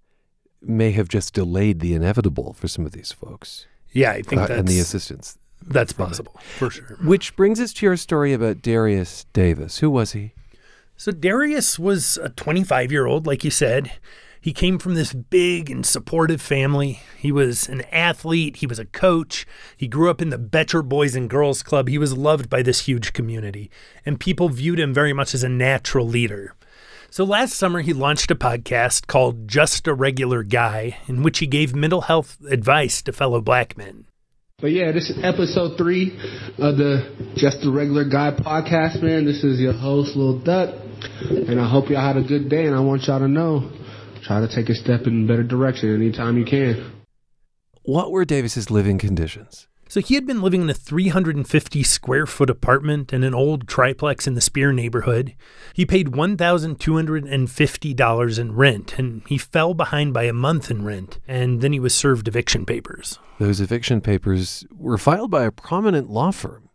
may 0.61 0.91
have 0.93 1.09
just 1.09 1.35
delayed 1.35 1.81
the 1.81 1.95
inevitable 1.95 2.53
for 2.53 2.69
some 2.69 2.85
of 2.85 2.93
these 2.93 3.13
folks. 3.13 3.67
Yeah, 3.93 4.13
I 4.13 4.23
think 4.23 4.43
uh, 4.43 4.47
that's 4.47 4.59
and 4.59 4.69
the 4.69 4.81
assistance. 4.81 5.39
That's 5.67 5.93
possible 5.93 6.35
for 6.59 6.71
sure. 6.71 6.97
Which 7.03 7.37
brings 7.37 7.61
us 7.61 7.73
to 7.75 7.87
your 7.87 7.97
story 7.97 8.33
about 8.33 8.63
Darius 8.63 9.27
Davis. 9.33 9.79
Who 9.79 9.91
was 9.91 10.13
he? 10.13 10.33
So 10.97 11.13
Darius 11.13 11.79
was 11.79 12.17
a 12.19 12.29
25 12.31 12.91
year 12.91 13.07
old, 13.07 13.27
like 13.27 13.45
you 13.45 13.51
said. 13.51 13.93
He 14.41 14.53
came 14.53 14.79
from 14.79 14.95
this 14.95 15.13
big 15.13 15.71
and 15.71 15.85
supportive 15.85 16.41
family. 16.41 17.01
He 17.17 17.33
was 17.33 17.69
an 17.69 17.83
athlete, 17.93 18.57
he 18.57 18.67
was 18.67 18.79
a 18.79 18.85
coach. 18.85 19.47
He 19.77 19.89
grew 19.89 20.11
up 20.11 20.23
in 20.23 20.31
the 20.31 20.39
Betcher 20.39 20.83
Boys 20.83 21.15
and 21.15 21.29
Girls 21.29 21.63
Club. 21.63 21.89
He 21.89 21.99
was 21.99 22.17
loved 22.17 22.49
by 22.49 22.63
this 22.63 22.87
huge 22.87 23.13
community, 23.13 23.71
and 24.07 24.21
people 24.21 24.49
viewed 24.49 24.79
him 24.79 24.95
very 24.95 25.13
much 25.13 25.35
as 25.35 25.43
a 25.43 25.49
natural 25.49 26.07
leader. 26.07 26.55
So 27.11 27.25
last 27.25 27.55
summer, 27.55 27.81
he 27.81 27.95
launched 27.95 28.31
a 28.31 28.35
podcast 28.35 29.07
called 29.07 29.49
Just 29.49 29.89
a 29.89 29.95
Regular 29.95 30.43
Guy, 30.43 30.99
in 31.07 31.23
which 31.23 31.39
he 31.39 31.47
gave 31.47 31.75
mental 31.75 32.03
health 32.03 32.37
advice 32.51 33.01
to 33.03 33.13
fellow 33.13 33.41
black 33.41 33.79
men. 33.79 34.05
But 34.61 34.73
yeah, 34.73 34.93
this 34.93 35.09
is 35.09 35.19
episode 35.23 35.79
three 35.79 36.13
of 36.59 36.77
the 36.77 37.33
Just 37.37 37.65
a 37.65 37.71
Regular 37.71 38.05
Guy 38.05 38.33
podcast, 38.37 39.03
man. 39.03 39.25
This 39.25 39.43
is 39.43 39.59
your 39.59 39.73
host, 39.73 40.17
Lil 40.17 40.41
Duck, 40.41 40.75
and 41.31 41.59
I 41.61 41.69
hope 41.69 41.89
y'all 41.89 42.07
had 42.07 42.17
a 42.17 42.27
good 42.27 42.49
day, 42.51 42.67
and 42.67 42.75
I 42.75 42.81
want 42.81 43.05
y'all 43.07 43.21
to 43.21 43.29
know 43.29 43.71
try 44.23 44.41
to 44.41 44.49
take 44.49 44.69
a 44.69 44.75
step 44.75 45.07
in 45.07 45.25
a 45.25 45.27
better 45.27 45.43
direction 45.43 45.95
anytime 45.95 46.39
you 46.39 46.45
can. 46.45 46.93
What 47.83 48.11
were 48.11 48.25
Davis's 48.25 48.71
living 48.71 48.99
conditions? 48.99 49.69
So 49.91 50.03
he 50.03 50.17
had 50.17 50.27
been 50.27 50.43
living 50.43 50.61
in 50.61 50.69
a 50.69 50.75
350 50.75 51.83
square 51.83 52.27
foot 52.27 52.51
apartment 52.51 53.15
in 53.15 53.25
an 53.25 53.35
old 53.35 53.67
triplex 53.67 54.27
in 54.27 54.35
the 54.35 54.43
Speer 54.43 54.71
neighborhood. 54.71 55.35
He 55.73 55.87
paid 55.87 56.09
$1,250 56.09 58.39
in 58.39 58.55
rent, 58.55 58.99
and 58.99 59.23
he 59.27 59.39
fell 59.39 59.73
behind 59.73 60.13
by 60.13 60.25
a 60.25 60.35
month 60.35 60.71
in 60.71 60.85
rent, 60.85 61.21
and 61.27 61.63
then 61.63 61.73
he 61.73 61.81
was 61.81 61.95
served 61.95 62.29
eviction 62.29 62.67
papers. 62.67 63.19
Those 63.39 63.63
eviction 63.63 64.03
papers 64.03 64.67
were 64.77 64.99
filed 64.99 65.31
by 65.31 65.45
a 65.45 65.51
prominent 65.51 66.11
law 66.11 66.33
firm. 66.33 66.69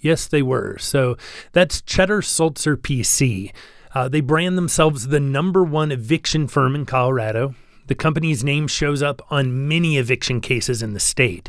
Yes, 0.00 0.26
they 0.26 0.40
were. 0.40 0.78
So 0.78 1.18
that's 1.52 1.82
Cheddar 1.82 2.22
Sulzer 2.22 2.78
PC. 2.78 3.52
Uh, 3.96 4.08
they 4.08 4.20
brand 4.20 4.58
themselves 4.58 5.06
the 5.06 5.18
number 5.18 5.64
one 5.64 5.90
eviction 5.90 6.46
firm 6.46 6.74
in 6.74 6.84
Colorado. 6.84 7.54
The 7.86 7.94
company's 7.94 8.44
name 8.44 8.68
shows 8.68 9.02
up 9.02 9.22
on 9.30 9.68
many 9.68 9.96
eviction 9.96 10.42
cases 10.42 10.82
in 10.82 10.92
the 10.92 11.00
state. 11.00 11.48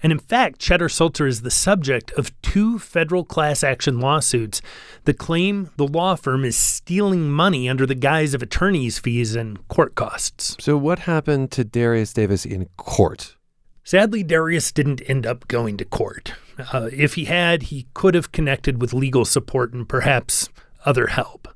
And 0.00 0.12
in 0.12 0.20
fact, 0.20 0.60
Cheddar 0.60 0.90
Sulzer 0.90 1.26
is 1.26 1.42
the 1.42 1.50
subject 1.50 2.12
of 2.12 2.40
two 2.40 2.78
federal 2.78 3.24
class 3.24 3.64
action 3.64 3.98
lawsuits 3.98 4.62
that 5.06 5.18
claim 5.18 5.70
the 5.76 5.88
law 5.88 6.14
firm 6.14 6.44
is 6.44 6.56
stealing 6.56 7.32
money 7.32 7.68
under 7.68 7.84
the 7.84 7.96
guise 7.96 8.32
of 8.32 8.42
attorney's 8.42 9.00
fees 9.00 9.34
and 9.34 9.66
court 9.66 9.96
costs. 9.96 10.56
So, 10.60 10.76
what 10.76 11.00
happened 11.00 11.50
to 11.50 11.64
Darius 11.64 12.12
Davis 12.12 12.46
in 12.46 12.68
court? 12.76 13.34
Sadly, 13.82 14.22
Darius 14.22 14.70
didn't 14.70 15.02
end 15.10 15.26
up 15.26 15.48
going 15.48 15.76
to 15.78 15.84
court. 15.84 16.34
Uh, 16.72 16.90
if 16.92 17.14
he 17.14 17.24
had, 17.24 17.64
he 17.64 17.88
could 17.92 18.14
have 18.14 18.30
connected 18.30 18.80
with 18.80 18.94
legal 18.94 19.24
support 19.24 19.72
and 19.72 19.88
perhaps 19.88 20.48
other 20.86 21.08
help. 21.08 21.48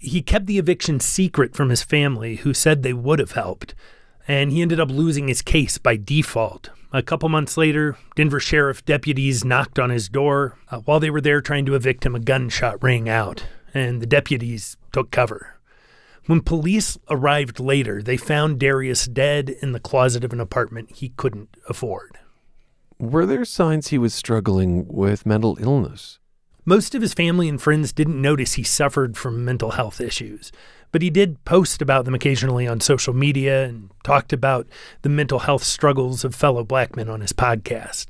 He 0.00 0.22
kept 0.22 0.46
the 0.46 0.58
eviction 0.58 0.98
secret 0.98 1.54
from 1.54 1.68
his 1.68 1.82
family, 1.82 2.36
who 2.36 2.54
said 2.54 2.82
they 2.82 2.94
would 2.94 3.18
have 3.18 3.32
helped, 3.32 3.74
and 4.26 4.50
he 4.50 4.62
ended 4.62 4.80
up 4.80 4.90
losing 4.90 5.28
his 5.28 5.42
case 5.42 5.76
by 5.76 5.96
default. 5.96 6.70
A 6.92 7.02
couple 7.02 7.28
months 7.28 7.56
later, 7.56 7.96
Denver 8.16 8.40
sheriff 8.40 8.84
deputies 8.84 9.44
knocked 9.44 9.78
on 9.78 9.90
his 9.90 10.08
door. 10.08 10.56
Uh, 10.70 10.78
while 10.78 11.00
they 11.00 11.10
were 11.10 11.20
there 11.20 11.40
trying 11.40 11.66
to 11.66 11.74
evict 11.74 12.06
him, 12.06 12.14
a 12.14 12.20
gunshot 12.20 12.82
rang 12.82 13.08
out, 13.08 13.44
and 13.74 14.00
the 14.00 14.06
deputies 14.06 14.76
took 14.92 15.10
cover. 15.10 15.60
When 16.26 16.40
police 16.40 16.96
arrived 17.08 17.60
later, 17.60 18.02
they 18.02 18.16
found 18.16 18.58
Darius 18.58 19.06
dead 19.06 19.50
in 19.50 19.72
the 19.72 19.80
closet 19.80 20.24
of 20.24 20.32
an 20.32 20.40
apartment 20.40 20.92
he 20.92 21.10
couldn't 21.10 21.56
afford. 21.68 22.18
Were 22.98 23.26
there 23.26 23.44
signs 23.44 23.88
he 23.88 23.98
was 23.98 24.14
struggling 24.14 24.86
with 24.86 25.26
mental 25.26 25.58
illness? 25.60 26.19
Most 26.64 26.94
of 26.94 27.02
his 27.02 27.14
family 27.14 27.48
and 27.48 27.60
friends 27.60 27.92
didn't 27.92 28.20
notice 28.20 28.54
he 28.54 28.62
suffered 28.62 29.16
from 29.16 29.44
mental 29.44 29.72
health 29.72 30.00
issues 30.00 30.52
but 30.92 31.02
he 31.02 31.10
did 31.10 31.44
post 31.44 31.80
about 31.80 32.04
them 32.04 32.14
occasionally 32.14 32.66
on 32.66 32.80
social 32.80 33.14
media 33.14 33.64
and 33.64 33.90
talked 34.02 34.32
about 34.32 34.66
the 35.02 35.08
mental 35.08 35.40
health 35.40 35.62
struggles 35.62 36.24
of 36.24 36.34
fellow 36.34 36.64
black 36.64 36.96
men 36.96 37.08
on 37.08 37.20
his 37.20 37.32
podcast. 37.32 38.08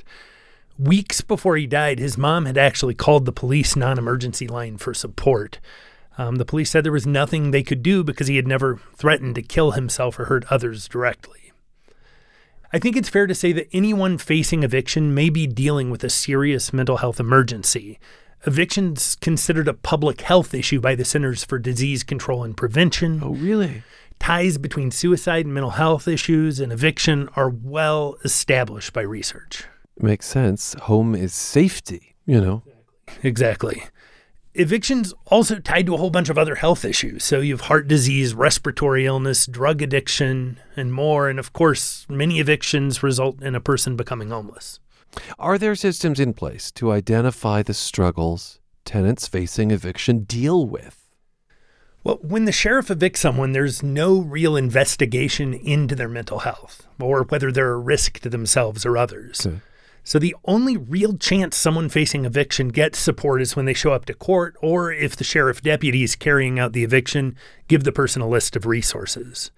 Weeks 0.79 1.21
before 1.21 1.57
he 1.57 1.67
died, 1.67 1.99
his 1.99 2.17
mom 2.17 2.47
had 2.47 2.57
actually 2.57 2.95
called 2.95 3.27
the 3.27 3.33
police 3.33 3.77
non 3.77 3.99
emergency 3.99 4.49
line 4.49 4.79
for 4.79 4.95
support. 4.95 5.61
Um, 6.17 6.37
the 6.37 6.45
police 6.45 6.71
said 6.71 6.85
there 6.85 6.93
was 6.93 7.07
nothing 7.07 7.51
they 7.51 7.63
could 7.63 7.83
do 7.83 8.03
because 8.03 8.29
he 8.29 8.37
had 8.37 8.49
never 8.49 8.81
threatened 8.95 9.35
to 9.35 9.43
kill 9.43 9.73
himself 9.73 10.19
or 10.19 10.27
hurt 10.27 10.45
others 10.51 10.89
directly. 10.89 11.53
I 12.73 12.79
think 12.79 12.97
it's 12.97 13.09
fair 13.09 13.27
to 13.27 13.35
say 13.35 13.53
that 13.53 13.69
anyone 13.73 14.17
facing 14.17 14.63
eviction 14.63 15.13
may 15.13 15.29
be 15.29 15.47
dealing 15.47 15.91
with 15.91 16.05
a 16.05 16.11
serious 16.11 16.73
mental 16.73 16.99
health 16.99 17.19
emergency, 17.21 17.99
Eviction's 18.47 19.17
considered 19.17 19.69
a 19.69 19.75
public 19.75 20.23
health 20.23 20.55
issue 20.55 20.81
by 20.81 20.95
the 20.95 21.05
Centers 21.05 21.45
for 21.45 21.59
Disease 21.59 22.03
Control 22.03 22.43
and 22.43 22.57
Prevention. 22.57 23.21
Oh, 23.23 23.35
really? 23.35 23.83
Ties 24.19 24.57
between 24.57 24.91
suicide 24.91 25.45
and 25.45 25.53
mental 25.53 25.73
health 25.73 26.09
issues 26.09 26.59
and 26.59 26.73
eviction 26.73 27.29
are 27.37 27.51
well 27.51 28.17
established 28.25 28.93
by 28.93 29.03
research. 29.03 29.65
Makes 29.99 30.27
sense. 30.27 30.75
Home 30.83 31.15
is 31.15 31.35
safety, 31.35 32.15
you 32.25 32.41
know. 32.41 32.63
Exactly. 33.23 33.83
Eviction's 34.55 35.13
also 35.27 35.59
tied 35.59 35.87
to 35.87 35.95
a 35.95 35.99
whole 35.99 36.11
bunch 36.11 36.29
of 36.29 36.39
other 36.39 36.57
health 36.57 36.85
issues. 36.85 37.23
So 37.25 37.41
you 37.41 37.53
have 37.55 37.63
heart 37.63 37.89
disease, 37.89 38.35
respiratory 38.35 39.07
illness, 39.07 39.47
drug 39.47 39.83
addiction, 39.83 40.59
and 40.77 40.93
more. 40.93 41.29
And 41.29 41.39
of 41.39 41.53
course, 41.53 42.07
many 42.09 42.41
evictions 42.41 43.03
result 43.03 43.43
in 43.43 43.55
a 43.55 43.61
person 43.61 43.97
becoming 43.97 44.31
homeless. 44.31 44.81
Are 45.39 45.59
there 45.59 45.75
systems 45.75 46.21
in 46.21 46.35
place 46.35 46.71
to 46.73 46.93
identify 46.93 47.63
the 47.63 47.75
struggles 47.75 48.61
tenants 48.85 49.29
facing 49.29 49.71
eviction 49.71 50.25
deal 50.25 50.67
with? 50.67 51.09
Well, 52.03 52.19
when 52.23 52.47
the 52.47 52.53
sheriff 52.53 52.89
evicts 52.89 53.19
someone, 53.19 53.53
there's 53.53 53.83
no 53.83 54.21
real 54.21 54.57
investigation 54.57 55.53
into 55.53 55.95
their 55.95 56.09
mental 56.09 56.41
health 56.41 56.87
or 56.99 57.25
whether 57.25 57.53
they're 57.53 57.73
a 57.73 57.79
risk 57.79 58.21
to 58.21 58.31
themselves 58.31 58.87
or 58.87 58.97
others. 58.97 59.47
Okay. 59.47 59.61
So 60.03 60.19
the 60.19 60.35
only 60.47 60.79
real 60.79 61.17
chance 61.19 61.57
someone 61.57 61.91
facing 61.91 62.25
eviction 62.25 62.69
gets 62.69 62.99
support 62.99 63.43
is 63.43 63.55
when 63.55 63.67
they 63.67 63.75
show 63.75 63.93
up 63.93 64.07
to 64.07 64.15
court 64.15 64.57
or 64.63 64.91
if 64.91 65.15
the 65.15 65.25
sheriff 65.25 65.61
deputies 65.61 66.17
carrying 66.17 66.59
out 66.59 66.73
the 66.73 66.85
eviction 66.85 67.37
give 67.69 67.85
the 67.85 67.93
person 67.93 68.23
a 68.23 68.29
list 68.29 68.57
of 68.57 68.65
resources. 68.65 69.51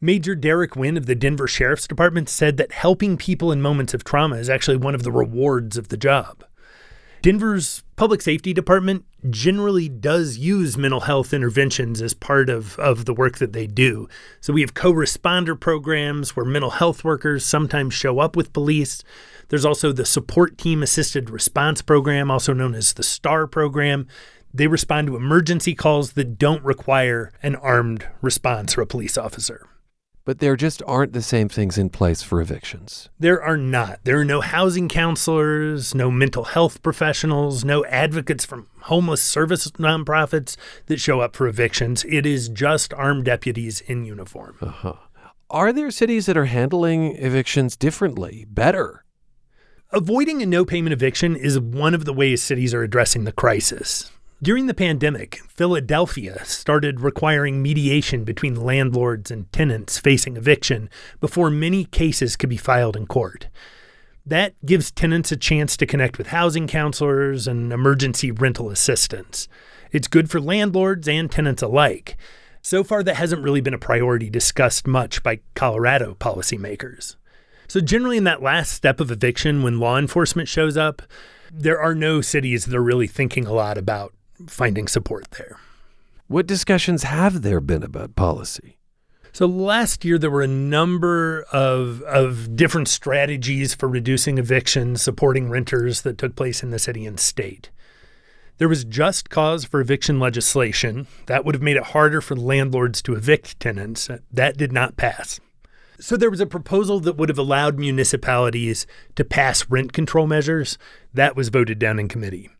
Major 0.00 0.36
Derek 0.36 0.76
Wynn 0.76 0.96
of 0.96 1.06
the 1.06 1.16
Denver 1.16 1.48
Sheriff's 1.48 1.88
Department 1.88 2.28
said 2.28 2.56
that 2.56 2.70
helping 2.70 3.16
people 3.16 3.50
in 3.50 3.60
moments 3.60 3.94
of 3.94 4.04
trauma 4.04 4.36
is 4.36 4.48
actually 4.48 4.76
one 4.76 4.94
of 4.94 5.02
the 5.02 5.10
rewards 5.10 5.76
of 5.76 5.88
the 5.88 5.96
job. 5.96 6.44
Denver's 7.20 7.82
public 7.96 8.22
safety 8.22 8.52
department 8.52 9.04
generally 9.28 9.88
does 9.88 10.38
use 10.38 10.78
mental 10.78 11.00
health 11.00 11.34
interventions 11.34 12.00
as 12.00 12.14
part 12.14 12.48
of, 12.48 12.78
of 12.78 13.06
the 13.06 13.12
work 13.12 13.38
that 13.38 13.52
they 13.52 13.66
do. 13.66 14.08
So 14.40 14.52
we 14.52 14.60
have 14.60 14.72
co 14.72 14.92
responder 14.92 15.58
programs 15.58 16.36
where 16.36 16.46
mental 16.46 16.70
health 16.70 17.02
workers 17.02 17.44
sometimes 17.44 17.92
show 17.92 18.20
up 18.20 18.36
with 18.36 18.52
police. 18.52 19.02
There's 19.48 19.64
also 19.64 19.90
the 19.90 20.06
Support 20.06 20.58
Team 20.58 20.80
Assisted 20.80 21.28
Response 21.28 21.82
Program, 21.82 22.30
also 22.30 22.52
known 22.52 22.76
as 22.76 22.92
the 22.92 23.02
STAR 23.02 23.48
program. 23.48 24.06
They 24.54 24.68
respond 24.68 25.08
to 25.08 25.16
emergency 25.16 25.74
calls 25.74 26.12
that 26.12 26.38
don't 26.38 26.62
require 26.62 27.32
an 27.42 27.56
armed 27.56 28.06
response 28.22 28.78
or 28.78 28.82
a 28.82 28.86
police 28.86 29.18
officer 29.18 29.66
but 30.28 30.40
there 30.40 30.56
just 30.56 30.82
aren't 30.86 31.14
the 31.14 31.22
same 31.22 31.48
things 31.48 31.78
in 31.78 31.88
place 31.88 32.22
for 32.22 32.38
evictions. 32.38 33.08
There 33.18 33.42
are 33.42 33.56
not. 33.56 34.00
There 34.04 34.18
are 34.18 34.26
no 34.26 34.42
housing 34.42 34.86
counselors, 34.86 35.94
no 35.94 36.10
mental 36.10 36.44
health 36.44 36.82
professionals, 36.82 37.64
no 37.64 37.82
advocates 37.86 38.44
from 38.44 38.68
homeless 38.82 39.22
service 39.22 39.70
nonprofits 39.78 40.58
that 40.84 41.00
show 41.00 41.20
up 41.20 41.34
for 41.34 41.48
evictions. 41.48 42.04
It 42.06 42.26
is 42.26 42.50
just 42.50 42.92
armed 42.92 43.24
deputies 43.24 43.80
in 43.80 44.04
uniform. 44.04 44.58
Uh-huh. 44.60 44.96
Are 45.48 45.72
there 45.72 45.90
cities 45.90 46.26
that 46.26 46.36
are 46.36 46.44
handling 46.44 47.16
evictions 47.16 47.74
differently, 47.74 48.44
better? 48.50 49.06
Avoiding 49.92 50.42
a 50.42 50.46
no 50.46 50.66
payment 50.66 50.92
eviction 50.92 51.36
is 51.36 51.58
one 51.58 51.94
of 51.94 52.04
the 52.04 52.12
ways 52.12 52.42
cities 52.42 52.74
are 52.74 52.82
addressing 52.82 53.24
the 53.24 53.32
crisis. 53.32 54.10
During 54.40 54.66
the 54.66 54.74
pandemic, 54.74 55.40
Philadelphia 55.48 56.44
started 56.44 57.00
requiring 57.00 57.60
mediation 57.60 58.22
between 58.22 58.54
landlords 58.54 59.32
and 59.32 59.52
tenants 59.52 59.98
facing 59.98 60.36
eviction 60.36 60.88
before 61.20 61.50
many 61.50 61.84
cases 61.84 62.36
could 62.36 62.48
be 62.48 62.56
filed 62.56 62.94
in 62.94 63.08
court. 63.08 63.48
That 64.24 64.54
gives 64.64 64.92
tenants 64.92 65.32
a 65.32 65.36
chance 65.36 65.76
to 65.78 65.86
connect 65.86 66.18
with 66.18 66.28
housing 66.28 66.68
counselors 66.68 67.48
and 67.48 67.72
emergency 67.72 68.30
rental 68.30 68.70
assistance. 68.70 69.48
It's 69.90 70.06
good 70.06 70.30
for 70.30 70.40
landlords 70.40 71.08
and 71.08 71.28
tenants 71.28 71.62
alike. 71.62 72.16
So 72.62 72.84
far, 72.84 73.02
that 73.02 73.16
hasn't 73.16 73.42
really 73.42 73.60
been 73.60 73.74
a 73.74 73.78
priority 73.78 74.30
discussed 74.30 74.86
much 74.86 75.20
by 75.24 75.40
Colorado 75.56 76.14
policymakers. 76.14 77.16
So, 77.66 77.80
generally, 77.80 78.18
in 78.18 78.24
that 78.24 78.42
last 78.42 78.70
step 78.70 79.00
of 79.00 79.10
eviction, 79.10 79.64
when 79.64 79.80
law 79.80 79.98
enforcement 79.98 80.48
shows 80.48 80.76
up, 80.76 81.02
there 81.52 81.80
are 81.80 81.94
no 81.94 82.20
cities 82.20 82.66
that 82.66 82.76
are 82.76 82.82
really 82.82 83.08
thinking 83.08 83.44
a 83.44 83.52
lot 83.52 83.76
about 83.76 84.14
finding 84.46 84.88
support 84.88 85.30
there. 85.32 85.58
What 86.26 86.46
discussions 86.46 87.04
have 87.04 87.42
there 87.42 87.60
been 87.60 87.82
about 87.82 88.14
policy? 88.14 88.78
So 89.32 89.46
last 89.46 90.04
year 90.04 90.18
there 90.18 90.30
were 90.30 90.42
a 90.42 90.48
number 90.48 91.44
of 91.52 92.02
of 92.02 92.56
different 92.56 92.88
strategies 92.88 93.74
for 93.74 93.88
reducing 93.88 94.38
evictions, 94.38 95.02
supporting 95.02 95.48
renters 95.48 96.02
that 96.02 96.18
took 96.18 96.34
place 96.34 96.62
in 96.62 96.70
the 96.70 96.78
city 96.78 97.06
and 97.06 97.20
state. 97.20 97.70
There 98.58 98.68
was 98.68 98.84
just 98.84 99.30
cause 99.30 99.64
for 99.64 99.80
eviction 99.80 100.18
legislation 100.18 101.06
that 101.26 101.44
would 101.44 101.54
have 101.54 101.62
made 101.62 101.76
it 101.76 101.84
harder 101.84 102.20
for 102.20 102.34
landlords 102.34 103.00
to 103.02 103.14
evict 103.14 103.60
tenants. 103.60 104.10
That 104.32 104.56
did 104.56 104.72
not 104.72 104.96
pass. 104.96 105.38
So 106.00 106.16
there 106.16 106.30
was 106.30 106.40
a 106.40 106.46
proposal 106.46 107.00
that 107.00 107.16
would 107.16 107.28
have 107.28 107.38
allowed 107.38 107.78
municipalities 107.78 108.86
to 109.14 109.24
pass 109.24 109.68
rent 109.70 109.92
control 109.92 110.26
measures. 110.26 110.78
That 111.14 111.36
was 111.36 111.48
voted 111.48 111.78
down 111.78 111.98
in 111.98 112.08
committee. 112.08 112.50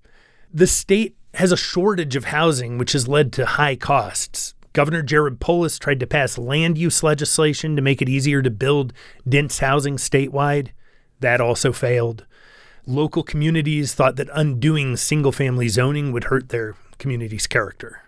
The 0.53 0.67
state 0.67 1.17
has 1.39 1.53
a 1.53 1.57
shortage 1.57 2.17
of 2.17 2.27
housing, 2.27 2.79
which 2.79 2.93
has 2.93 3.07
led 3.07 3.33
to 3.33 3.47
high 3.47 3.77
costs. 3.77 4.55
Governor 4.73 5.03
Jared 5.03 5.39
Polis 5.39 5.79
tried 5.79 6.01
to 6.01 6.07
pass 6.07 6.37
land 6.37 6.77
use 6.77 7.05
legislation 7.05 7.77
to 7.77 7.83
make 7.83 8.03
it 8.03 8.09
easier 8.09 8.43
to 8.43 8.51
build 8.51 8.93
dense 9.29 9.61
housing 9.61 9.99
statewide. 9.99 10.71
That 11.21 11.41
also 11.41 11.73
failed. 11.73 12.27
Local 12.87 13.23
communities 13.23 13.95
thought 13.95 14.17
that 14.17 14.29
undoing 14.33 14.97
single 14.97 15.31
family 15.31 15.69
zoning 15.69 16.11
would 16.11 16.25
hurt 16.25 16.49
their 16.49 16.75
community's 16.99 17.47
character. 17.47 18.03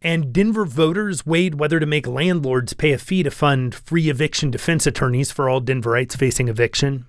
And 0.00 0.32
Denver 0.32 0.64
voters 0.64 1.26
weighed 1.26 1.56
whether 1.56 1.80
to 1.80 1.86
make 1.86 2.06
landlords 2.06 2.72
pay 2.72 2.92
a 2.92 2.98
fee 2.98 3.24
to 3.24 3.32
fund 3.32 3.74
free 3.74 4.08
eviction 4.08 4.50
defense 4.50 4.86
attorneys 4.86 5.32
for 5.32 5.48
all 5.48 5.60
Denverites 5.60 6.16
facing 6.16 6.46
eviction. 6.46 7.06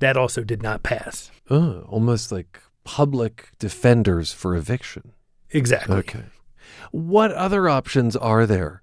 That 0.00 0.18
also 0.18 0.44
did 0.44 0.62
not 0.62 0.82
pass. 0.82 1.30
Oh, 1.48 1.86
almost 1.88 2.30
like 2.30 2.60
public 2.84 3.50
defenders 3.58 4.32
for 4.32 4.56
eviction. 4.56 5.12
Exactly. 5.50 5.96
Okay. 5.96 6.24
What 6.90 7.32
other 7.32 7.68
options 7.68 8.16
are 8.16 8.46
there? 8.46 8.82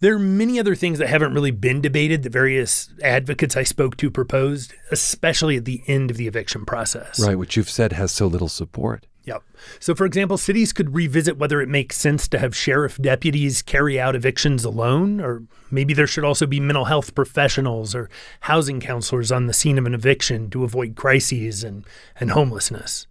There 0.00 0.14
are 0.14 0.18
many 0.18 0.58
other 0.58 0.74
things 0.74 0.98
that 0.98 1.08
haven't 1.08 1.32
really 1.32 1.50
been 1.50 1.80
debated 1.80 2.24
that 2.24 2.32
various 2.32 2.92
advocates 3.02 3.56
I 3.56 3.62
spoke 3.62 3.96
to 3.98 4.10
proposed, 4.10 4.74
especially 4.90 5.56
at 5.56 5.64
the 5.64 5.82
end 5.86 6.10
of 6.10 6.16
the 6.16 6.26
eviction 6.26 6.66
process. 6.66 7.20
Right, 7.20 7.38
which 7.38 7.56
you've 7.56 7.70
said 7.70 7.92
has 7.92 8.12
so 8.12 8.26
little 8.26 8.48
support. 8.48 9.06
Yep. 9.24 9.42
So, 9.80 9.94
for 9.94 10.04
example, 10.04 10.36
cities 10.36 10.74
could 10.74 10.94
revisit 10.94 11.38
whether 11.38 11.62
it 11.62 11.68
makes 11.68 11.96
sense 11.96 12.28
to 12.28 12.38
have 12.38 12.54
sheriff 12.54 12.98
deputies 12.98 13.62
carry 13.62 13.98
out 13.98 14.14
evictions 14.14 14.64
alone, 14.64 15.20
or 15.20 15.44
maybe 15.70 15.94
there 15.94 16.06
should 16.06 16.24
also 16.24 16.46
be 16.46 16.60
mental 16.60 16.84
health 16.84 17.14
professionals 17.14 17.94
or 17.94 18.10
housing 18.40 18.80
counselors 18.80 19.32
on 19.32 19.46
the 19.46 19.54
scene 19.54 19.78
of 19.78 19.86
an 19.86 19.94
eviction 19.94 20.50
to 20.50 20.64
avoid 20.64 20.96
crises 20.96 21.64
and, 21.64 21.86
and 22.20 22.32
homelessness. 22.32 23.06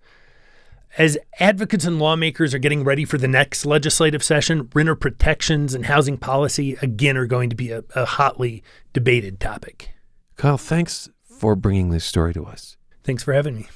As 0.96 1.18
advocates 1.40 1.86
and 1.86 1.98
lawmakers 1.98 2.54
are 2.54 2.60
getting 2.60 2.84
ready 2.84 3.04
for 3.04 3.18
the 3.18 3.28
next 3.28 3.66
legislative 3.66 4.24
session, 4.24 4.70
renter 4.76 4.96
protections 4.96 5.74
and 5.74 5.88
housing 5.88 6.18
policy 6.18 6.78
again 6.84 7.18
are 7.18 7.26
going 7.26 7.50
to 7.50 7.56
be 7.56 7.72
a, 7.72 7.84
a 7.96 8.06
hotly 8.06 8.64
debated 8.94 9.40
topic. 9.40 9.90
Kyle, 10.36 10.58
thanks 10.58 11.10
for 11.24 11.56
bringing 11.56 11.90
this 11.90 12.06
story 12.06 12.32
to 12.36 12.46
us. 12.46 12.78
Thanks 13.04 13.24
for 13.24 13.34
having 13.34 13.56
me. 13.56 13.68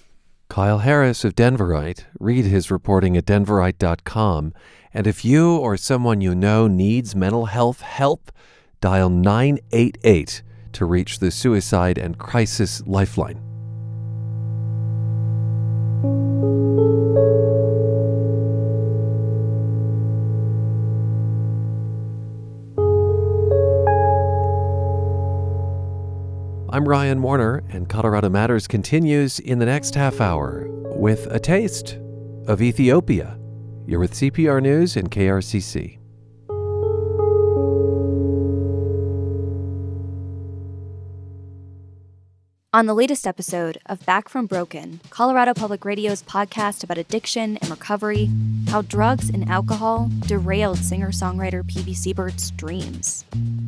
Kyle 0.48 0.80
Harris 0.80 1.26
of 1.26 1.36
Denverite. 1.36 2.06
Read 2.20 2.46
his 2.46 2.70
reporting 2.70 3.18
at 3.18 3.26
denverite.com. 3.26 4.54
And 4.94 5.08
if 5.08 5.26
you 5.26 5.58
or 5.58 5.76
someone 5.76 6.22
you 6.22 6.36
know 6.36 6.68
needs 6.68 7.16
mental 7.16 7.46
health 7.46 7.82
help, 7.82 8.32
dial 8.80 9.10
988 9.10 10.44
to 10.74 10.86
reach 10.86 11.18
the 11.18 11.32
Suicide 11.32 11.98
and 11.98 12.18
Crisis 12.18 12.86
Lifeline. 12.86 13.47
I'm 26.70 26.88
Ryan 26.88 27.24
Warner, 27.24 27.64
and 27.70 27.90
Colorado 27.90 28.30
Matters 28.30 28.68
continues 28.68 29.40
in 29.40 29.58
the 29.58 29.66
next 29.66 29.96
half 29.96 30.22
hour 30.22 30.68
with 30.96 31.26
a 31.32 31.40
taste 31.40 31.98
of 32.46 32.62
Ethiopia. 32.62 33.40
You're 33.88 34.00
with 34.00 34.14
CPR 34.14 34.62
News 34.62 34.96
and 34.96 35.10
KRCC. 35.10 35.97
On 42.74 42.86
the 42.86 42.94
latest 42.94 43.26
episode 43.26 43.78
of 43.86 44.06
Back 44.06 44.28
from 44.28 44.46
Broken, 44.46 45.00
Colorado 45.10 45.54
Public 45.54 45.86
Radio's 45.86 46.22
podcast 46.22 46.84
about 46.84 46.98
addiction 46.98 47.56
and 47.58 47.70
recovery, 47.70 48.30
how 48.68 48.82
drugs 48.82 49.30
and 49.30 49.50
alcohol 49.50 50.12
derailed 50.28 50.78
singer 50.78 51.12
songwriter 51.12 51.64
Peavey 51.64 51.96
Siebert's 51.96 52.52
dreams. 52.52 53.24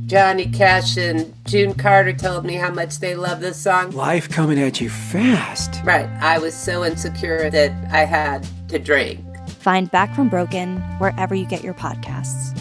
Johnny 0.08 0.48
Cash 0.48 0.98
and 0.98 1.34
June 1.46 1.76
Carter 1.76 2.12
told 2.12 2.44
me 2.44 2.56
how 2.56 2.72
much 2.72 3.00
they 3.00 3.16
love 3.16 3.40
this 3.40 3.56
song. 3.56 3.92
Life 3.92 4.30
coming 4.30 4.60
at 4.60 4.82
you 4.82 4.90
fast. 4.90 5.82
Right. 5.86 6.10
I 6.20 6.38
was 6.38 6.54
so 6.54 6.84
insecure 6.84 7.50
that 7.50 7.72
I 7.94 8.04
had 8.04 8.46
to 8.68 8.80
drink. 8.80 9.22
Find 9.62 9.90
Back 9.90 10.14
from 10.14 10.28
Broken 10.28 10.82
wherever 11.00 11.34
you 11.34 11.46
get 11.46 11.64
your 11.64 11.74
podcasts. 11.74 12.54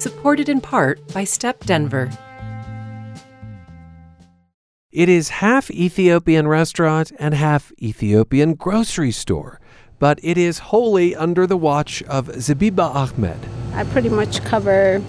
Supported 0.00 0.48
in 0.48 0.62
part 0.62 1.06
by 1.12 1.24
Step 1.24 1.60
Denver. 1.66 2.10
It 4.94 5.08
is 5.08 5.28
half 5.28 5.72
Ethiopian 5.72 6.46
restaurant 6.46 7.10
and 7.18 7.34
half 7.34 7.72
Ethiopian 7.82 8.54
grocery 8.54 9.10
store, 9.10 9.58
but 9.98 10.20
it 10.22 10.38
is 10.38 10.70
wholly 10.70 11.16
under 11.16 11.48
the 11.48 11.56
watch 11.56 12.00
of 12.04 12.28
Zabiba 12.28 12.94
Ahmed. 12.94 13.40
I 13.72 13.82
pretty 13.82 14.08
much 14.08 14.44
cover 14.44 15.02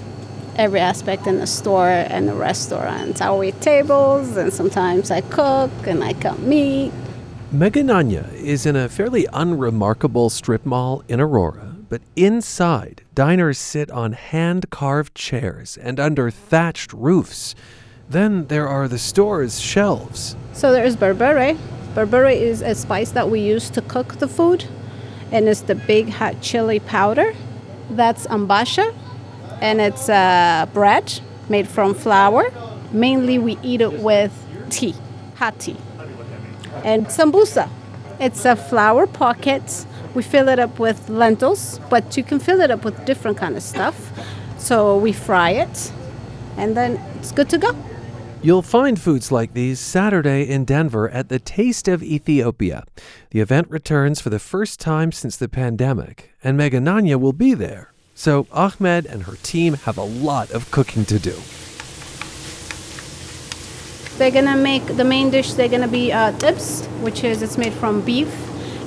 every 0.55 0.79
aspect 0.79 1.27
in 1.27 1.37
the 1.37 1.45
store 1.45 1.87
and 1.87 2.27
the 2.27 2.33
restaurant. 2.33 3.21
I 3.21 3.31
wait 3.35 3.61
tables, 3.61 4.35
and 4.35 4.51
sometimes 4.51 5.11
I 5.11 5.21
cook 5.21 5.69
and 5.85 6.03
I 6.03 6.13
cut 6.13 6.39
meat. 6.39 6.91
Megenagna 7.53 8.33
is 8.33 8.65
in 8.65 8.75
a 8.75 8.89
fairly 8.89 9.27
unremarkable 9.33 10.31
strip 10.31 10.65
mall 10.65 11.03
in 11.07 11.21
Aurora, 11.21 11.75
but 11.89 12.01
inside, 12.15 13.03
diners 13.13 13.59
sit 13.59 13.91
on 13.91 14.13
hand 14.13 14.71
carved 14.71 15.13
chairs 15.13 15.77
and 15.77 15.99
under 15.99 16.31
thatched 16.31 16.91
roofs. 16.91 17.53
Then 18.09 18.45
there 18.47 18.67
are 18.67 18.87
the 18.87 18.99
store's 18.99 19.59
shelves. 19.59 20.35
So 20.53 20.71
there's 20.71 20.95
berbere. 20.95 21.57
Berbere 21.95 22.39
is 22.39 22.61
a 22.61 22.75
spice 22.75 23.11
that 23.11 23.29
we 23.29 23.39
use 23.39 23.69
to 23.71 23.81
cook 23.81 24.19
the 24.19 24.27
food, 24.27 24.65
and 25.31 25.47
it's 25.47 25.61
the 25.61 25.75
big 25.75 26.09
hot 26.09 26.41
chili 26.41 26.79
powder. 26.79 27.33
That's 27.89 28.27
ambasha, 28.27 28.93
and 29.61 29.81
it's 29.81 30.07
uh, 30.07 30.67
bread 30.73 31.19
made 31.49 31.67
from 31.67 31.93
flour. 31.93 32.51
Mainly, 32.91 33.39
we 33.39 33.57
eat 33.63 33.81
it 33.81 33.93
with 33.93 34.31
tea, 34.69 34.95
hot 35.35 35.59
tea. 35.59 35.77
And 36.83 37.07
sambusa, 37.07 37.69
it's 38.19 38.45
a 38.45 38.55
flour 38.55 39.07
pocket. 39.07 39.85
We 40.13 40.21
fill 40.21 40.47
it 40.49 40.59
up 40.59 40.79
with 40.79 41.09
lentils, 41.09 41.79
but 41.89 42.15
you 42.15 42.23
can 42.23 42.39
fill 42.39 42.61
it 42.61 42.69
up 42.71 42.85
with 42.85 43.03
different 43.05 43.37
kind 43.37 43.57
of 43.57 43.63
stuff. 43.63 44.11
So 44.57 44.97
we 44.97 45.11
fry 45.11 45.51
it, 45.51 45.91
and 46.55 46.77
then 46.77 46.97
it's 47.17 47.31
good 47.31 47.49
to 47.49 47.57
go. 47.57 47.75
You'll 48.45 48.61
find 48.61 49.01
foods 49.01 49.31
like 49.31 49.55
these 49.55 49.79
Saturday 49.79 50.47
in 50.47 50.65
Denver 50.65 51.09
at 51.09 51.29
the 51.29 51.39
Taste 51.39 51.87
of 51.87 52.03
Ethiopia. 52.03 52.83
The 53.31 53.39
event 53.39 53.71
returns 53.71 54.21
for 54.21 54.29
the 54.29 54.37
first 54.37 54.79
time 54.79 55.11
since 55.11 55.35
the 55.35 55.49
pandemic, 55.49 56.31
and 56.43 56.55
Megenagna 56.55 57.19
will 57.19 57.33
be 57.33 57.55
there. 57.55 57.91
So 58.13 58.45
Ahmed 58.51 59.07
and 59.07 59.23
her 59.23 59.37
team 59.41 59.73
have 59.73 59.97
a 59.97 60.03
lot 60.03 60.51
of 60.51 60.69
cooking 60.69 61.05
to 61.05 61.17
do. 61.17 61.33
They're 64.19 64.29
gonna 64.29 64.55
make 64.55 64.85
the 64.95 65.03
main 65.03 65.31
dish. 65.31 65.53
They're 65.53 65.67
gonna 65.67 65.87
be 65.87 66.11
uh, 66.11 66.31
tibs, 66.33 66.85
which 67.01 67.23
is 67.23 67.41
it's 67.41 67.57
made 67.57 67.73
from 67.73 68.01
beef, 68.01 68.31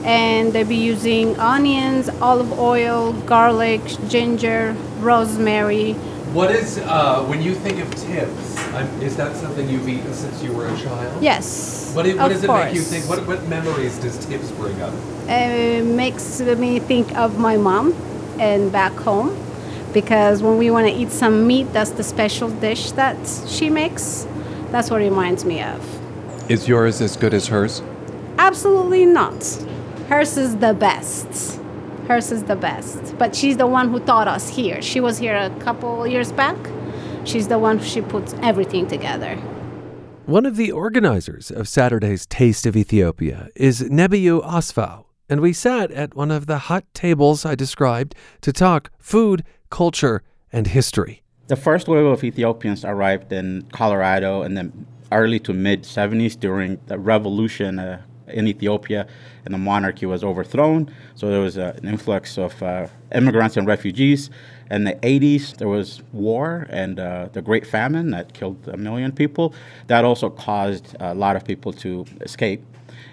and 0.05 0.53
they'll 0.53 0.69
be 0.69 0.77
using 0.77 1.37
onions, 1.41 2.09
olive 2.21 2.57
oil, 2.61 3.13
garlic, 3.23 3.81
ginger, 4.07 4.77
rosemary. 5.01 5.97
What 6.33 6.51
is 6.51 6.79
uh, 6.79 7.25
when 7.25 7.41
you 7.41 7.55
think 7.55 7.81
of 7.81 7.95
tibs? 7.95 8.57
I'm, 8.75 8.87
is 9.01 9.17
that 9.17 9.35
something 9.35 9.67
you've 9.67 9.89
eaten 9.89 10.13
since 10.13 10.43
you 10.43 10.53
were 10.53 10.69
a 10.69 10.77
child? 10.77 11.23
Yes. 11.23 11.93
What, 11.95 12.07
it, 12.07 12.19
what 12.19 12.27
of 12.27 12.33
does 12.33 12.45
it 12.45 12.47
course. 12.49 12.65
make 12.67 12.75
you 12.75 12.83
think? 12.83 13.09
What, 13.09 13.27
what 13.27 13.49
memories 13.49 13.99
does 13.99 14.27
tibs 14.27 14.51
bring 14.53 14.79
up? 14.83 14.93
It 15.27 15.87
makes 15.87 16.41
me 16.41 16.81
think 16.81 17.17
of 17.17 17.39
my 17.39 17.57
mom 17.57 17.95
and 18.39 18.71
back 18.71 18.93
home 18.93 19.43
because 19.95 20.43
when 20.43 20.59
we 20.59 20.71
want 20.71 20.87
to 20.87 20.93
eat 20.93 21.11
some 21.11 21.47
meat, 21.47 21.73
that's 21.73 21.93
the 21.93 22.05
special 22.05 22.51
dish 22.51 22.93
that 22.93 23.17
she 23.47 23.71
makes. 23.71 24.27
That's 24.71 24.91
what 24.91 25.01
it 25.01 25.05
reminds 25.05 25.47
me 25.47 25.63
of. 25.63 26.51
Is 26.51 26.69
yours 26.69 27.01
as 27.01 27.17
good 27.17 27.33
as 27.33 27.47
hers? 27.47 27.83
Absolutely 28.37 29.07
not. 29.07 29.43
Hers 30.09 30.37
is 30.37 30.57
the 30.59 30.75
best. 30.75 31.59
Hers 32.09 32.33
is 32.33 32.45
the 32.45 32.57
best. 32.57 33.19
But 33.19 33.37
she's 33.37 33.59
the 33.59 33.67
one 33.67 33.91
who 33.91 34.01
taught 34.01 34.29
us 34.29 34.49
here. 34.49 34.81
She 34.81 34.99
was 34.99 35.19
here 35.19 35.37
a 35.37 35.51
couple 35.61 36.07
years 36.07 36.33
back. 36.33 36.57
She's 37.25 37.49
the 37.49 37.59
one 37.59 37.79
she 37.81 38.01
puts 38.01 38.35
everything 38.41 38.87
together. 38.87 39.37
One 40.25 40.47
of 40.47 40.57
the 40.57 40.73
organizers 40.73 41.51
of 41.51 41.69
Saturday's 41.69 42.25
Taste 42.25 42.65
of 42.65 42.79
Ethiopia 42.79 43.51
is 43.55 43.83
Nebiyu 43.83 44.43
Asfaw, 44.43 45.05
and 45.29 45.43
we 45.43 45.53
sat 45.53 45.91
at 45.91 46.15
one 46.15 46.31
of 46.31 46.47
the 46.47 46.59
hot 46.71 46.85
tables 46.95 47.45
I 47.45 47.55
described 47.55 48.15
to 48.41 48.55
talk 48.55 48.91
food, 48.99 49.45
culture, 49.69 50.23
and 50.51 50.67
history. 50.67 51.23
The 51.49 51.57
first 51.57 51.89
wave 51.89 52.07
of 52.07 52.25
Ethiopians 52.25 52.87
arrived 52.87 53.35
in 53.35 53.69
Colorado 53.73 54.43
in 54.45 54.55
the 54.55 54.73
early 55.13 55.41
to 55.41 55.53
mid 55.53 55.83
70s 55.83 56.41
during 56.41 56.79
the 56.87 56.99
revolution 56.99 57.79
uh, 57.79 58.01
in 58.31 58.47
Ethiopia, 58.47 59.07
and 59.45 59.55
the 59.55 59.59
monarchy 59.59 60.07
was 60.07 60.23
overthrown. 60.25 60.91
So 61.15 61.31
there 61.31 61.41
was 61.41 61.59
uh, 61.59 61.75
an 61.83 61.89
influx 61.89 62.39
of 62.39 62.63
uh, 62.63 62.89
immigrants 63.15 63.57
and 63.57 63.67
refugees. 63.67 64.31
In 64.71 64.85
the 64.85 64.95
80s, 64.95 65.57
there 65.57 65.69
was 65.69 66.03
war 66.13 66.67
and 66.69 67.01
uh, 67.01 67.29
the 67.33 67.41
Great 67.43 67.67
Famine 67.67 68.11
that 68.11 68.35
killed 68.35 68.69
a 68.69 68.77
million 68.77 69.13
people. 69.13 69.55
That 69.87 70.05
also 70.05 70.29
caused 70.29 70.95
a 71.01 71.15
lot 71.15 71.37
of 71.37 71.45
people 71.45 71.73
to 71.75 72.05
escape. 72.21 72.63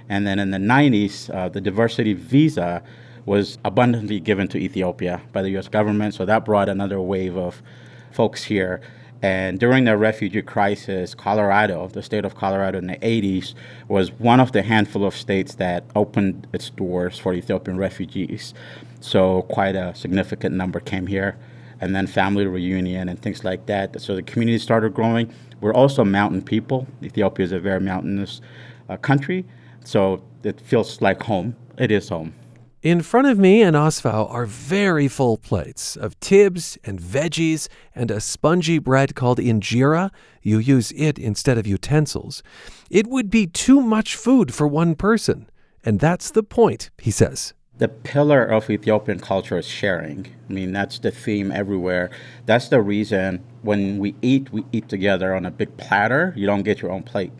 And 0.10 0.28
then 0.28 0.39
in 0.39 0.51
the 0.51 0.58
90s, 0.58 1.34
uh, 1.34 1.49
the 1.49 1.62
diversity 1.62 2.13
visa 2.13 2.84
was 3.25 3.58
abundantly 3.65 4.19
given 4.19 4.47
to 4.49 4.58
Ethiopia 4.58 5.21
by 5.32 5.41
the 5.41 5.58
US 5.58 5.67
government. 5.67 6.13
So 6.13 6.25
that 6.25 6.45
brought 6.45 6.69
another 6.69 7.01
wave 7.01 7.38
of 7.38 7.62
folks 8.12 8.43
here. 8.43 8.82
And 9.21 9.60
during 9.60 9.86
the 9.86 9.97
refugee 9.97 10.41
crisis, 10.41 11.15
Colorado, 11.15 11.88
the 11.88 12.04
state 12.04 12.25
of 12.25 12.36
Colorado 12.36 12.78
in 12.78 12.88
the 12.88 12.97
80s, 12.97 13.54
was 13.88 14.12
one 14.12 14.39
of 14.39 14.51
the 14.51 14.62
handful 14.62 15.06
of 15.06 15.15
states 15.15 15.56
that 15.56 15.84
opened 15.95 16.47
its 16.54 16.69
doors 16.69 17.17
for 17.17 17.34
Ethiopian 17.34 17.78
refugees. 17.78 18.54
So 18.99 19.43
quite 19.43 19.75
a 19.75 19.95
significant 19.95 20.56
number 20.56 20.80
came 20.80 21.08
here. 21.08 21.38
And 21.82 21.95
then 21.95 22.08
family 22.08 22.45
reunion 22.45 23.10
and 23.10 23.21
things 23.21 23.43
like 23.43 23.65
that. 23.65 23.99
So 24.01 24.15
the 24.15 24.23
community 24.23 24.60
started 24.60 24.93
growing. 24.93 25.32
We're 25.60 25.73
also 25.73 26.04
mountain 26.06 26.41
people. 26.41 26.88
Ethiopia 27.04 27.45
is 27.45 27.51
a 27.51 27.60
very 27.60 27.82
mountainous 27.82 28.41
uh, 28.89 28.97
country. 28.97 29.45
So 29.84 30.23
it 30.43 30.62
feels 30.62 31.01
like 31.01 31.23
home. 31.23 31.56
It 31.78 31.91
is 31.91 32.10
home. 32.10 32.34
In 32.86 33.02
front 33.02 33.26
of 33.26 33.39
me 33.39 33.63
and 33.63 33.76
Asfaw 33.76 34.28
are 34.30 34.45
very 34.45 35.08
full 35.08 35.38
plates 35.38 35.95
of 35.95 36.19
tibs 36.19 36.78
and 36.84 37.02
veggies 37.02 37.67
and 37.95 38.12
a 38.12 38.21
spongy 38.21 38.78
bread 38.78 39.15
called 39.15 39.39
injera. 39.39 40.12
You 40.43 40.60
use 40.60 40.91
it 40.91 41.17
instead 41.17 41.58
of 41.58 41.65
utensils. 41.65 42.43
It 42.91 43.08
would 43.08 43.32
be 43.32 43.48
too 43.48 43.82
much 43.82 44.15
food 44.15 44.54
for 44.54 44.67
one 44.67 44.93
person. 44.93 45.50
And 45.84 46.00
that's 46.00 46.30
the 46.30 46.43
point, 46.43 46.91
he 47.00 47.10
says. 47.10 47.56
The 47.80 47.88
pillar 47.88 48.43
of 48.45 48.69
Ethiopian 48.69 49.17
culture 49.17 49.58
is 49.58 49.65
sharing. 49.65 50.28
I 50.48 50.54
mean, 50.54 50.71
that's 50.71 51.00
the 51.00 51.10
theme 51.10 51.52
everywhere. 51.52 52.12
That's 52.45 52.69
the 52.69 52.84
reason 52.84 53.43
when 53.63 53.98
we 53.98 54.13
eat, 54.21 54.54
we 54.54 54.63
eat 54.71 54.89
together 54.89 55.34
on 55.34 55.48
a 55.48 55.50
big 55.50 55.76
platter. 55.78 56.36
You 56.38 56.45
don't 56.45 56.62
get 56.62 56.84
your 56.84 56.91
own 56.91 57.02
plate. 57.02 57.34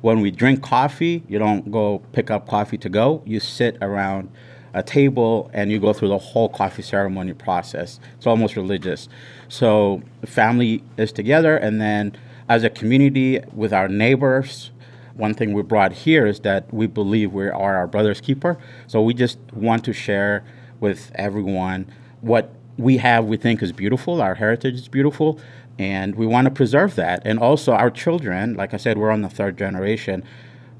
When 0.00 0.22
we 0.22 0.30
drink 0.30 0.62
coffee, 0.62 1.22
you 1.28 1.38
don't 1.38 1.70
go 1.70 1.98
pick 2.12 2.30
up 2.30 2.48
coffee 2.48 2.78
to 2.78 2.88
go. 2.88 3.22
You 3.26 3.40
sit 3.40 3.76
around 3.82 4.30
a 4.76 4.82
table 4.82 5.50
and 5.54 5.72
you 5.72 5.80
go 5.80 5.94
through 5.94 6.08
the 6.08 6.18
whole 6.18 6.50
coffee 6.50 6.82
ceremony 6.82 7.32
process. 7.32 7.98
It's 8.16 8.26
almost 8.26 8.56
religious. 8.56 9.08
So 9.48 10.02
family 10.26 10.84
is 10.98 11.12
together, 11.12 11.56
and 11.56 11.80
then 11.80 12.16
as 12.48 12.62
a 12.62 12.68
community 12.68 13.40
with 13.54 13.72
our 13.72 13.88
neighbors, 13.88 14.70
one 15.14 15.32
thing 15.32 15.54
we 15.54 15.62
brought 15.62 15.92
here 15.92 16.26
is 16.26 16.40
that 16.40 16.72
we 16.74 16.86
believe 16.86 17.32
we 17.32 17.48
are 17.48 17.76
our 17.76 17.86
brother's 17.86 18.20
keeper. 18.20 18.58
So 18.86 19.00
we 19.00 19.14
just 19.14 19.38
want 19.54 19.82
to 19.86 19.94
share 19.94 20.44
with 20.78 21.10
everyone 21.14 21.90
what 22.20 22.52
we 22.76 22.98
have, 22.98 23.24
we 23.24 23.38
think 23.38 23.62
is 23.62 23.72
beautiful, 23.72 24.20
our 24.20 24.34
heritage 24.34 24.74
is 24.74 24.88
beautiful, 24.88 25.40
and 25.78 26.14
we 26.16 26.26
want 26.26 26.44
to 26.44 26.50
preserve 26.50 26.96
that. 26.96 27.22
And 27.24 27.38
also, 27.38 27.72
our 27.72 27.90
children, 27.90 28.54
like 28.54 28.74
I 28.74 28.76
said, 28.76 28.98
we're 28.98 29.10
on 29.10 29.22
the 29.22 29.30
third 29.30 29.56
generation, 29.56 30.22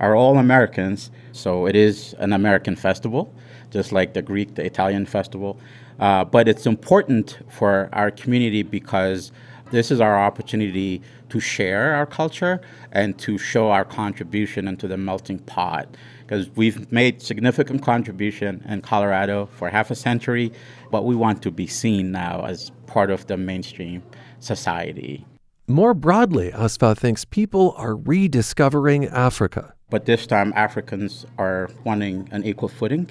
are 0.01 0.15
all 0.15 0.37
Americans. 0.37 1.11
So 1.33 1.67
it 1.67 1.75
is 1.75 2.15
an 2.19 2.35
American 2.35 2.77
festival 2.77 3.33
just 3.71 3.93
like 3.93 4.15
the 4.15 4.23
Greek, 4.23 4.55
the 4.55 4.65
Italian 4.65 5.07
festival. 5.07 5.59
Uh, 5.99 6.25
but 6.25 6.49
it's 6.49 6.67
important 6.67 7.39
for 7.49 7.89
our 7.93 8.11
community 8.11 8.63
because 8.63 9.33
this 9.71 9.91
is 9.91 10.01
our 10.01 10.19
opportunity 10.19 11.03
to 11.29 11.41
share 11.41 11.95
our 11.95 12.07
culture 12.07 12.61
and 12.93 13.19
to 13.19 13.37
show 13.37 13.71
our 13.71 13.85
contribution 13.85 14.69
into 14.69 14.87
the 14.87 14.97
melting 14.97 15.39
pot. 15.41 15.97
Because 16.21 16.49
we've 16.51 16.91
made 16.93 17.23
significant 17.23 17.83
contribution 17.83 18.65
in 18.69 18.83
Colorado 18.83 19.47
for 19.47 19.69
half 19.69 19.91
a 19.91 19.95
century, 19.95 20.53
but 20.91 21.05
we 21.05 21.15
want 21.15 21.43
to 21.43 21.51
be 21.51 21.67
seen 21.67 22.13
now 22.13 22.45
as 22.45 22.71
part 22.87 23.11
of 23.11 23.27
the 23.27 23.37
mainstream 23.37 24.03
society. 24.39 25.27
More 25.69 25.95
broadly, 25.95 26.53
Asfaw 26.53 26.95
thinks 26.95 27.25
people 27.25 27.75
are 27.77 27.97
rediscovering 27.97 29.07
Africa. 29.07 29.76
But 29.89 30.05
this 30.05 30.27
time, 30.27 30.53
Africans 30.57 31.27
are 31.39 31.71
wanting 31.85 32.29
an 32.33 32.45
equal 32.45 32.69
footing 32.69 33.09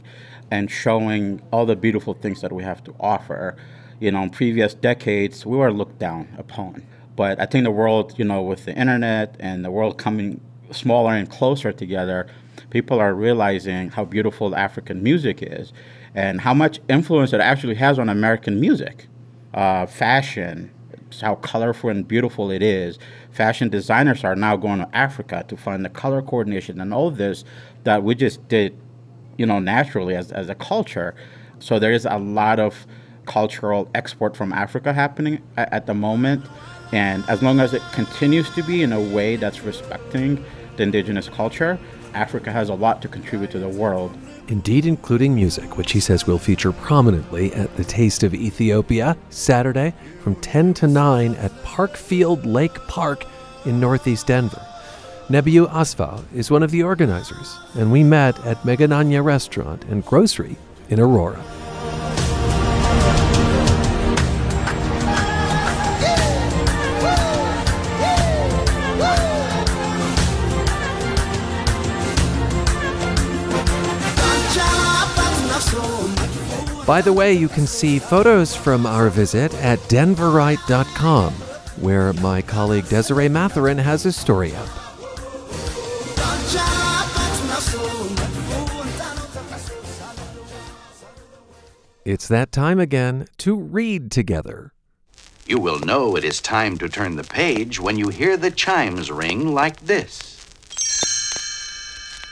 and 0.52 0.70
showing 0.70 1.42
all 1.52 1.66
the 1.66 1.78
beautiful 1.78 2.14
things 2.14 2.42
that 2.42 2.52
we 2.52 2.64
have 2.64 2.84
to 2.84 2.96
offer. 3.00 3.56
You 4.02 4.12
know, 4.12 4.24
in 4.24 4.30
previous 4.30 4.74
decades, 4.74 5.46
we 5.46 5.56
were 5.56 5.72
looked 5.72 6.00
down 6.00 6.28
upon. 6.38 6.86
But 7.16 7.40
I 7.40 7.46
think 7.46 7.64
the 7.64 7.72
world, 7.72 8.16
you 8.18 8.26
know, 8.26 8.42
with 8.42 8.66
the 8.66 8.76
internet 8.76 9.38
and 9.40 9.64
the 9.64 9.72
world 9.72 9.98
coming 9.98 10.42
smaller 10.72 11.14
and 11.14 11.30
closer 11.30 11.72
together, 11.72 12.28
people 12.72 13.00
are 13.00 13.14
realizing 13.14 13.90
how 13.92 14.04
beautiful 14.04 14.54
African 14.54 15.02
music 15.02 15.40
is 15.42 15.72
and 16.14 16.42
how 16.42 16.54
much 16.54 16.82
influence 16.90 17.32
it 17.32 17.40
actually 17.40 17.76
has 17.76 17.98
on 17.98 18.10
American 18.10 18.60
music. 18.60 19.08
Uh, 19.54 19.86
fashion, 19.86 20.72
how 21.22 21.36
colorful 21.36 21.90
and 21.90 22.08
beautiful 22.08 22.52
it 22.52 22.62
is. 22.62 23.00
Fashion 23.32 23.70
designers 23.70 24.24
are 24.24 24.36
now 24.36 24.56
going 24.56 24.80
to 24.80 24.96
Africa 24.96 25.46
to 25.48 25.56
find 25.56 25.86
the 25.86 25.90
color 25.90 26.22
coordination 26.22 26.82
and 26.82 26.94
all 26.94 27.12
this 27.12 27.44
that 27.84 28.04
we 28.04 28.16
just 28.16 28.48
did 28.48 28.78
you 29.38 29.46
know, 29.46 29.60
naturally 29.60 30.16
as, 30.16 30.32
as 30.32 30.50
a 30.50 30.56
culture. 30.56 31.16
So 31.60 31.80
there 31.80 31.92
is 31.92 32.06
a 32.06 32.18
lot 32.18 32.60
of 32.60 32.86
cultural 33.26 33.90
export 33.96 34.36
from 34.38 34.54
Africa 34.54 34.94
happening 34.94 35.42
at, 35.58 35.72
at 35.74 35.86
the 35.86 35.94
moment. 35.94 36.46
And 36.92 37.24
as 37.28 37.42
long 37.42 37.60
as 37.60 37.74
it 37.74 37.82
continues 37.92 38.50
to 38.52 38.64
be 38.64 38.84
in 38.84 38.94
a 38.94 39.02
way 39.02 39.36
that's 39.36 39.62
respecting 39.62 40.44
the 40.78 40.84
indigenous 40.84 41.30
culture, 41.30 41.80
Africa 42.14 42.52
has 42.52 42.70
a 42.70 42.74
lot 42.74 43.02
to 43.02 43.08
contribute 43.08 43.52
to 43.52 43.60
the 43.60 43.68
world. 43.68 44.16
Indeed, 44.48 44.86
including 44.86 45.34
music, 45.34 45.76
which 45.76 45.92
he 45.92 46.00
says 46.00 46.28
will 46.28 46.38
feature 46.38 46.72
prominently 46.72 47.52
at 47.54 47.76
the 47.78 47.84
Taste 47.84 48.22
of 48.24 48.34
Ethiopia 48.34 49.18
Saturday 49.30 49.94
from 50.22 50.36
10 50.36 50.74
to 50.76 50.88
9 50.88 51.36
at 51.36 51.52
Parkfield 51.64 52.46
Lake 52.46 52.76
Park 52.88 53.26
in 53.66 53.80
Northeast 53.80 54.28
Denver. 54.28 54.64
Nebiyu 55.30 55.68
Asfaw 55.72 56.24
is 56.36 56.52
one 56.52 56.62
of 56.62 56.70
the 56.70 56.84
organizers, 56.84 57.58
and 57.74 57.92
we 57.92 58.04
met 58.04 58.40
at 58.46 58.62
Megenagna 58.64 59.24
Restaurant 59.24 59.84
and 59.86 60.06
Grocery 60.06 60.56
in 60.90 61.00
Aurora. 61.00 61.44
By 76.86 77.02
the 77.02 77.14
way, 77.14 77.34
you 77.34 77.48
can 77.48 77.66
see 77.66 77.98
photos 77.98 78.56
from 78.56 78.86
our 78.86 79.10
visit 79.10 79.52
at 79.56 79.80
denverite.com, 79.90 81.34
where 81.82 82.14
my 82.14 82.44
colleague 82.44 82.88
Desiree 82.90 83.28
Mathurin 83.28 83.80
has 83.80 84.06
a 84.06 84.12
story 84.12 84.56
up. 84.56 84.70
It's 92.06 92.28
that 92.28 92.52
time 92.52 92.80
again 92.80 93.26
to 93.40 93.56
read 93.56 94.12
together. 94.12 94.72
You 95.48 95.58
will 95.58 95.80
know 95.80 96.16
it 96.16 96.24
is 96.24 96.40
time 96.40 96.78
to 96.78 96.88
turn 96.88 97.16
the 97.16 97.24
page 97.24 97.80
when 97.80 97.98
you 97.98 98.10
hear 98.10 98.38
the 98.38 98.52
chimes 98.52 99.10
ring 99.10 99.56
like 99.56 99.80
this. 99.82 100.36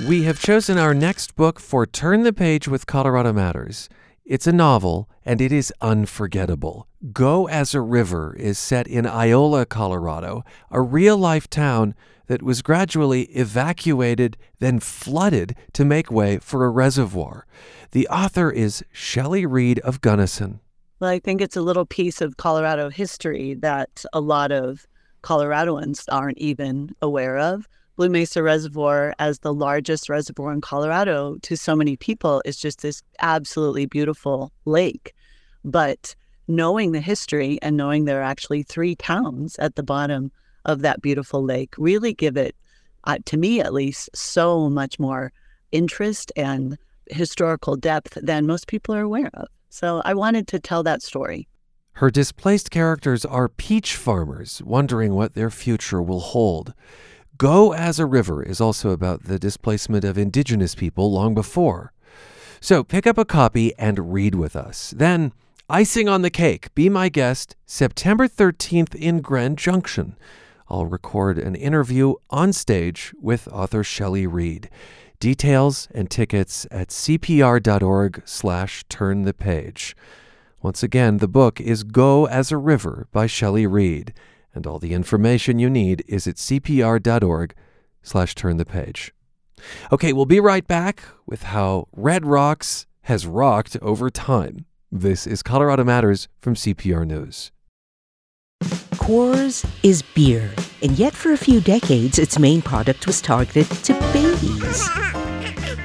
We 0.08 0.24
have 0.24 0.40
chosen 0.40 0.78
our 0.78 0.94
next 0.94 1.36
book 1.36 1.60
for 1.60 1.88
Turn 1.88 2.22
the 2.22 2.34
Page 2.34 2.68
with 2.68 2.86
Colorado 2.86 3.34
Matters. 3.34 3.90
It's 4.26 4.48
a 4.48 4.54
novel, 4.54 5.10
and 5.26 5.42
it 5.42 5.52
is 5.52 5.74
unforgettable. 5.82 6.88
Go 7.12 7.50
as 7.50 7.74
a 7.74 7.82
River 7.82 8.34
is 8.40 8.58
set 8.58 8.88
in 8.88 9.06
Iola, 9.06 9.66
Colorado, 9.66 10.46
a 10.72 10.82
real 10.82 11.18
life 11.18 11.50
town 11.50 11.94
that 12.28 12.42
was 12.42 12.62
gradually 12.62 13.24
evacuated, 13.24 14.38
then 14.60 14.80
flooded 14.80 15.58
to 15.74 15.84
make 15.84 16.10
way 16.10 16.38
for 16.38 16.64
a 16.64 16.70
reservoir. 16.70 17.46
The 17.92 18.08
author 18.08 18.50
is 18.50 18.82
Shelley 18.94 19.46
Read 19.46 19.80
of 19.80 20.00
Gunnison. 20.00 20.62
Well, 21.02 21.10
I 21.10 21.20
think 21.20 21.42
it's 21.42 21.58
a 21.58 21.62
little 21.62 21.86
piece 21.86 22.22
of 22.22 22.38
Colorado 22.38 22.90
history 22.90 23.56
that 23.56 24.06
a 24.14 24.22
lot 24.22 24.54
of 24.54 24.88
Coloradoans 25.22 26.06
aren't 26.10 26.38
even 26.38 26.96
aware 27.02 27.38
of. 27.38 27.68
Blue 27.96 28.10
Mesa 28.10 28.42
Reservoir 28.42 29.14
as 29.20 29.40
the 29.40 29.54
largest 29.54 30.10
reservoir 30.10 30.52
in 30.52 30.62
Colorado 30.62 31.38
to 31.44 31.56
so 31.56 31.76
many 31.76 31.96
people 31.96 32.42
is 32.44 32.58
just 32.58 32.82
this 32.82 33.04
absolutely 33.20 33.86
beautiful 33.86 34.52
lake. 34.66 35.14
But 35.64 36.16
knowing 36.48 36.92
the 36.92 37.00
history 37.00 37.60
and 37.62 37.78
knowing 37.78 38.06
there 38.06 38.20
are 38.20 38.24
actually 38.24 38.64
three 38.64 38.96
towns 38.96 39.56
at 39.60 39.76
the 39.76 39.84
bottom 39.84 40.32
of 40.66 40.82
that 40.82 41.04
beautiful 41.04 41.44
lake 41.44 41.76
really 41.78 42.16
give 42.16 42.36
it, 42.36 42.56
uh, 43.04 43.20
to 43.26 43.38
me 43.38 43.60
at 43.60 43.74
least, 43.74 44.10
so 44.16 44.70
much 44.70 44.98
more 44.98 45.32
interest 45.72 46.32
and 46.36 46.80
historical 47.12 47.76
depth 47.76 48.18
than 48.24 48.48
most 48.48 48.66
people 48.66 48.96
are 48.96 49.02
aware 49.02 49.30
of. 49.36 49.48
So 49.70 50.02
I 50.04 50.16
wanted 50.16 50.48
to 50.48 50.60
tell 50.60 50.82
that 50.82 51.04
story. 51.04 51.48
Her 51.98 52.10
displaced 52.10 52.72
characters 52.72 53.24
are 53.24 53.48
peach 53.48 53.96
farmers 53.96 54.64
wondering 54.66 55.14
what 55.14 55.36
their 55.36 55.52
future 55.52 56.02
will 56.02 56.22
hold. 56.22 56.74
Go 57.38 57.74
as 57.74 58.00
a 58.00 58.06
River 58.06 58.44
is 58.44 58.62
also 58.62 58.92
about 58.92 59.24
the 59.24 59.40
displacement 59.40 60.04
of 60.04 60.18
indigenous 60.18 60.76
people 60.76 61.12
long 61.12 61.34
before. 61.34 61.92
So 62.62 62.84
pick 62.84 63.08
up 63.08 63.18
a 63.18 63.26
copy 63.26 63.74
and 63.78 64.14
read 64.14 64.36
with 64.36 64.56
us. 64.56 64.94
Then, 64.96 65.34
icing 65.70 66.08
on 66.08 66.22
the 66.22 66.30
cake, 66.30 66.74
be 66.76 66.90
my 66.90 67.10
guest 67.10 67.56
September 67.66 68.28
13th 68.28 68.94
in 68.94 69.22
Grand 69.22 69.58
Junction. 69.58 70.16
I'll 70.70 70.86
record 70.86 71.40
an 71.40 71.56
interview 71.56 72.14
on 72.30 72.54
stage 72.54 73.14
with 73.20 73.48
author 73.48 73.84
Shelley 73.84 74.28
Read. 74.28 74.70
Details 75.20 75.88
and 75.94 76.12
tickets 76.12 76.68
at 76.70 76.90
cpr.org 76.90 78.22
slash 78.26 78.86
turn 78.90 79.24
the 79.24 79.34
page. 79.34 79.96
Once 80.62 80.84
again, 80.84 81.18
the 81.18 81.28
book 81.28 81.60
is 81.60 81.84
Go 81.84 82.28
as 82.28 82.52
a 82.52 82.58
River 82.58 83.08
by 83.12 83.26
Shelley 83.26 83.66
Read 83.66 84.14
and 84.54 84.68
all 84.68 84.80
the 84.80 84.94
information 84.94 85.60
you 85.60 85.70
need 85.70 86.04
is 86.08 86.28
at 86.28 86.36
cpr.org 86.36 87.54
slash 88.02 88.36
turn 88.36 88.58
the 88.58 88.66
page. 88.66 89.14
Okay, 89.92 90.14
we'll 90.14 90.26
be 90.26 90.40
right 90.40 90.68
back 90.68 91.04
with 91.26 91.44
how 91.44 91.88
Red 91.94 92.26
Rocks 92.26 92.86
has 93.04 93.26
rocked 93.26 93.78
over 93.82 94.10
time. 94.10 94.66
This 94.92 95.26
is 95.26 95.42
Colorado 95.42 95.84
Matters 95.84 96.28
from 96.40 96.56
CPR 96.56 97.08
News. 97.08 97.52
Coors 98.96 99.66
is 99.84 100.02
beer, 100.02 100.52
and 100.82 100.92
yet 100.98 101.14
for 101.14 101.34
a 101.34 101.38
few 101.38 101.60
decades 101.60 102.20
its 102.20 102.40
main 102.40 102.62
product 102.62 103.08
was 103.08 103.22
targeted 103.22 103.70
to 103.84 103.94
babies. 104.14 104.88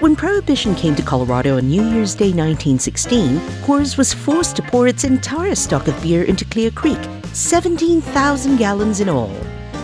When 0.01 0.15
Prohibition 0.15 0.77
came 0.77 0.95
to 0.95 1.03
Colorado 1.03 1.57
on 1.57 1.69
New 1.69 1.83
Year's 1.83 2.15
Day 2.15 2.31
1916, 2.31 3.39
Coors 3.65 3.99
was 3.99 4.15
forced 4.15 4.55
to 4.57 4.63
pour 4.63 4.87
its 4.87 5.03
entire 5.03 5.57
stock 5.57 5.89
of 5.89 6.01
beer 6.03 6.23
into 6.23 6.45
Clear 6.45 6.71
Creek 6.71 7.01
17,000 7.33 8.57
gallons 8.57 9.01
in 9.01 9.09
all. 9.09 9.35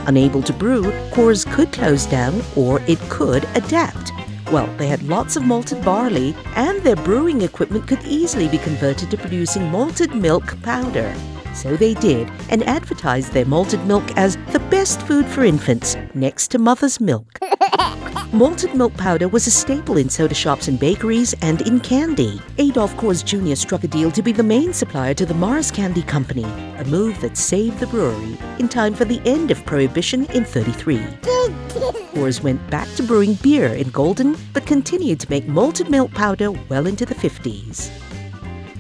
Unable 0.07 0.43
to 0.43 0.53
brew, 0.53 0.85
Coors 1.11 1.51
could 1.55 1.73
close 1.73 2.07
down 2.07 2.43
or 2.57 2.81
it 2.87 2.99
could 3.09 3.45
adapt. 3.55 4.13
Well, 4.53 4.67
they 4.77 4.87
had 4.87 5.03
lots 5.03 5.37
of 5.37 5.45
malted 5.45 5.85
barley, 5.85 6.35
and 6.55 6.83
their 6.83 6.97
brewing 6.97 7.43
equipment 7.43 7.89
could 7.89 8.05
easily 8.05 8.49
be 8.49 8.59
converted 8.59 9.11
to 9.11 9.17
producing 9.17 9.71
malted 9.71 10.15
milk 10.15 10.61
powder. 10.63 11.15
So 11.55 11.77
they 11.77 11.95
did, 11.95 12.31
and 12.51 12.63
advertised 12.65 13.33
their 13.33 13.47
malted 13.47 13.85
milk 13.87 14.05
as 14.17 14.37
the 14.53 14.59
best 14.71 15.01
food 15.03 15.27
for 15.27 15.45
infants, 15.45 15.97
next 16.15 16.49
to 16.49 16.59
mother's 16.59 17.01
milk. 17.01 17.39
Malted 18.35 18.75
milk 18.75 18.93
powder 18.95 19.29
was 19.29 19.47
a 19.47 19.51
staple 19.53 19.97
in 19.97 20.09
soda 20.09 20.35
shops 20.35 20.67
and 20.67 20.77
bakeries 20.81 21.37
and 21.41 21.63
in 21.69 21.79
candy. 21.79 22.43
Adolph 22.59 22.93
Coors 22.97 23.25
Jr. 23.25 23.55
struck 23.55 23.85
a 23.85 23.87
deal 23.87 24.11
to 24.11 24.23
be 24.23 24.33
the 24.33 24.43
main 24.43 24.73
supplier 24.73 25.15
to 25.15 25.25
the 25.25 25.35
Mars 25.35 25.71
Candy 25.71 26.03
Company, 26.03 26.43
a 26.43 26.85
move 26.87 27.21
that 27.21 27.37
saved 27.37 27.79
the 27.79 27.87
brewery 27.87 28.37
in 28.59 28.69
time 28.69 28.93
for 28.93 29.05
the 29.05 29.23
end 29.25 29.53
of 29.53 29.65
Prohibition 29.65 30.25
in 30.33 30.45
33. 30.45 30.99
Coors 30.99 32.43
went 32.43 32.69
back 32.71 32.93
to 32.97 33.05
brewing 33.05 33.35
beer 33.35 33.69
in 33.69 33.89
Golden, 33.91 34.37
but 34.53 34.67
continued 34.67 35.21
to 35.21 35.31
make 35.31 35.47
malted 35.47 35.89
milk 35.89 36.11
powder 36.11 36.51
well 36.51 36.89
into 36.89 37.07
the 37.07 37.15
50s. 37.15 37.89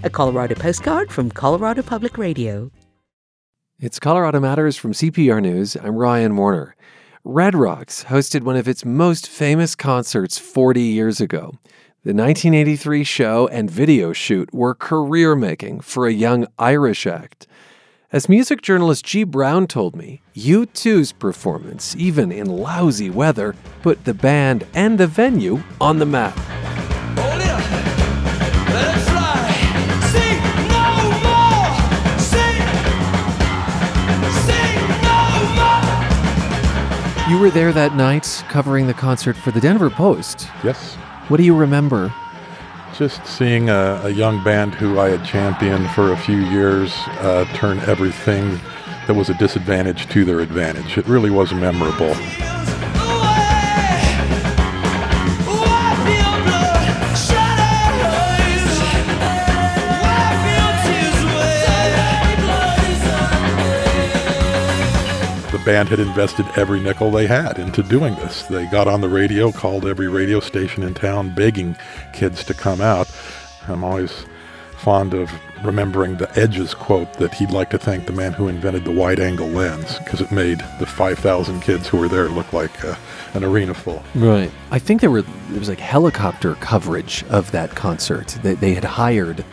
A 0.02 0.10
Colorado 0.10 0.56
postcard 0.56 1.12
from 1.12 1.30
Colorado 1.30 1.82
Public 1.82 2.18
Radio. 2.18 2.72
It's 3.78 4.00
Colorado 4.00 4.40
Matters 4.40 4.76
from 4.76 4.94
CPR 4.94 5.40
News. 5.40 5.76
I'm 5.76 5.94
Ryan 5.94 6.36
Warner. 6.36 6.74
Red 7.26 7.54
Rocks 7.54 8.04
hosted 8.04 8.42
one 8.42 8.56
of 8.56 8.68
its 8.68 8.84
most 8.84 9.30
famous 9.30 9.74
concerts 9.74 10.36
40 10.36 10.82
years 10.82 11.22
ago. 11.22 11.54
The 12.02 12.12
1983 12.12 13.02
show 13.02 13.48
and 13.48 13.70
video 13.70 14.12
shoot 14.12 14.52
were 14.52 14.74
career 14.74 15.34
making 15.34 15.80
for 15.80 16.06
a 16.06 16.12
young 16.12 16.46
Irish 16.58 17.06
act. 17.06 17.46
As 18.12 18.28
music 18.28 18.60
journalist 18.60 19.06
G. 19.06 19.24
Brown 19.24 19.66
told 19.66 19.96
me, 19.96 20.20
U2's 20.36 21.12
performance, 21.12 21.96
even 21.96 22.30
in 22.30 22.46
lousy 22.46 23.08
weather, 23.08 23.56
put 23.80 24.04
the 24.04 24.12
band 24.12 24.66
and 24.74 24.98
the 24.98 25.06
venue 25.06 25.62
on 25.80 26.00
the 26.00 26.06
map. 26.06 26.38
You 37.26 37.38
were 37.38 37.48
there 37.48 37.72
that 37.72 37.94
night 37.94 38.44
covering 38.50 38.86
the 38.86 38.92
concert 38.92 39.34
for 39.34 39.50
the 39.50 39.58
Denver 39.58 39.88
Post. 39.88 40.46
Yes. 40.62 40.96
What 41.28 41.38
do 41.38 41.42
you 41.42 41.56
remember? 41.56 42.12
Just 42.94 43.26
seeing 43.26 43.70
a, 43.70 43.98
a 44.04 44.10
young 44.10 44.44
band 44.44 44.74
who 44.74 44.98
I 44.98 45.08
had 45.08 45.24
championed 45.24 45.88
for 45.92 46.12
a 46.12 46.18
few 46.18 46.36
years 46.36 46.92
uh, 47.20 47.46
turn 47.54 47.78
everything 47.80 48.60
that 49.06 49.14
was 49.14 49.30
a 49.30 49.34
disadvantage 49.38 50.06
to 50.10 50.26
their 50.26 50.40
advantage. 50.40 50.98
It 50.98 51.08
really 51.08 51.30
was 51.30 51.54
memorable. 51.54 52.14
Band 65.64 65.88
had 65.88 66.00
invested 66.00 66.46
every 66.56 66.80
nickel 66.80 67.10
they 67.10 67.26
had 67.26 67.58
into 67.58 67.82
doing 67.82 68.14
this. 68.16 68.42
They 68.44 68.66
got 68.66 68.86
on 68.86 69.00
the 69.00 69.08
radio, 69.08 69.50
called 69.50 69.86
every 69.86 70.08
radio 70.08 70.40
station 70.40 70.82
in 70.82 70.94
town, 70.94 71.34
begging 71.34 71.76
kids 72.12 72.44
to 72.44 72.54
come 72.54 72.80
out. 72.80 73.10
I'm 73.68 73.82
always 73.82 74.26
fond 74.76 75.14
of 75.14 75.30
remembering 75.64 76.16
the 76.18 76.30
Edge's 76.38 76.74
quote 76.74 77.14
that 77.14 77.32
he'd 77.32 77.50
like 77.50 77.70
to 77.70 77.78
thank 77.78 78.06
the 78.06 78.12
man 78.12 78.34
who 78.34 78.48
invented 78.48 78.84
the 78.84 78.92
wide 78.92 79.18
angle 79.18 79.48
lens 79.48 79.98
because 80.00 80.20
it 80.20 80.30
made 80.30 80.58
the 80.78 80.84
5,000 80.84 81.62
kids 81.62 81.88
who 81.88 81.96
were 81.96 82.08
there 82.08 82.28
look 82.28 82.52
like 82.52 82.84
uh, 82.84 82.94
an 83.32 83.44
arena 83.44 83.72
full. 83.72 84.02
Right. 84.14 84.50
I 84.70 84.78
think 84.78 85.00
there 85.00 85.10
were 85.10 85.22
there 85.22 85.58
was 85.58 85.70
like 85.70 85.80
helicopter 85.80 86.56
coverage 86.56 87.24
of 87.30 87.50
that 87.52 87.74
concert. 87.74 88.38
They, 88.42 88.54
they 88.54 88.74
had 88.74 88.84
hired 88.84 89.44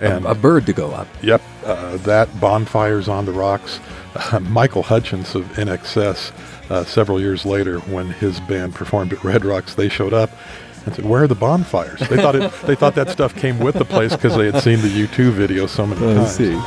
and 0.00 0.24
a, 0.24 0.30
a 0.30 0.34
bird 0.34 0.66
to 0.66 0.72
go 0.72 0.90
up. 0.90 1.06
Yep. 1.22 1.40
Uh, 1.64 1.96
that 1.98 2.40
bonfires 2.40 3.06
on 3.06 3.24
the 3.24 3.32
rocks 3.32 3.78
uh, 4.14 4.40
Michael 4.50 4.82
Hutchence 4.82 5.34
of 5.34 5.44
INXS 5.52 6.32
uh, 6.70 6.84
several 6.84 7.20
years 7.20 7.44
later, 7.44 7.80
when 7.80 8.08
his 8.10 8.40
band 8.40 8.74
performed 8.74 9.12
at 9.12 9.22
Red 9.24 9.44
Rocks, 9.44 9.74
they 9.74 9.88
showed 9.88 10.14
up 10.14 10.30
and 10.86 10.94
said, 10.94 11.04
"Where 11.04 11.24
are 11.24 11.28
the 11.28 11.34
bonfires?" 11.34 12.00
They 12.00 12.16
thought 12.16 12.34
it, 12.34 12.52
they 12.66 12.74
thought 12.74 12.94
that 12.94 13.10
stuff 13.10 13.34
came 13.34 13.58
with 13.58 13.74
the 13.74 13.84
place 13.84 14.14
because 14.14 14.36
they 14.36 14.50
had 14.50 14.62
seen 14.62 14.80
the 14.80 14.88
U2 14.88 15.32
video 15.32 15.66
so 15.66 15.86
many 15.86 16.00
I 16.06 16.14
times. 16.14 16.30
see. 16.30 16.58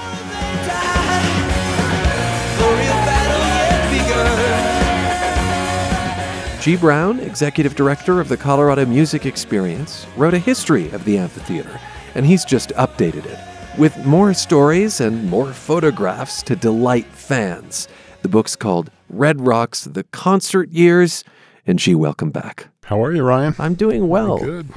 G. 6.62 6.76
Brown, 6.76 7.20
executive 7.20 7.76
director 7.76 8.20
of 8.20 8.28
the 8.28 8.38
Colorado 8.38 8.88
Music 8.88 9.28
Experience, 9.28 10.08
wrote 10.18 10.34
a 10.34 10.39
history 10.39 10.89
of 10.91 11.06
the 11.06 11.20
amphitheater, 11.20 11.80
and 12.16 12.26
he's 12.26 12.43
just 12.43 12.70
updated 12.70 13.26
it 13.26 13.39
with 13.78 14.06
more 14.06 14.34
stories 14.34 15.02
and 15.02 15.30
more 15.30 15.52
photographs 15.52 16.42
to 16.44 16.56
delight 16.56 17.06
fans. 17.08 17.88
The 18.22 18.30
book's 18.30 18.56
called 18.56 18.90
Red 19.10 19.46
Rocks 19.46 19.84
The 19.84 20.04
Concert 20.06 20.70
Years. 20.70 21.24
And 21.68 21.78
G, 21.78 21.96
welcome 21.96 22.32
back. 22.32 22.68
How 22.86 23.04
are 23.04 23.12
you, 23.12 23.24
Ryan? 23.24 23.56
I'm 23.60 23.76
doing 23.76 24.08
well. 24.08 24.38
good. 24.38 24.70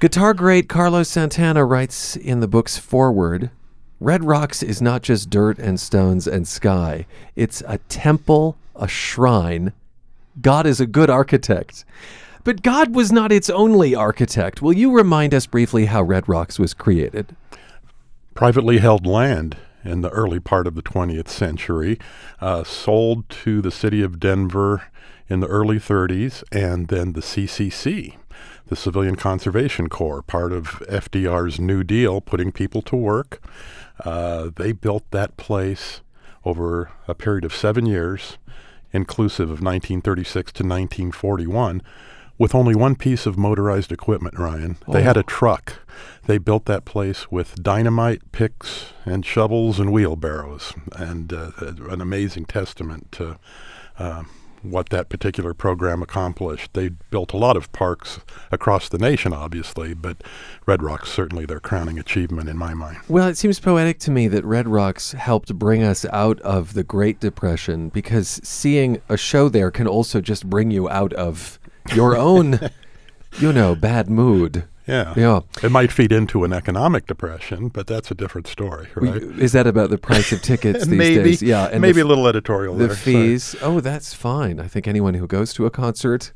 Guitar 0.00 0.34
great 0.34 0.68
Carlos 0.68 1.08
Santana 1.08 1.64
writes 1.64 2.16
in 2.16 2.40
the 2.40 2.48
book's 2.48 2.78
foreword 2.78 3.50
Red 4.00 4.24
Rocks 4.24 4.62
is 4.62 4.82
not 4.82 5.02
just 5.02 5.30
dirt 5.30 5.58
and 5.58 5.78
stones 5.78 6.26
and 6.26 6.46
sky, 6.46 7.06
it's 7.36 7.62
a 7.66 7.78
temple, 7.88 8.56
a 8.74 8.88
shrine. 8.88 9.72
God 10.42 10.66
is 10.66 10.80
a 10.80 10.86
good 10.86 11.08
architect. 11.08 11.84
But 12.42 12.62
God 12.62 12.94
was 12.94 13.10
not 13.10 13.32
its 13.32 13.48
only 13.48 13.94
architect. 13.94 14.60
Will 14.60 14.74
you 14.74 14.92
remind 14.92 15.32
us 15.32 15.46
briefly 15.46 15.86
how 15.86 16.02
Red 16.02 16.28
Rocks 16.28 16.58
was 16.58 16.74
created? 16.74 17.34
Privately 18.34 18.78
held 18.78 19.06
land 19.06 19.56
in 19.84 20.00
the 20.00 20.10
early 20.10 20.40
part 20.40 20.66
of 20.66 20.74
the 20.74 20.82
20th 20.82 21.28
century, 21.28 21.98
uh, 22.40 22.64
sold 22.64 23.28
to 23.28 23.60
the 23.60 23.70
city 23.70 24.02
of 24.02 24.18
Denver 24.18 24.84
in 25.28 25.40
the 25.40 25.46
early 25.46 25.78
30s, 25.78 26.42
and 26.50 26.88
then 26.88 27.12
the 27.12 27.20
CCC, 27.20 28.16
the 28.66 28.76
Civilian 28.76 29.16
Conservation 29.16 29.88
Corps, 29.88 30.22
part 30.22 30.52
of 30.52 30.82
FDR's 30.88 31.60
New 31.60 31.84
Deal, 31.84 32.20
putting 32.20 32.50
people 32.50 32.82
to 32.82 32.96
work. 32.96 33.42
Uh, 34.04 34.50
they 34.56 34.72
built 34.72 35.04
that 35.10 35.36
place 35.36 36.00
over 36.44 36.90
a 37.06 37.14
period 37.14 37.44
of 37.44 37.54
seven 37.54 37.86
years 37.86 38.38
inclusive 38.94 39.50
of 39.50 39.60
1936 39.60 40.52
to 40.52 40.62
1941, 40.62 41.82
with 42.38 42.54
only 42.54 42.74
one 42.74 42.96
piece 42.96 43.26
of 43.26 43.38
motorized 43.38 43.92
equipment, 43.92 44.38
Ryan. 44.38 44.76
They 44.88 45.02
had 45.02 45.16
Oh. 45.16 45.20
a 45.20 45.24
truck. 45.24 45.74
They 46.26 46.38
built 46.38 46.64
that 46.66 46.84
place 46.84 47.30
with 47.30 47.62
dynamite, 47.62 48.32
picks, 48.32 48.86
and 49.04 49.24
shovels 49.24 49.78
and 49.78 49.92
wheelbarrows, 49.92 50.72
and 50.96 51.32
uh, 51.32 51.50
an 51.90 52.00
amazing 52.00 52.46
testament 52.46 53.12
to 53.12 53.38
uh, 53.98 54.24
what 54.62 54.88
that 54.88 55.10
particular 55.10 55.52
program 55.52 56.02
accomplished. 56.02 56.70
They 56.72 56.88
built 56.88 57.34
a 57.34 57.36
lot 57.36 57.56
of 57.56 57.70
parks 57.72 58.20
across 58.50 58.88
the 58.88 58.96
nation, 58.98 59.32
obviously, 59.34 59.92
but 59.92 60.24
Red 60.66 60.82
Rock's 60.82 61.10
certainly 61.12 61.44
their 61.44 61.60
crowning 61.60 61.98
achievement 61.98 62.48
in 62.48 62.56
my 62.56 62.72
mind. 62.72 62.96
Well, 63.06 63.28
it 63.28 63.36
seems 63.36 63.60
poetic 63.60 63.98
to 64.00 64.10
me 64.10 64.26
that 64.28 64.44
Red 64.44 64.66
Rocks 64.66 65.12
helped 65.12 65.54
bring 65.58 65.82
us 65.82 66.06
out 66.06 66.40
of 66.40 66.72
the 66.72 66.82
Great 66.82 67.20
Depression 67.20 67.90
because 67.90 68.40
seeing 68.42 69.00
a 69.10 69.18
show 69.18 69.50
there 69.50 69.70
can 69.70 69.86
also 69.86 70.22
just 70.22 70.48
bring 70.48 70.70
you 70.70 70.88
out 70.88 71.12
of 71.12 71.58
your 71.92 72.16
own, 72.16 72.60
you 73.38 73.52
know, 73.52 73.74
bad 73.74 74.08
mood. 74.08 74.64
Yeah. 74.86 75.14
Yeah. 75.16 75.40
It 75.62 75.70
might 75.70 75.90
feed 75.90 76.12
into 76.12 76.44
an 76.44 76.52
economic 76.52 77.06
depression, 77.06 77.68
but 77.68 77.86
that's 77.86 78.10
a 78.10 78.14
different 78.14 78.46
story, 78.46 78.88
right? 78.94 79.22
Is 79.22 79.52
that 79.52 79.66
about 79.66 79.90
the 79.90 79.96
price 79.98 80.30
of 80.30 80.42
tickets 80.42 80.80
these 80.86 80.98
Maybe. 80.98 81.22
days? 81.22 81.42
Yeah, 81.42 81.68
and 81.72 81.80
Maybe 81.80 82.00
a 82.00 82.04
little 82.04 82.28
editorial 82.28 82.74
The 82.74 82.88
there, 82.88 82.96
fees. 82.96 83.56
Oh, 83.62 83.80
that's 83.80 84.12
fine. 84.12 84.60
I 84.60 84.68
think 84.68 84.86
anyone 84.86 85.14
who 85.14 85.26
goes 85.26 85.54
to 85.54 85.64
a 85.66 85.70
concert 85.70 86.32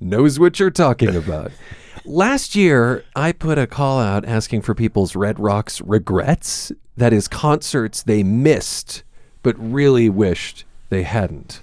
knows 0.00 0.40
what 0.40 0.58
you're 0.58 0.70
talking 0.70 1.14
about. 1.14 1.52
Last 2.04 2.56
year, 2.56 3.04
I 3.14 3.30
put 3.30 3.58
a 3.58 3.68
call 3.68 4.00
out 4.00 4.24
asking 4.24 4.62
for 4.62 4.74
people's 4.74 5.14
Red 5.14 5.38
Rocks 5.38 5.80
regrets. 5.80 6.72
That 6.96 7.12
is, 7.12 7.28
concerts 7.28 8.02
they 8.02 8.24
missed 8.24 9.04
but 9.44 9.56
really 9.58 10.08
wished 10.08 10.64
they 10.88 11.02
hadn't. 11.02 11.60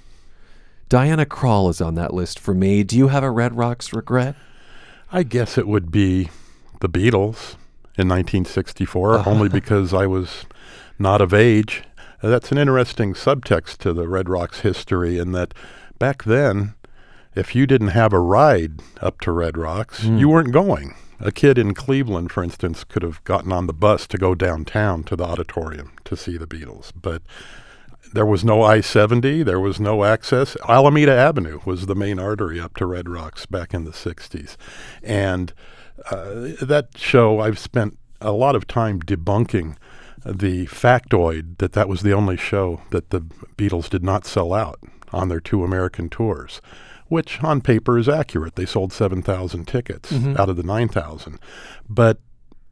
Diana 0.89 1.25
Krall 1.25 1.69
is 1.69 1.81
on 1.81 1.95
that 1.95 2.13
list 2.13 2.39
for 2.39 2.53
me. 2.53 2.83
Do 2.83 2.97
you 2.97 3.09
have 3.09 3.23
a 3.23 3.29
Red 3.31 3.55
Rocks 3.55 3.93
regret? 3.93 4.35
I 5.11 5.23
guess 5.23 5.57
it 5.57 5.67
would 5.67 5.91
be 5.91 6.29
the 6.81 6.89
Beatles 6.89 7.55
in 7.97 8.07
1964, 8.07 9.13
Uh-huh. 9.15 9.29
only 9.29 9.49
because 9.49 9.93
I 9.93 10.07
was 10.07 10.45
not 10.97 11.21
of 11.21 11.33
age. 11.33 11.83
Uh, 12.23 12.29
That's 12.29 12.51
an 12.51 12.57
interesting 12.57 13.13
subtext 13.13 13.77
to 13.79 13.93
the 13.93 14.07
Red 14.07 14.29
Rocks 14.29 14.61
history 14.61 15.17
in 15.19 15.31
that 15.33 15.53
back 15.99 16.23
then, 16.23 16.73
if 17.35 17.55
you 17.55 17.67
didn't 17.67 17.89
have 17.89 18.11
a 18.13 18.19
ride 18.19 18.81
up 19.01 19.21
to 19.21 19.31
Red 19.31 19.57
Rocks, 19.57 20.03
Hmm. 20.03 20.17
you 20.17 20.29
weren't 20.29 20.51
going. 20.51 20.95
A 21.19 21.31
kid 21.31 21.57
in 21.57 21.73
Cleveland, 21.73 22.31
for 22.31 22.43
instance, 22.43 22.83
could 22.83 23.03
have 23.03 23.23
gotten 23.25 23.51
on 23.51 23.67
the 23.67 23.73
bus 23.73 24.07
to 24.07 24.17
go 24.17 24.33
downtown 24.33 25.03
to 25.03 25.15
the 25.15 25.25
auditorium 25.25 25.91
to 26.05 26.15
see 26.15 26.37
the 26.37 26.47
Beatles, 26.47 26.91
but 26.99 27.21
there 28.13 28.25
was 28.25 28.43
no 28.43 28.61
I 28.63 28.81
70, 28.81 29.43
there 29.43 29.59
was 29.59 29.79
no 29.79 30.03
access. 30.03 30.55
Alameda 30.67 31.13
Avenue 31.15 31.59
was 31.65 31.85
the 31.85 31.95
main 31.95 32.19
artery 32.19 32.59
up 32.59 32.75
to 32.77 32.85
Red 32.85 33.07
Rocks 33.09 33.45
back 33.45 33.73
in 33.73 33.83
the 33.85 33.91
60s. 33.91 34.55
And 35.03 35.53
uh, 36.11 36.55
that 36.61 36.89
show, 36.95 37.39
I've 37.39 37.59
spent 37.59 37.97
a 38.21 38.31
lot 38.31 38.55
of 38.55 38.67
time 38.67 38.99
debunking 39.01 39.75
the 40.25 40.65
factoid 40.67 41.57
that 41.59 41.73
that 41.73 41.87
was 41.87 42.01
the 42.01 42.11
only 42.13 42.35
show 42.37 42.81
that 42.91 43.09
the 43.11 43.21
Beatles 43.57 43.89
did 43.89 44.03
not 44.03 44.25
sell 44.25 44.53
out 44.53 44.79
on 45.13 45.29
their 45.29 45.39
two 45.39 45.63
American 45.63 46.09
tours, 46.09 46.61
which 47.07 47.41
on 47.43 47.61
paper 47.61 47.97
is 47.97 48.09
accurate. 48.09 48.55
They 48.55 48.65
sold 48.65 48.91
7,000 48.91 49.65
tickets 49.67 50.11
Mhm. 50.11 50.37
out 50.37 50.49
of 50.49 50.57
the 50.57 50.63
9,000. 50.63 51.39
But 51.87 52.19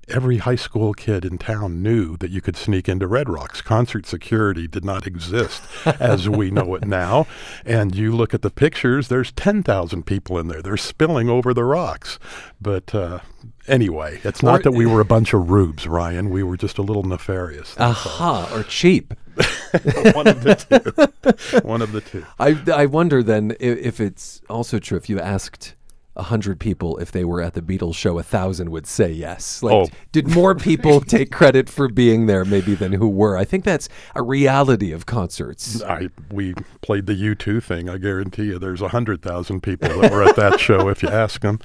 every 0.10 0.38
high 0.38 0.56
school 0.56 0.94
kid 0.94 1.26
in 1.26 1.38
town 1.38 1.82
knew 1.82 2.18
that 2.18 2.32
you 2.32 2.42
could 2.42 2.56
sneak 2.56 2.88
into 2.88 3.08
Red 3.08 3.30
Rocks. 3.30 3.62
Concert 3.62 4.06
security 4.06 4.68
did 4.68 4.86
not 4.86 5.06
exist 5.08 5.64
as 6.00 6.30
we 6.30 6.50
know 6.52 6.76
it 6.76 6.86
now. 6.86 7.28
And 7.66 7.96
you 7.96 8.16
look 8.16 8.34
at 8.34 8.42
the 8.42 8.50
pictures, 8.50 9.08
there's 9.08 9.32
10,000 9.34 10.04
people 10.06 10.38
in 10.38 10.48
there. 10.48 10.62
They're 10.62 10.78
spilling 10.78 11.30
over 11.30 11.54
the 11.54 11.64
rocks. 11.64 12.20
But 12.62 12.94
uh, 12.96 13.20
anyway, 13.68 14.22
it's 14.24 14.42
not 14.44 14.62
Or- 14.62 14.64
that 14.64 14.72
we 14.72 14.86
were 14.86 15.02
a 15.02 15.06
bunch 15.06 15.34
of 15.34 15.50
rubes, 15.50 15.88
Ryan. 15.88 16.30
We 16.30 16.44
were 16.44 16.58
just 16.58 16.78
a 16.78 16.82
little 16.84 17.04
nefarious. 17.04 17.76
Aha, 17.78 18.50
or 18.54 18.64
cheap. 18.64 19.14
One 20.16 20.28
of 20.28 20.42
the 20.44 20.56
two. 20.56 21.60
One 21.68 21.82
of 21.84 21.92
the 21.92 22.02
two. 22.02 22.26
I, 22.40 22.58
I 22.74 22.86
wonder 22.88 23.22
then 23.22 23.52
if, 23.60 23.78
if 23.78 24.00
it's 24.00 24.42
also 24.50 24.80
true 24.80 24.98
if 24.98 25.10
you 25.10 25.20
asked 25.20 25.76
a 26.18 26.24
hundred 26.24 26.60
people 26.60 26.98
if 26.98 27.12
they 27.12 27.24
were 27.24 27.42
at 27.42 27.54
the 27.54 27.62
Beatles 27.62 27.96
show, 27.96 28.18
a 28.20 28.24
thousand 28.24 28.70
would 28.72 28.86
say 28.88 29.10
yes. 29.12 29.64
Like, 29.64 29.74
Oh. 29.74 29.88
did 30.12 30.28
more 30.28 30.56
people 30.56 31.00
take 31.16 31.32
credit 31.32 31.70
for 31.70 31.88
being 31.88 32.26
there 32.26 32.44
maybe 32.44 32.76
than 32.76 32.92
who 32.94 33.08
were? 33.08 33.38
I 33.38 33.46
think 33.46 33.64
that's 33.64 33.88
a 34.16 34.22
reality 34.24 34.92
of 34.92 35.06
concerts. 35.06 35.82
I 35.84 36.10
we 36.32 36.54
played 36.82 37.06
the 37.06 37.14
U2 37.14 37.64
thing. 37.64 37.88
I 37.90 37.98
guarantee 37.98 38.46
you, 38.46 38.60
there's 38.60 38.82
a 38.82 38.90
hundred 38.90 39.22
thousand 39.22 39.62
people 39.62 40.02
that 40.02 40.12
were 40.12 40.24
at 40.24 40.36
that 40.36 40.60
show 40.68 40.90
if 40.90 41.02
you 41.04 41.10
ask 41.10 41.42
them. 41.42 41.60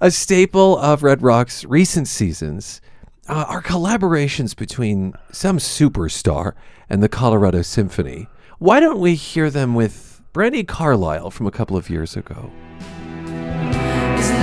A 0.00 0.10
staple 0.10 0.78
of 0.78 1.02
Red 1.02 1.22
Rock's 1.22 1.64
recent 1.64 2.08
seasons 2.08 2.80
uh, 3.28 3.44
are 3.48 3.62
collaborations 3.62 4.56
between 4.56 5.14
some 5.32 5.58
superstar 5.58 6.52
and 6.88 7.02
the 7.02 7.08
Colorado 7.08 7.62
Symphony. 7.62 8.28
Why 8.58 8.80
don't 8.80 8.98
we 9.00 9.14
hear 9.14 9.50
them 9.50 9.74
with 9.74 10.20
Brandi 10.32 10.66
Carlile 10.66 11.30
from 11.30 11.46
a 11.46 11.50
couple 11.50 11.76
of 11.76 11.88
years 11.90 12.16
ago? 12.16 12.50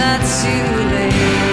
Isn't 0.02 0.42
too 0.42 0.90
late? 0.90 1.51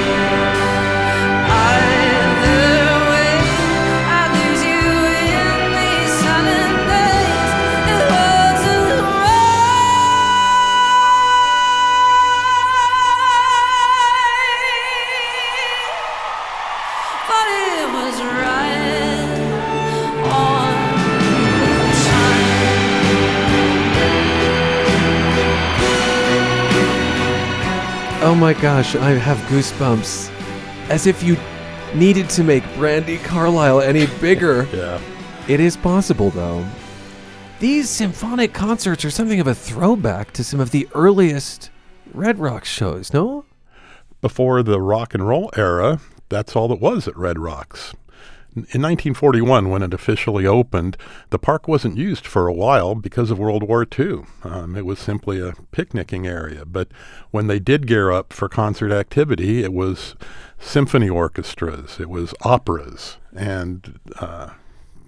Oh 28.29 28.35
my 28.35 28.53
gosh, 28.53 28.95
I 28.95 29.13
have 29.13 29.39
goosebumps. 29.49 30.29
As 30.91 31.07
if 31.07 31.23
you 31.23 31.39
needed 31.95 32.29
to 32.29 32.45
make 32.45 32.63
Brandi 32.75 33.25
Carlile 33.25 33.81
any 33.81 34.05
bigger. 34.21 34.69
yeah. 34.75 35.01
It 35.49 35.61
is 35.61 35.79
possible, 35.79 36.29
though. 36.29 36.63
These 37.59 37.89
symphonic 37.89 38.53
concerts 38.53 39.03
are 39.07 39.11
something 39.11 39.41
of 39.41 39.47
a 39.47 39.55
throwback 39.55 40.33
to 40.33 40.45
some 40.45 40.61
of 40.61 40.73
the 40.73 40.87
earliest 40.95 41.71
Red 42.13 42.39
Rock 42.39 42.67
shows, 42.67 43.15
no? 43.15 43.47
Before 44.21 44.63
the 44.63 44.79
rock 44.79 45.15
and 45.15 45.27
roll 45.27 45.51
era, 45.57 45.99
that's 46.29 46.55
all 46.55 46.69
that 46.69 46.83
was 46.83 47.09
at 47.09 47.17
Red 47.17 47.39
Rocks. 47.39 47.95
In 48.55 48.83
1941, 48.83 49.69
when 49.69 49.83
it 49.83 49.95
officially 49.95 50.47
opened, 50.47 50.97
the 51.31 51.39
park 51.39 51.69
wasn't 51.69 51.97
used 51.97 52.27
for 52.27 52.49
a 52.49 52.53
while 52.53 52.95
because 52.95 53.31
of 53.31 53.39
World 53.39 53.63
War 53.63 53.87
II. 53.87 54.23
Um, 54.43 54.75
it 54.75 54.87
was 54.87 54.99
simply 54.99 55.41
a 55.41 55.53
picnicking 55.71 56.27
area. 56.27 56.65
But 56.65 56.89
when 57.31 57.47
they 57.47 57.59
did 57.59 57.87
gear 57.87 58.11
up 58.11 58.33
for 58.33 58.49
concert 58.49 58.91
activity, 58.91 59.63
it 59.63 59.73
was 59.73 60.17
symphony 60.59 61.09
orchestras, 61.09 62.01
it 62.01 62.09
was 62.09 62.35
operas, 62.41 63.19
and 63.37 64.01
uh, 64.19 64.51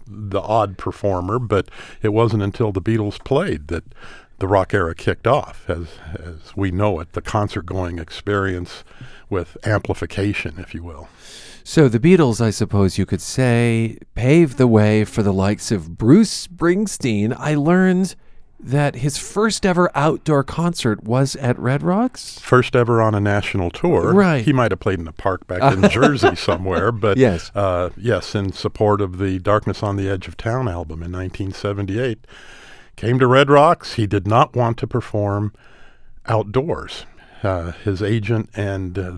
the 0.07 0.41
odd 0.41 0.77
performer. 0.79 1.39
But 1.39 1.71
it 2.03 2.11
wasn't 2.11 2.43
until 2.43 2.73
the 2.73 2.83
Beatles 2.83 3.23
played 3.25 3.69
that 3.69 3.85
the 4.39 4.49
rock 4.49 4.73
era 4.75 4.95
kicked 4.95 5.27
off, 5.27 5.69
as 5.69 5.89
as 6.15 6.57
we 6.57 6.71
know 6.71 7.01
it, 7.01 7.13
the 7.13 7.23
concert 7.23 7.67
going 7.67 7.99
experience 7.99 8.85
with 9.29 9.57
amplification, 9.67 10.59
if 10.59 10.75
you 10.75 10.83
will. 10.83 11.09
So 11.65 11.89
the 11.89 12.01
Beatles, 12.01 12.41
I 12.41 12.51
suppose 12.51 12.99
you 12.99 13.07
could 13.07 13.21
say, 13.21 13.99
paved 14.15 14.57
the 14.59 14.67
way 14.67 15.05
for 15.05 15.23
the 15.23 15.33
likes 15.33 15.71
of 15.71 15.97
Bruce 15.99 16.47
Springsteen. 16.49 17.35
I 17.39 17.55
learned 17.55 18.15
that 18.63 18.97
his 18.97 19.17
first 19.17 19.65
ever 19.65 19.91
outdoor 19.95 20.45
concert 20.45 21.03
was 21.05 21.35
at 21.37 21.59
Red 21.59 21.83
Rocks. 21.83 22.39
First 22.41 22.77
ever 22.77 23.01
on 23.01 23.15
a 23.15 23.21
national 23.21 23.71
tour. 23.71 24.13
Right. 24.13 24.45
He 24.45 24.53
might 24.53 24.71
have 24.71 24.81
played 24.81 24.99
in 25.01 25.09
a 25.09 25.13
park 25.13 25.47
back 25.47 25.63
in 25.73 25.89
Jersey 25.89 26.35
somewhere, 26.37 26.93
but 26.93 27.17
Yes. 27.17 27.51
uh, 27.55 27.89
yes, 27.97 28.35
in 28.35 28.53
support 28.53 29.01
of 29.01 29.17
the 29.19 29.39
Darkness 29.39 29.83
on 29.83 29.97
the 29.97 30.11
Edge 30.11 30.29
of 30.29 30.37
Town 30.37 30.69
album 30.69 31.03
in 31.03 31.11
1978. 31.13 32.27
Came 32.97 33.19
to 33.19 33.27
Red 33.27 33.49
Rocks. 33.49 33.95
He 33.95 34.07
did 34.07 34.27
not 34.27 34.55
want 34.55 34.77
to 34.79 34.87
perform 34.87 35.55
outdoors. 36.27 37.07
Uh, 37.43 37.73
his 37.73 38.03
agent 38.03 38.51
and 38.55 38.99
uh, 38.99 39.13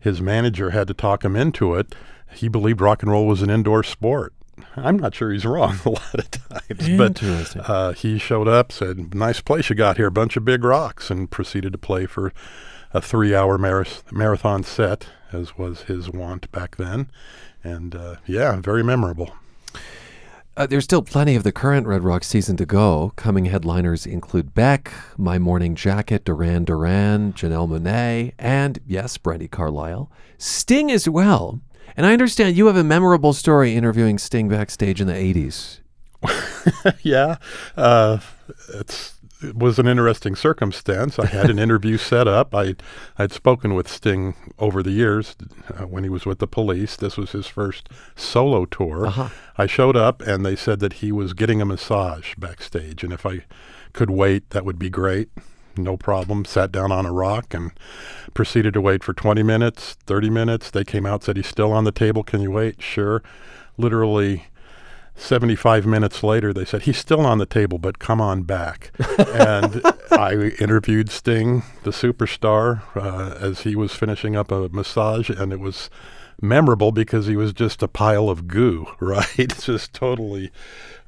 his 0.00 0.20
manager 0.20 0.70
had 0.70 0.88
to 0.88 0.94
talk 0.94 1.24
him 1.24 1.36
into 1.36 1.74
it. 1.74 1.94
He 2.32 2.48
believed 2.48 2.80
rock 2.80 3.02
and 3.02 3.10
roll 3.10 3.26
was 3.26 3.42
an 3.42 3.50
indoor 3.50 3.82
sport. 3.82 4.32
I'm 4.76 4.98
not 4.98 5.14
sure 5.14 5.30
he's 5.30 5.44
wrong 5.46 5.78
a 5.84 5.90
lot 5.90 6.14
of 6.14 6.30
times, 6.30 6.88
but 6.96 7.22
uh, 7.68 7.92
he 7.92 8.18
showed 8.18 8.48
up, 8.48 8.72
said, 8.72 9.14
"Nice 9.14 9.40
place 9.40 9.70
you 9.70 9.76
got 9.76 9.96
here, 9.96 10.10
bunch 10.10 10.36
of 10.36 10.44
big 10.44 10.64
rocks," 10.64 11.10
and 11.10 11.30
proceeded 11.30 11.72
to 11.72 11.78
play 11.78 12.06
for 12.06 12.32
a 12.92 13.00
three-hour 13.00 13.58
marath- 13.58 14.10
marathon 14.10 14.62
set, 14.62 15.06
as 15.32 15.56
was 15.56 15.82
his 15.82 16.10
wont 16.10 16.50
back 16.52 16.76
then. 16.76 17.10
And 17.62 17.94
uh, 17.94 18.16
yeah, 18.26 18.56
very 18.60 18.82
memorable. 18.82 19.32
Uh, 20.58 20.66
there's 20.66 20.82
still 20.82 21.02
plenty 21.02 21.36
of 21.36 21.44
the 21.44 21.52
current 21.52 21.86
Red 21.86 22.02
Rock 22.02 22.24
season 22.24 22.56
to 22.56 22.66
go. 22.66 23.12
Coming 23.14 23.44
headliners 23.44 24.04
include 24.04 24.54
Beck, 24.54 24.92
My 25.16 25.38
Morning 25.38 25.76
Jacket, 25.76 26.24
Duran 26.24 26.64
Duran, 26.64 27.32
Janelle 27.34 27.68
Monáe, 27.68 28.32
and 28.40 28.80
yes, 28.84 29.16
Brandi 29.18 29.48
Carlile. 29.48 30.10
Sting 30.36 30.90
as 30.90 31.08
well. 31.08 31.60
And 31.96 32.04
I 32.04 32.12
understand 32.12 32.56
you 32.56 32.66
have 32.66 32.76
a 32.76 32.82
memorable 32.82 33.32
story 33.32 33.76
interviewing 33.76 34.18
Sting 34.18 34.48
backstage 34.48 35.00
in 35.00 35.06
the 35.06 35.12
80s. 35.12 35.78
yeah, 37.02 37.36
uh, 37.76 38.18
it's 38.74 39.14
it 39.40 39.56
was 39.56 39.78
an 39.78 39.86
interesting 39.86 40.34
circumstance. 40.34 41.18
I 41.18 41.26
had 41.26 41.50
an 41.50 41.58
interview 41.66 41.96
set 41.96 42.26
up. 42.26 42.54
I 42.54 42.74
I'd 43.18 43.32
spoken 43.32 43.74
with 43.74 43.88
Sting 43.88 44.34
over 44.58 44.82
the 44.82 44.90
years 44.90 45.36
uh, 45.76 45.86
when 45.86 46.04
he 46.04 46.10
was 46.10 46.26
with 46.26 46.38
the 46.38 46.46
Police. 46.46 46.96
This 46.96 47.16
was 47.16 47.32
his 47.32 47.46
first 47.46 47.88
solo 48.16 48.64
tour. 48.64 49.06
Uh-huh. 49.06 49.28
I 49.56 49.66
showed 49.66 49.96
up 49.96 50.22
and 50.22 50.44
they 50.44 50.56
said 50.56 50.80
that 50.80 50.94
he 50.94 51.12
was 51.12 51.34
getting 51.34 51.60
a 51.60 51.66
massage 51.66 52.34
backstage, 52.36 53.04
and 53.04 53.12
if 53.12 53.24
I 53.24 53.44
could 53.92 54.10
wait, 54.10 54.50
that 54.50 54.64
would 54.64 54.78
be 54.78 54.90
great. 54.90 55.28
No 55.76 55.96
problem. 55.96 56.44
Sat 56.44 56.72
down 56.72 56.90
on 56.90 57.06
a 57.06 57.12
rock 57.12 57.54
and 57.54 57.70
proceeded 58.34 58.74
to 58.74 58.80
wait 58.80 59.04
for 59.04 59.12
20 59.12 59.42
minutes, 59.44 59.96
30 60.06 60.28
minutes. 60.30 60.70
They 60.70 60.84
came 60.84 61.06
out, 61.06 61.22
said 61.22 61.36
he's 61.36 61.46
still 61.46 61.72
on 61.72 61.84
the 61.84 61.92
table. 61.92 62.24
Can 62.24 62.40
you 62.40 62.50
wait? 62.50 62.82
Sure. 62.82 63.22
Literally 63.76 64.46
75 65.18 65.84
minutes 65.84 66.22
later, 66.22 66.52
they 66.52 66.64
said, 66.64 66.82
he's 66.82 66.98
still 66.98 67.26
on 67.26 67.38
the 67.38 67.46
table, 67.46 67.78
but 67.78 67.98
come 67.98 68.20
on 68.20 68.42
back. 68.42 68.92
and 69.18 69.82
I 70.10 70.52
interviewed 70.58 71.10
Sting, 71.10 71.64
the 71.82 71.90
superstar, 71.90 72.82
uh, 72.96 73.36
as 73.40 73.62
he 73.62 73.76
was 73.76 73.92
finishing 73.92 74.36
up 74.36 74.50
a 74.50 74.68
massage, 74.70 75.28
and 75.28 75.52
it 75.52 75.60
was 75.60 75.90
memorable 76.40 76.92
because 76.92 77.26
he 77.26 77.36
was 77.36 77.52
just 77.52 77.82
a 77.82 77.88
pile 77.88 78.28
of 78.28 78.46
goo, 78.46 78.86
right? 79.00 79.58
just 79.58 79.92
totally 79.92 80.50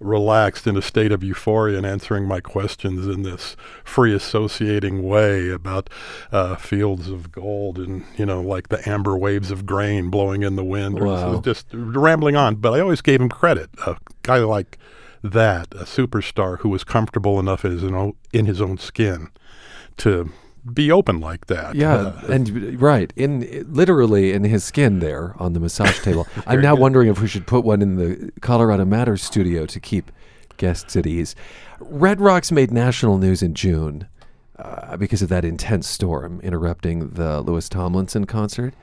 relaxed 0.00 0.66
in 0.66 0.76
a 0.76 0.82
state 0.82 1.12
of 1.12 1.22
euphoria 1.22 1.76
and 1.76 1.86
answering 1.86 2.26
my 2.26 2.40
questions 2.40 3.06
in 3.06 3.22
this 3.22 3.54
free 3.84 4.14
associating 4.14 5.02
way 5.02 5.50
about 5.50 5.90
uh, 6.32 6.56
fields 6.56 7.08
of 7.08 7.30
gold 7.30 7.78
and, 7.78 8.04
you 8.16 8.24
know, 8.24 8.40
like 8.40 8.68
the 8.68 8.88
amber 8.88 9.16
waves 9.16 9.50
of 9.50 9.66
grain 9.66 10.08
blowing 10.08 10.42
in 10.42 10.56
the 10.56 10.64
wind. 10.64 10.98
Wow. 10.98 11.32
was 11.32 11.40
just 11.40 11.66
rambling 11.72 12.34
on. 12.36 12.56
But 12.56 12.72
I 12.72 12.80
always 12.80 13.02
gave 13.02 13.20
him 13.20 13.28
credit. 13.28 13.70
A 13.86 13.96
guy 14.22 14.38
like 14.38 14.78
that, 15.22 15.68
a 15.74 15.84
superstar 15.84 16.58
who 16.60 16.70
was 16.70 16.82
comfortable 16.82 17.38
enough 17.38 17.64
in 17.64 17.72
his 17.72 17.84
own, 17.84 18.14
in 18.32 18.46
his 18.46 18.60
own 18.60 18.78
skin 18.78 19.28
to 19.98 20.32
be 20.74 20.90
open 20.90 21.20
like 21.20 21.46
that. 21.46 21.74
Yeah, 21.74 21.94
Uh, 21.94 22.26
and 22.28 22.80
right 22.80 23.12
in 23.16 23.66
literally 23.68 24.32
in 24.32 24.44
his 24.44 24.64
skin 24.64 24.98
there 25.00 25.34
on 25.38 25.52
the 25.52 25.60
massage 25.60 26.00
table. 26.02 26.26
I'm 26.46 26.60
now 26.60 26.74
wondering 26.74 27.08
if 27.08 27.20
we 27.20 27.28
should 27.28 27.46
put 27.46 27.64
one 27.64 27.82
in 27.82 27.96
the 27.96 28.32
Colorado 28.40 28.84
Matters 28.84 29.22
studio 29.22 29.66
to 29.66 29.80
keep 29.80 30.10
guests 30.56 30.96
at 30.96 31.06
ease. 31.06 31.34
Red 31.80 32.20
Rocks 32.20 32.52
made 32.52 32.70
national 32.70 33.16
news 33.18 33.42
in 33.42 33.54
June 33.54 34.06
uh, 34.58 34.96
because 34.96 35.22
of 35.22 35.28
that 35.30 35.44
intense 35.44 35.88
storm 35.88 36.40
interrupting 36.42 37.10
the 37.10 37.40
Louis 37.40 37.68
Tomlinson 37.68 38.26
concert. 38.26 38.74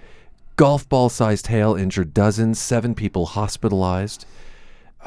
Golf 0.55 0.89
ball 0.89 1.09
sized 1.09 1.47
hail 1.47 1.75
injured 1.75 2.15
dozens, 2.15 2.57
seven 2.57 2.95
people 2.95 3.27
hospitalized. 3.27 4.25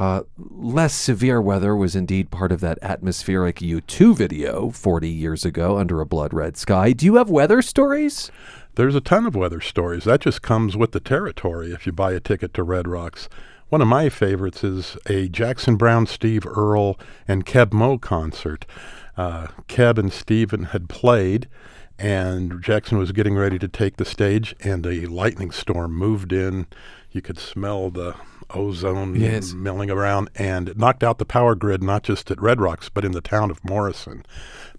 Uh, 0.01 0.23
less 0.39 0.95
severe 0.95 1.43
weather 1.43 1.77
was 1.77 1.95
indeed 1.95 2.31
part 2.31 2.53
of 2.53 2.61
that 2.61 2.79
atmospheric 2.81 3.57
U2 3.57 4.17
video 4.17 4.71
40 4.71 5.07
years 5.07 5.45
ago 5.45 5.77
under 5.77 6.01
a 6.01 6.07
blood 6.07 6.33
red 6.33 6.57
sky. 6.57 6.95
Do 6.95 7.05
you 7.05 7.17
have 7.17 7.29
weather 7.29 7.61
stories? 7.61 8.31
There's 8.77 8.95
a 8.95 9.03
ton 9.03 9.27
of 9.27 9.37
weather 9.37 9.61
stories. 9.61 10.05
That 10.05 10.23
just 10.23 10.41
comes 10.41 10.75
with 10.75 10.93
the 10.93 11.01
territory 11.01 11.73
if 11.73 11.85
you 11.85 11.93
buy 11.93 12.13
a 12.13 12.21
ticket 12.21 12.55
to 12.55 12.63
Red 12.63 12.89
Rocks. 12.89 13.29
One 13.69 13.83
of 13.83 13.89
my 13.89 14.09
favorites 14.09 14.65
is 14.65 14.97
a 15.05 15.29
Jackson 15.29 15.77
Browne, 15.77 16.07
Steve 16.07 16.47
Earle, 16.47 16.99
and 17.29 17.45
Keb 17.45 17.75
Mo 17.75 17.99
concert. 17.99 18.65
Uh, 19.19 19.49
Keb 19.69 19.99
and 19.99 20.11
Steven 20.11 20.65
had 20.65 20.89
played, 20.89 21.47
and 21.99 22.63
Jackson 22.63 22.97
was 22.97 23.13
getting 23.13 23.35
ready 23.35 23.59
to 23.59 23.69
take 23.69 23.99
the 23.99 24.07
stage, 24.07 24.55
and 24.61 24.87
a 24.87 25.05
lightning 25.05 25.51
storm 25.51 25.93
moved 25.93 26.33
in. 26.33 26.69
You 27.11 27.21
could 27.21 27.39
smell 27.39 27.91
the 27.91 28.15
ozone 28.55 29.15
Yes. 29.17 29.53
milling 29.53 29.91
around, 29.91 30.31
and 30.37 30.77
knocked 30.77 31.03
out 31.03 31.19
the 31.19 31.25
power 31.25 31.55
grid, 31.55 31.83
not 31.83 32.03
just 32.03 32.31
at 32.31 32.41
Red 32.41 32.61
Rocks, 32.61 32.89
but 32.89 33.05
in 33.05 33.13
the 33.13 33.21
town 33.21 33.51
of 33.51 33.65
Morrison 33.65 34.25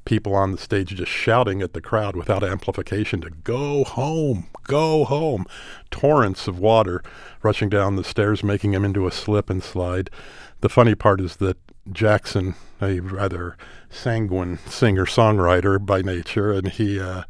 people 0.05 0.33
on 0.33 0.51
the 0.51 0.57
stage 0.57 0.95
just 0.95 1.11
shouting 1.11 1.61
at 1.61 1.73
the 1.73 1.81
crowd 1.81 2.15
without 2.15 2.43
amplification 2.43 3.21
to 3.21 3.29
go 3.29 3.83
home, 3.83 4.47
go 4.63 5.03
home. 5.05 5.45
Torrents 5.89 6.47
of 6.47 6.59
water 6.59 7.03
rushing 7.43 7.69
down 7.69 7.95
the 7.95 8.03
stairs, 8.03 8.43
making 8.43 8.73
him 8.73 8.85
into 8.85 9.07
a 9.07 9.11
slip 9.11 9.49
and 9.49 9.63
slide. 9.63 10.09
The 10.61 10.69
funny 10.69 10.95
part 10.95 11.21
is 11.21 11.37
that 11.37 11.57
Jackson, 11.91 12.55
a 12.81 12.99
rather 12.99 13.57
sanguine 13.89 14.59
singer 14.67 15.05
songwriter 15.05 15.83
by 15.83 16.01
nature, 16.01 16.51
and 16.51 16.67
he 16.69 16.99
uh, 16.99 17.23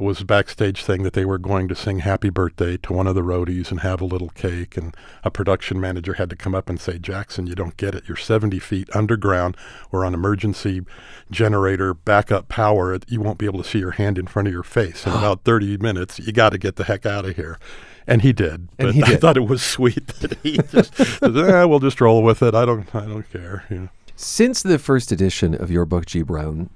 was 0.00 0.22
backstage 0.22 0.84
thing 0.84 1.02
that 1.02 1.12
they 1.12 1.24
were 1.24 1.38
going 1.38 1.68
to 1.68 1.74
sing 1.74 2.00
happy 2.00 2.30
birthday 2.30 2.76
to 2.78 2.92
one 2.92 3.06
of 3.06 3.14
the 3.14 3.22
roadies 3.22 3.70
and 3.70 3.80
have 3.80 4.00
a 4.00 4.04
little 4.04 4.30
cake. 4.30 4.76
And 4.76 4.96
a 5.24 5.30
production 5.30 5.80
manager 5.80 6.14
had 6.14 6.30
to 6.30 6.36
come 6.36 6.54
up 6.54 6.68
and 6.68 6.80
say, 6.80 6.98
Jackson, 6.98 7.46
you 7.46 7.54
don't 7.54 7.76
get 7.76 7.94
it. 7.94 8.04
You're 8.06 8.16
70 8.16 8.58
feet 8.58 8.88
underground. 8.94 9.56
We're 9.90 10.04
on 10.04 10.14
emergency 10.14 10.82
generator 11.30 11.94
backup 11.94 12.48
power. 12.48 12.98
You 13.08 13.20
won't 13.20 13.38
be 13.38 13.46
able 13.46 13.62
to 13.62 13.68
see 13.68 13.78
your 13.78 13.92
hand 13.92 14.18
in 14.18 14.26
front 14.26 14.48
of 14.48 14.54
your 14.54 14.62
face. 14.62 15.06
In 15.06 15.12
about 15.16 15.44
30 15.44 15.78
minutes, 15.78 16.18
you 16.18 16.32
got 16.32 16.50
to 16.50 16.58
get 16.58 16.76
the 16.76 16.84
heck 16.84 17.06
out 17.06 17.24
of 17.24 17.36
here. 17.36 17.58
And 18.06 18.22
he 18.22 18.32
did. 18.32 18.52
And 18.52 18.68
But 18.78 18.94
he 18.94 19.02
I 19.04 19.16
thought 19.16 19.36
it 19.36 19.48
was 19.48 19.62
sweet 19.62 20.06
that 20.20 20.38
he 20.42 20.58
just 20.58 20.94
said, 20.94 21.36
eh, 21.36 21.64
we'll 21.64 21.80
just 21.80 22.00
roll 22.00 22.22
with 22.22 22.42
it. 22.42 22.54
I 22.54 22.64
don't, 22.64 22.92
I 22.94 23.06
don't 23.06 23.30
care. 23.30 23.64
You 23.70 23.78
know. 23.78 23.88
Since 24.16 24.62
the 24.62 24.78
first 24.78 25.12
edition 25.12 25.54
of 25.54 25.70
your 25.70 25.86
book, 25.86 26.06
G. 26.06 26.22
Brown, 26.22 26.70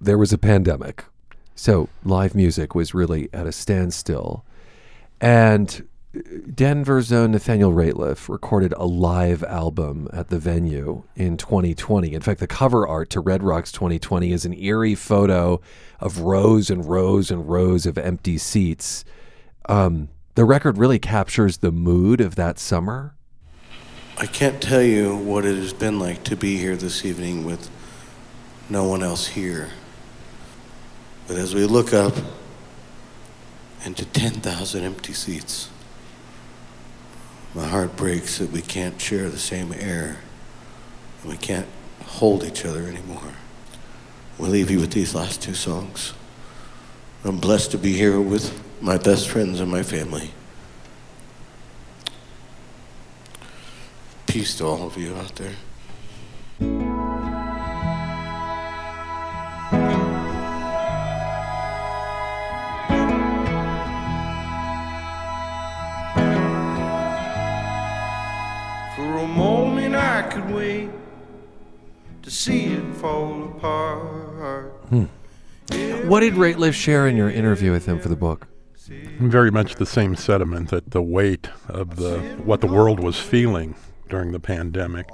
there 0.00 0.18
was 0.18 0.32
a 0.32 0.38
pandemic. 0.38 1.04
So 1.54 1.88
live 2.04 2.34
music 2.34 2.74
was 2.74 2.94
really 2.94 3.28
at 3.32 3.46
a 3.46 3.52
standstill. 3.52 4.44
And 5.20 5.86
Denver's 6.54 7.10
own 7.10 7.30
Nathaniel 7.30 7.72
Rateliff 7.72 8.28
recorded 8.28 8.74
a 8.74 8.84
live 8.84 9.42
album 9.44 10.08
at 10.12 10.28
the 10.28 10.38
venue 10.38 11.04
in 11.16 11.38
2020. 11.38 12.12
In 12.12 12.20
fact, 12.20 12.40
the 12.40 12.46
cover 12.46 12.86
art 12.86 13.08
to 13.10 13.20
Red 13.20 13.42
Rocks 13.42 13.72
2020 13.72 14.30
is 14.30 14.44
an 14.44 14.52
eerie 14.52 14.94
photo 14.94 15.60
of 16.00 16.20
rows 16.20 16.68
and 16.68 16.84
rows 16.84 17.30
and 17.30 17.48
rows 17.48 17.86
of 17.86 17.96
empty 17.96 18.36
seats. 18.36 19.06
Um, 19.68 20.10
the 20.34 20.44
record 20.44 20.76
really 20.76 20.98
captures 20.98 21.58
the 21.58 21.72
mood 21.72 22.20
of 22.20 22.34
that 22.34 22.58
summer. 22.58 23.14
I 24.18 24.26
can't 24.26 24.60
tell 24.60 24.82
you 24.82 25.16
what 25.16 25.46
it 25.46 25.56
has 25.56 25.72
been 25.72 25.98
like 25.98 26.24
to 26.24 26.36
be 26.36 26.58
here 26.58 26.76
this 26.76 27.06
evening 27.06 27.44
with 27.44 27.70
no 28.68 28.84
one 28.84 29.02
else 29.02 29.28
here. 29.28 29.70
But 31.32 31.40
as 31.40 31.54
we 31.54 31.64
look 31.64 31.94
up 31.94 32.14
into 33.86 34.04
10,000 34.04 34.84
empty 34.84 35.14
seats, 35.14 35.70
my 37.54 37.66
heart 37.66 37.96
breaks 37.96 38.36
that 38.36 38.52
we 38.52 38.60
can't 38.60 39.00
share 39.00 39.30
the 39.30 39.38
same 39.38 39.72
air 39.72 40.18
and 41.22 41.30
we 41.30 41.38
can't 41.38 41.68
hold 42.04 42.44
each 42.44 42.66
other 42.66 42.82
anymore. 42.82 43.32
We'll 44.36 44.50
leave 44.50 44.70
you 44.70 44.78
with 44.78 44.92
these 44.92 45.14
last 45.14 45.40
two 45.40 45.54
songs. 45.54 46.12
I'm 47.24 47.38
blessed 47.38 47.70
to 47.70 47.78
be 47.78 47.94
here 47.94 48.20
with 48.20 48.62
my 48.82 48.98
best 48.98 49.26
friends 49.26 49.58
and 49.58 49.70
my 49.70 49.82
family. 49.82 50.32
Peace 54.26 54.54
to 54.58 54.66
all 54.66 54.86
of 54.86 54.98
you 54.98 55.16
out 55.16 55.34
there. 55.36 55.54
See 72.42 72.72
it 72.72 72.94
fall 72.96 73.44
apart. 73.44 74.72
Hmm. 74.88 75.04
What 76.08 76.20
did 76.20 76.34
Rateliff 76.34 76.74
share 76.74 77.06
in 77.06 77.16
your 77.16 77.30
interview 77.30 77.70
with 77.70 77.86
him 77.86 78.00
for 78.00 78.08
the 78.08 78.16
book? 78.16 78.48
Very 79.20 79.52
much 79.52 79.76
the 79.76 79.86
same 79.86 80.16
sentiment 80.16 80.70
that 80.70 80.90
the 80.90 81.00
weight 81.02 81.48
of 81.68 81.96
the 81.96 82.18
what 82.44 82.60
the 82.60 82.66
world 82.66 82.98
was 82.98 83.16
feeling 83.16 83.76
during 84.08 84.32
the 84.32 84.40
pandemic 84.40 85.08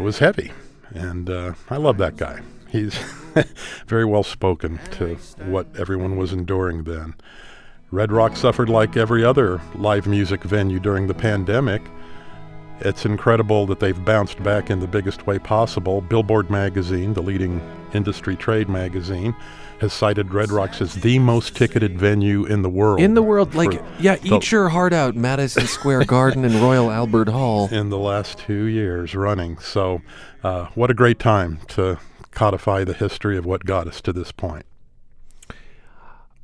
was 0.00 0.18
heavy, 0.18 0.50
and 0.94 1.28
uh, 1.28 1.52
I 1.68 1.76
love 1.76 1.98
that 1.98 2.16
guy. 2.16 2.40
He's 2.70 2.98
very 3.86 4.06
well 4.06 4.22
spoken 4.22 4.80
to 4.92 5.16
what 5.44 5.66
everyone 5.78 6.16
was 6.16 6.32
enduring 6.32 6.84
then. 6.84 7.14
Red 7.90 8.10
Rock 8.10 8.36
suffered 8.36 8.70
like 8.70 8.96
every 8.96 9.22
other 9.22 9.60
live 9.74 10.06
music 10.06 10.42
venue 10.42 10.80
during 10.80 11.06
the 11.06 11.14
pandemic. 11.14 11.82
It's 12.80 13.04
incredible 13.04 13.66
that 13.66 13.80
they've 13.80 14.04
bounced 14.04 14.42
back 14.42 14.70
in 14.70 14.80
the 14.80 14.86
biggest 14.86 15.26
way 15.26 15.38
possible. 15.38 16.00
Billboard 16.00 16.50
magazine, 16.50 17.14
the 17.14 17.22
leading 17.22 17.60
industry 17.94 18.36
trade 18.36 18.68
magazine, 18.68 19.34
has 19.80 19.92
cited 19.92 20.32
Red 20.32 20.50
Rocks 20.50 20.80
as 20.80 20.94
the 20.94 21.18
most 21.18 21.54
ticketed 21.56 21.98
venue 21.98 22.44
in 22.44 22.62
the 22.62 22.68
world. 22.68 23.00
In 23.00 23.14
the 23.14 23.22
world, 23.22 23.54
like, 23.54 23.82
yeah, 23.98 24.16
the- 24.16 24.36
eat 24.36 24.50
your 24.50 24.68
heart 24.70 24.92
out, 24.92 25.14
Madison 25.14 25.66
Square 25.66 26.04
Garden 26.06 26.44
and 26.44 26.54
Royal 26.56 26.90
Albert 26.90 27.28
Hall. 27.28 27.68
in 27.70 27.90
the 27.90 27.98
last 27.98 28.38
two 28.38 28.64
years 28.64 29.14
running. 29.14 29.58
So, 29.58 30.00
uh, 30.42 30.66
what 30.74 30.90
a 30.90 30.94
great 30.94 31.18
time 31.18 31.58
to 31.68 31.98
codify 32.30 32.84
the 32.84 32.94
history 32.94 33.36
of 33.38 33.44
what 33.46 33.64
got 33.64 33.86
us 33.86 34.00
to 34.02 34.12
this 34.12 34.32
point. 34.32 34.64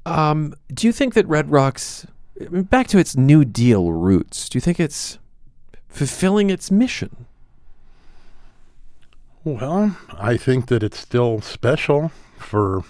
Um, 0.05 0.55
do 0.73 0.87
you 0.87 0.93
think 0.93 1.15
that 1.15 1.27
Red 1.29 1.51
Rocks, 1.51 2.07
back 2.51 2.87
to 2.89 2.99
its 2.99 3.17
New 3.17 3.45
Deal 3.45 3.93
roots, 3.93 4.49
do 4.49 4.57
you 4.57 4.61
think 4.61 4.81
it's 4.81 5.19
fulfilling 5.93 6.51
its 6.51 6.71
mission? 6.71 7.27
Well, 9.45 9.97
I 10.19 10.37
think 10.37 10.67
that 10.69 10.83
it's 10.83 10.99
still 10.99 11.41
special 11.41 12.13
for 12.39 12.83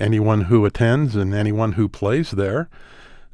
anyone 0.00 0.42
who 0.42 0.64
attends 0.64 1.14
and 1.16 1.32
anyone 1.34 1.72
who 1.72 1.88
plays 1.88 2.32
there. 2.32 2.68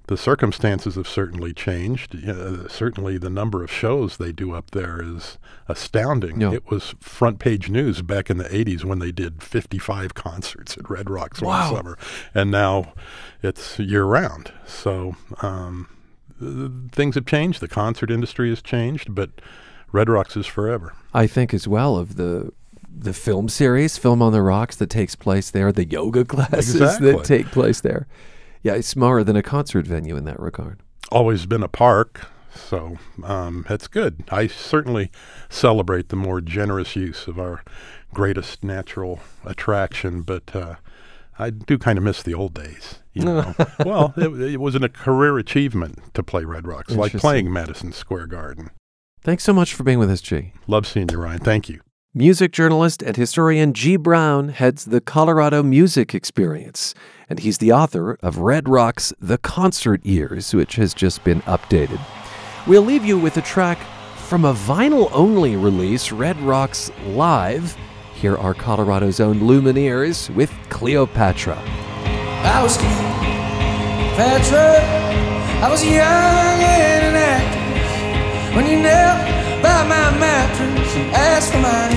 The 0.06 0.18
circumstances 0.18 0.96
have 0.96 1.08
certainly 1.08 1.54
changed. 1.54 2.14
Uh, 2.28 2.68
certainly, 2.68 3.16
the 3.16 3.30
number 3.30 3.62
of 3.64 3.72
shows 3.72 4.18
they 4.18 4.32
do 4.32 4.52
up 4.52 4.72
there 4.72 5.00
is 5.02 5.38
astounding. 5.66 6.42
It 6.42 6.70
was 6.70 6.94
front 7.00 7.38
page 7.38 7.70
news 7.70 8.02
back 8.02 8.28
in 8.28 8.36
the 8.36 8.44
80s 8.44 8.84
when 8.84 8.98
they 8.98 9.10
did 9.12 9.42
55 9.42 10.12
concerts 10.12 10.76
at 10.76 10.90
Red 10.90 11.08
Rocks 11.08 11.40
Wow. 11.40 11.72
one 11.72 11.76
summer, 11.76 11.98
and 12.34 12.50
now 12.50 12.92
it's 13.42 13.78
year 13.78 14.04
round. 14.04 14.52
So, 14.66 15.16
um, 15.40 15.88
things 16.92 17.14
have 17.14 17.26
changed. 17.26 17.60
The 17.60 17.68
concert 17.68 18.10
industry 18.10 18.48
has 18.50 18.60
changed, 18.62 19.14
but 19.14 19.30
Red 19.92 20.08
Rocks 20.08 20.36
is 20.36 20.46
forever. 20.46 20.94
I 21.12 21.26
think 21.26 21.54
as 21.54 21.66
well 21.68 21.96
of 21.96 22.16
the 22.16 22.52
the 22.96 23.12
film 23.12 23.48
series, 23.48 23.98
Film 23.98 24.22
on 24.22 24.32
the 24.32 24.40
Rocks, 24.40 24.76
that 24.76 24.88
takes 24.88 25.16
place 25.16 25.50
there, 25.50 25.72
the 25.72 25.84
yoga 25.84 26.24
classes 26.34 26.76
Exactly. 26.76 27.12
that 27.12 27.24
take 27.24 27.46
place 27.46 27.80
there. 27.80 28.06
Yeah, 28.62 28.74
it's 28.74 28.94
more 28.94 29.24
than 29.24 29.34
a 29.36 29.42
concert 29.42 29.84
venue 29.86 30.16
in 30.16 30.24
that 30.26 30.38
regard. 30.38 30.78
always 31.10 31.44
been 31.44 31.62
a 31.64 31.68
park, 31.68 32.28
so 32.54 32.96
um, 33.24 33.66
that's 33.68 33.88
good. 33.88 34.22
I 34.30 34.46
certainly 34.46 35.10
celebrate 35.50 36.08
the 36.08 36.16
more 36.16 36.40
generous 36.40 36.94
use 36.94 37.26
of 37.26 37.36
our 37.38 37.64
greatest 38.14 38.62
natural 38.62 39.18
attraction, 39.44 40.22
but 40.22 40.54
uh, 40.54 40.76
I 41.38 41.50
do 41.50 41.78
kind 41.78 41.98
of 41.98 42.04
miss 42.04 42.22
the 42.22 42.34
old 42.34 42.54
days. 42.54 43.00
You 43.12 43.24
know, 43.24 43.54
well, 43.84 44.14
it, 44.16 44.28
it 44.40 44.60
was 44.60 44.74
a 44.74 44.88
career 44.88 45.38
achievement 45.38 46.14
to 46.14 46.22
play 46.22 46.44
Red 46.44 46.66
Rocks, 46.66 46.92
like 46.92 47.12
playing 47.12 47.52
Madison 47.52 47.92
Square 47.92 48.26
Garden. 48.28 48.70
Thanks 49.22 49.44
so 49.44 49.52
much 49.52 49.72
for 49.72 49.84
being 49.84 49.98
with 49.98 50.10
us, 50.10 50.20
G. 50.20 50.52
Love 50.66 50.86
seeing 50.86 51.08
you, 51.08 51.18
Ryan. 51.18 51.38
Thank 51.40 51.68
you. 51.68 51.80
Music 52.16 52.52
journalist 52.52 53.02
and 53.02 53.16
historian 53.16 53.72
G. 53.72 53.96
Brown 53.96 54.50
heads 54.50 54.84
the 54.84 55.00
Colorado 55.00 55.62
Music 55.62 56.14
Experience, 56.14 56.94
and 57.28 57.40
he's 57.40 57.58
the 57.58 57.72
author 57.72 58.18
of 58.22 58.38
Red 58.38 58.68
Rock's 58.68 59.12
The 59.18 59.38
Concert 59.38 60.04
Years, 60.06 60.54
which 60.54 60.76
has 60.76 60.94
just 60.94 61.24
been 61.24 61.40
updated. 61.42 62.00
We'll 62.66 62.82
leave 62.82 63.04
you 63.04 63.18
with 63.18 63.36
a 63.36 63.42
track 63.42 63.78
from 64.16 64.44
a 64.44 64.54
vinyl 64.54 65.10
only 65.12 65.56
release, 65.56 66.12
Red 66.12 66.38
Rocks 66.40 66.90
Live. 67.06 67.76
Here 68.24 68.38
are 68.38 68.54
Colorado's 68.54 69.20
own 69.20 69.40
Lumineers 69.40 70.34
with 70.34 70.50
Cleopatra. 70.70 71.58
I 71.58 72.62
was 72.62 72.78
Cleopatra. 72.78 74.78
I 75.62 75.68
was 75.68 75.84
young 75.84 76.00
and 76.00 77.04
an 77.04 77.16
actress 77.16 78.56
when 78.56 78.66
you 78.66 78.80
knelt 78.80 79.62
by 79.62 79.82
my 79.82 80.18
mattress 80.18 80.96
and 80.96 81.14
asked 81.14 81.52
for 81.52 81.58
money. 81.58 81.96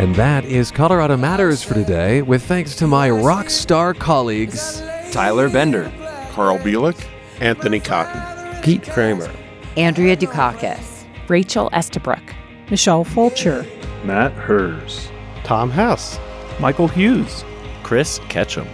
And 0.00 0.14
that 0.14 0.44
is 0.44 0.70
Colorado 0.70 1.16
Matters 1.16 1.64
for 1.64 1.74
today, 1.74 2.22
with 2.22 2.44
thanks 2.44 2.76
to 2.76 2.86
my 2.86 3.10
rock 3.10 3.50
star 3.50 3.94
colleagues 3.94 4.80
Tyler 5.10 5.50
Bender, 5.50 5.92
Carl 6.30 6.58
Bielik, 6.58 7.04
Anthony 7.40 7.80
Cotton, 7.80 8.62
Pete 8.62 8.84
Kramer, 8.84 9.28
Andrea 9.76 10.16
Dukakis, 10.16 11.04
Rachel 11.28 11.68
Estabrook, 11.72 12.22
Michelle 12.70 13.04
Fulcher, 13.04 13.66
Matt 14.04 14.32
Hers, 14.32 15.10
Tom 15.44 15.70
Hess, 15.70 16.18
Michael 16.58 16.88
Hughes, 16.88 17.44
Chris 17.82 18.18
Ketchum, 18.28 18.66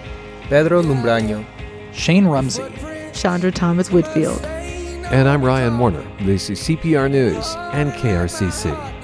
Pedro 0.49 0.83
Lumbraño, 0.83 1.45
Shane 1.93 2.27
Rumsey, 2.27 2.65
Chandra 3.13 3.51
Thomas 3.51 3.91
Whitfield. 3.91 4.45
And 5.11 5.29
I'm 5.29 5.45
Ryan 5.45 5.77
Warner. 5.79 6.07
This 6.21 6.51
is 6.51 6.61
CPR 6.61 7.11
News 7.11 7.55
and 7.73 7.91
KRCC. 7.93 9.00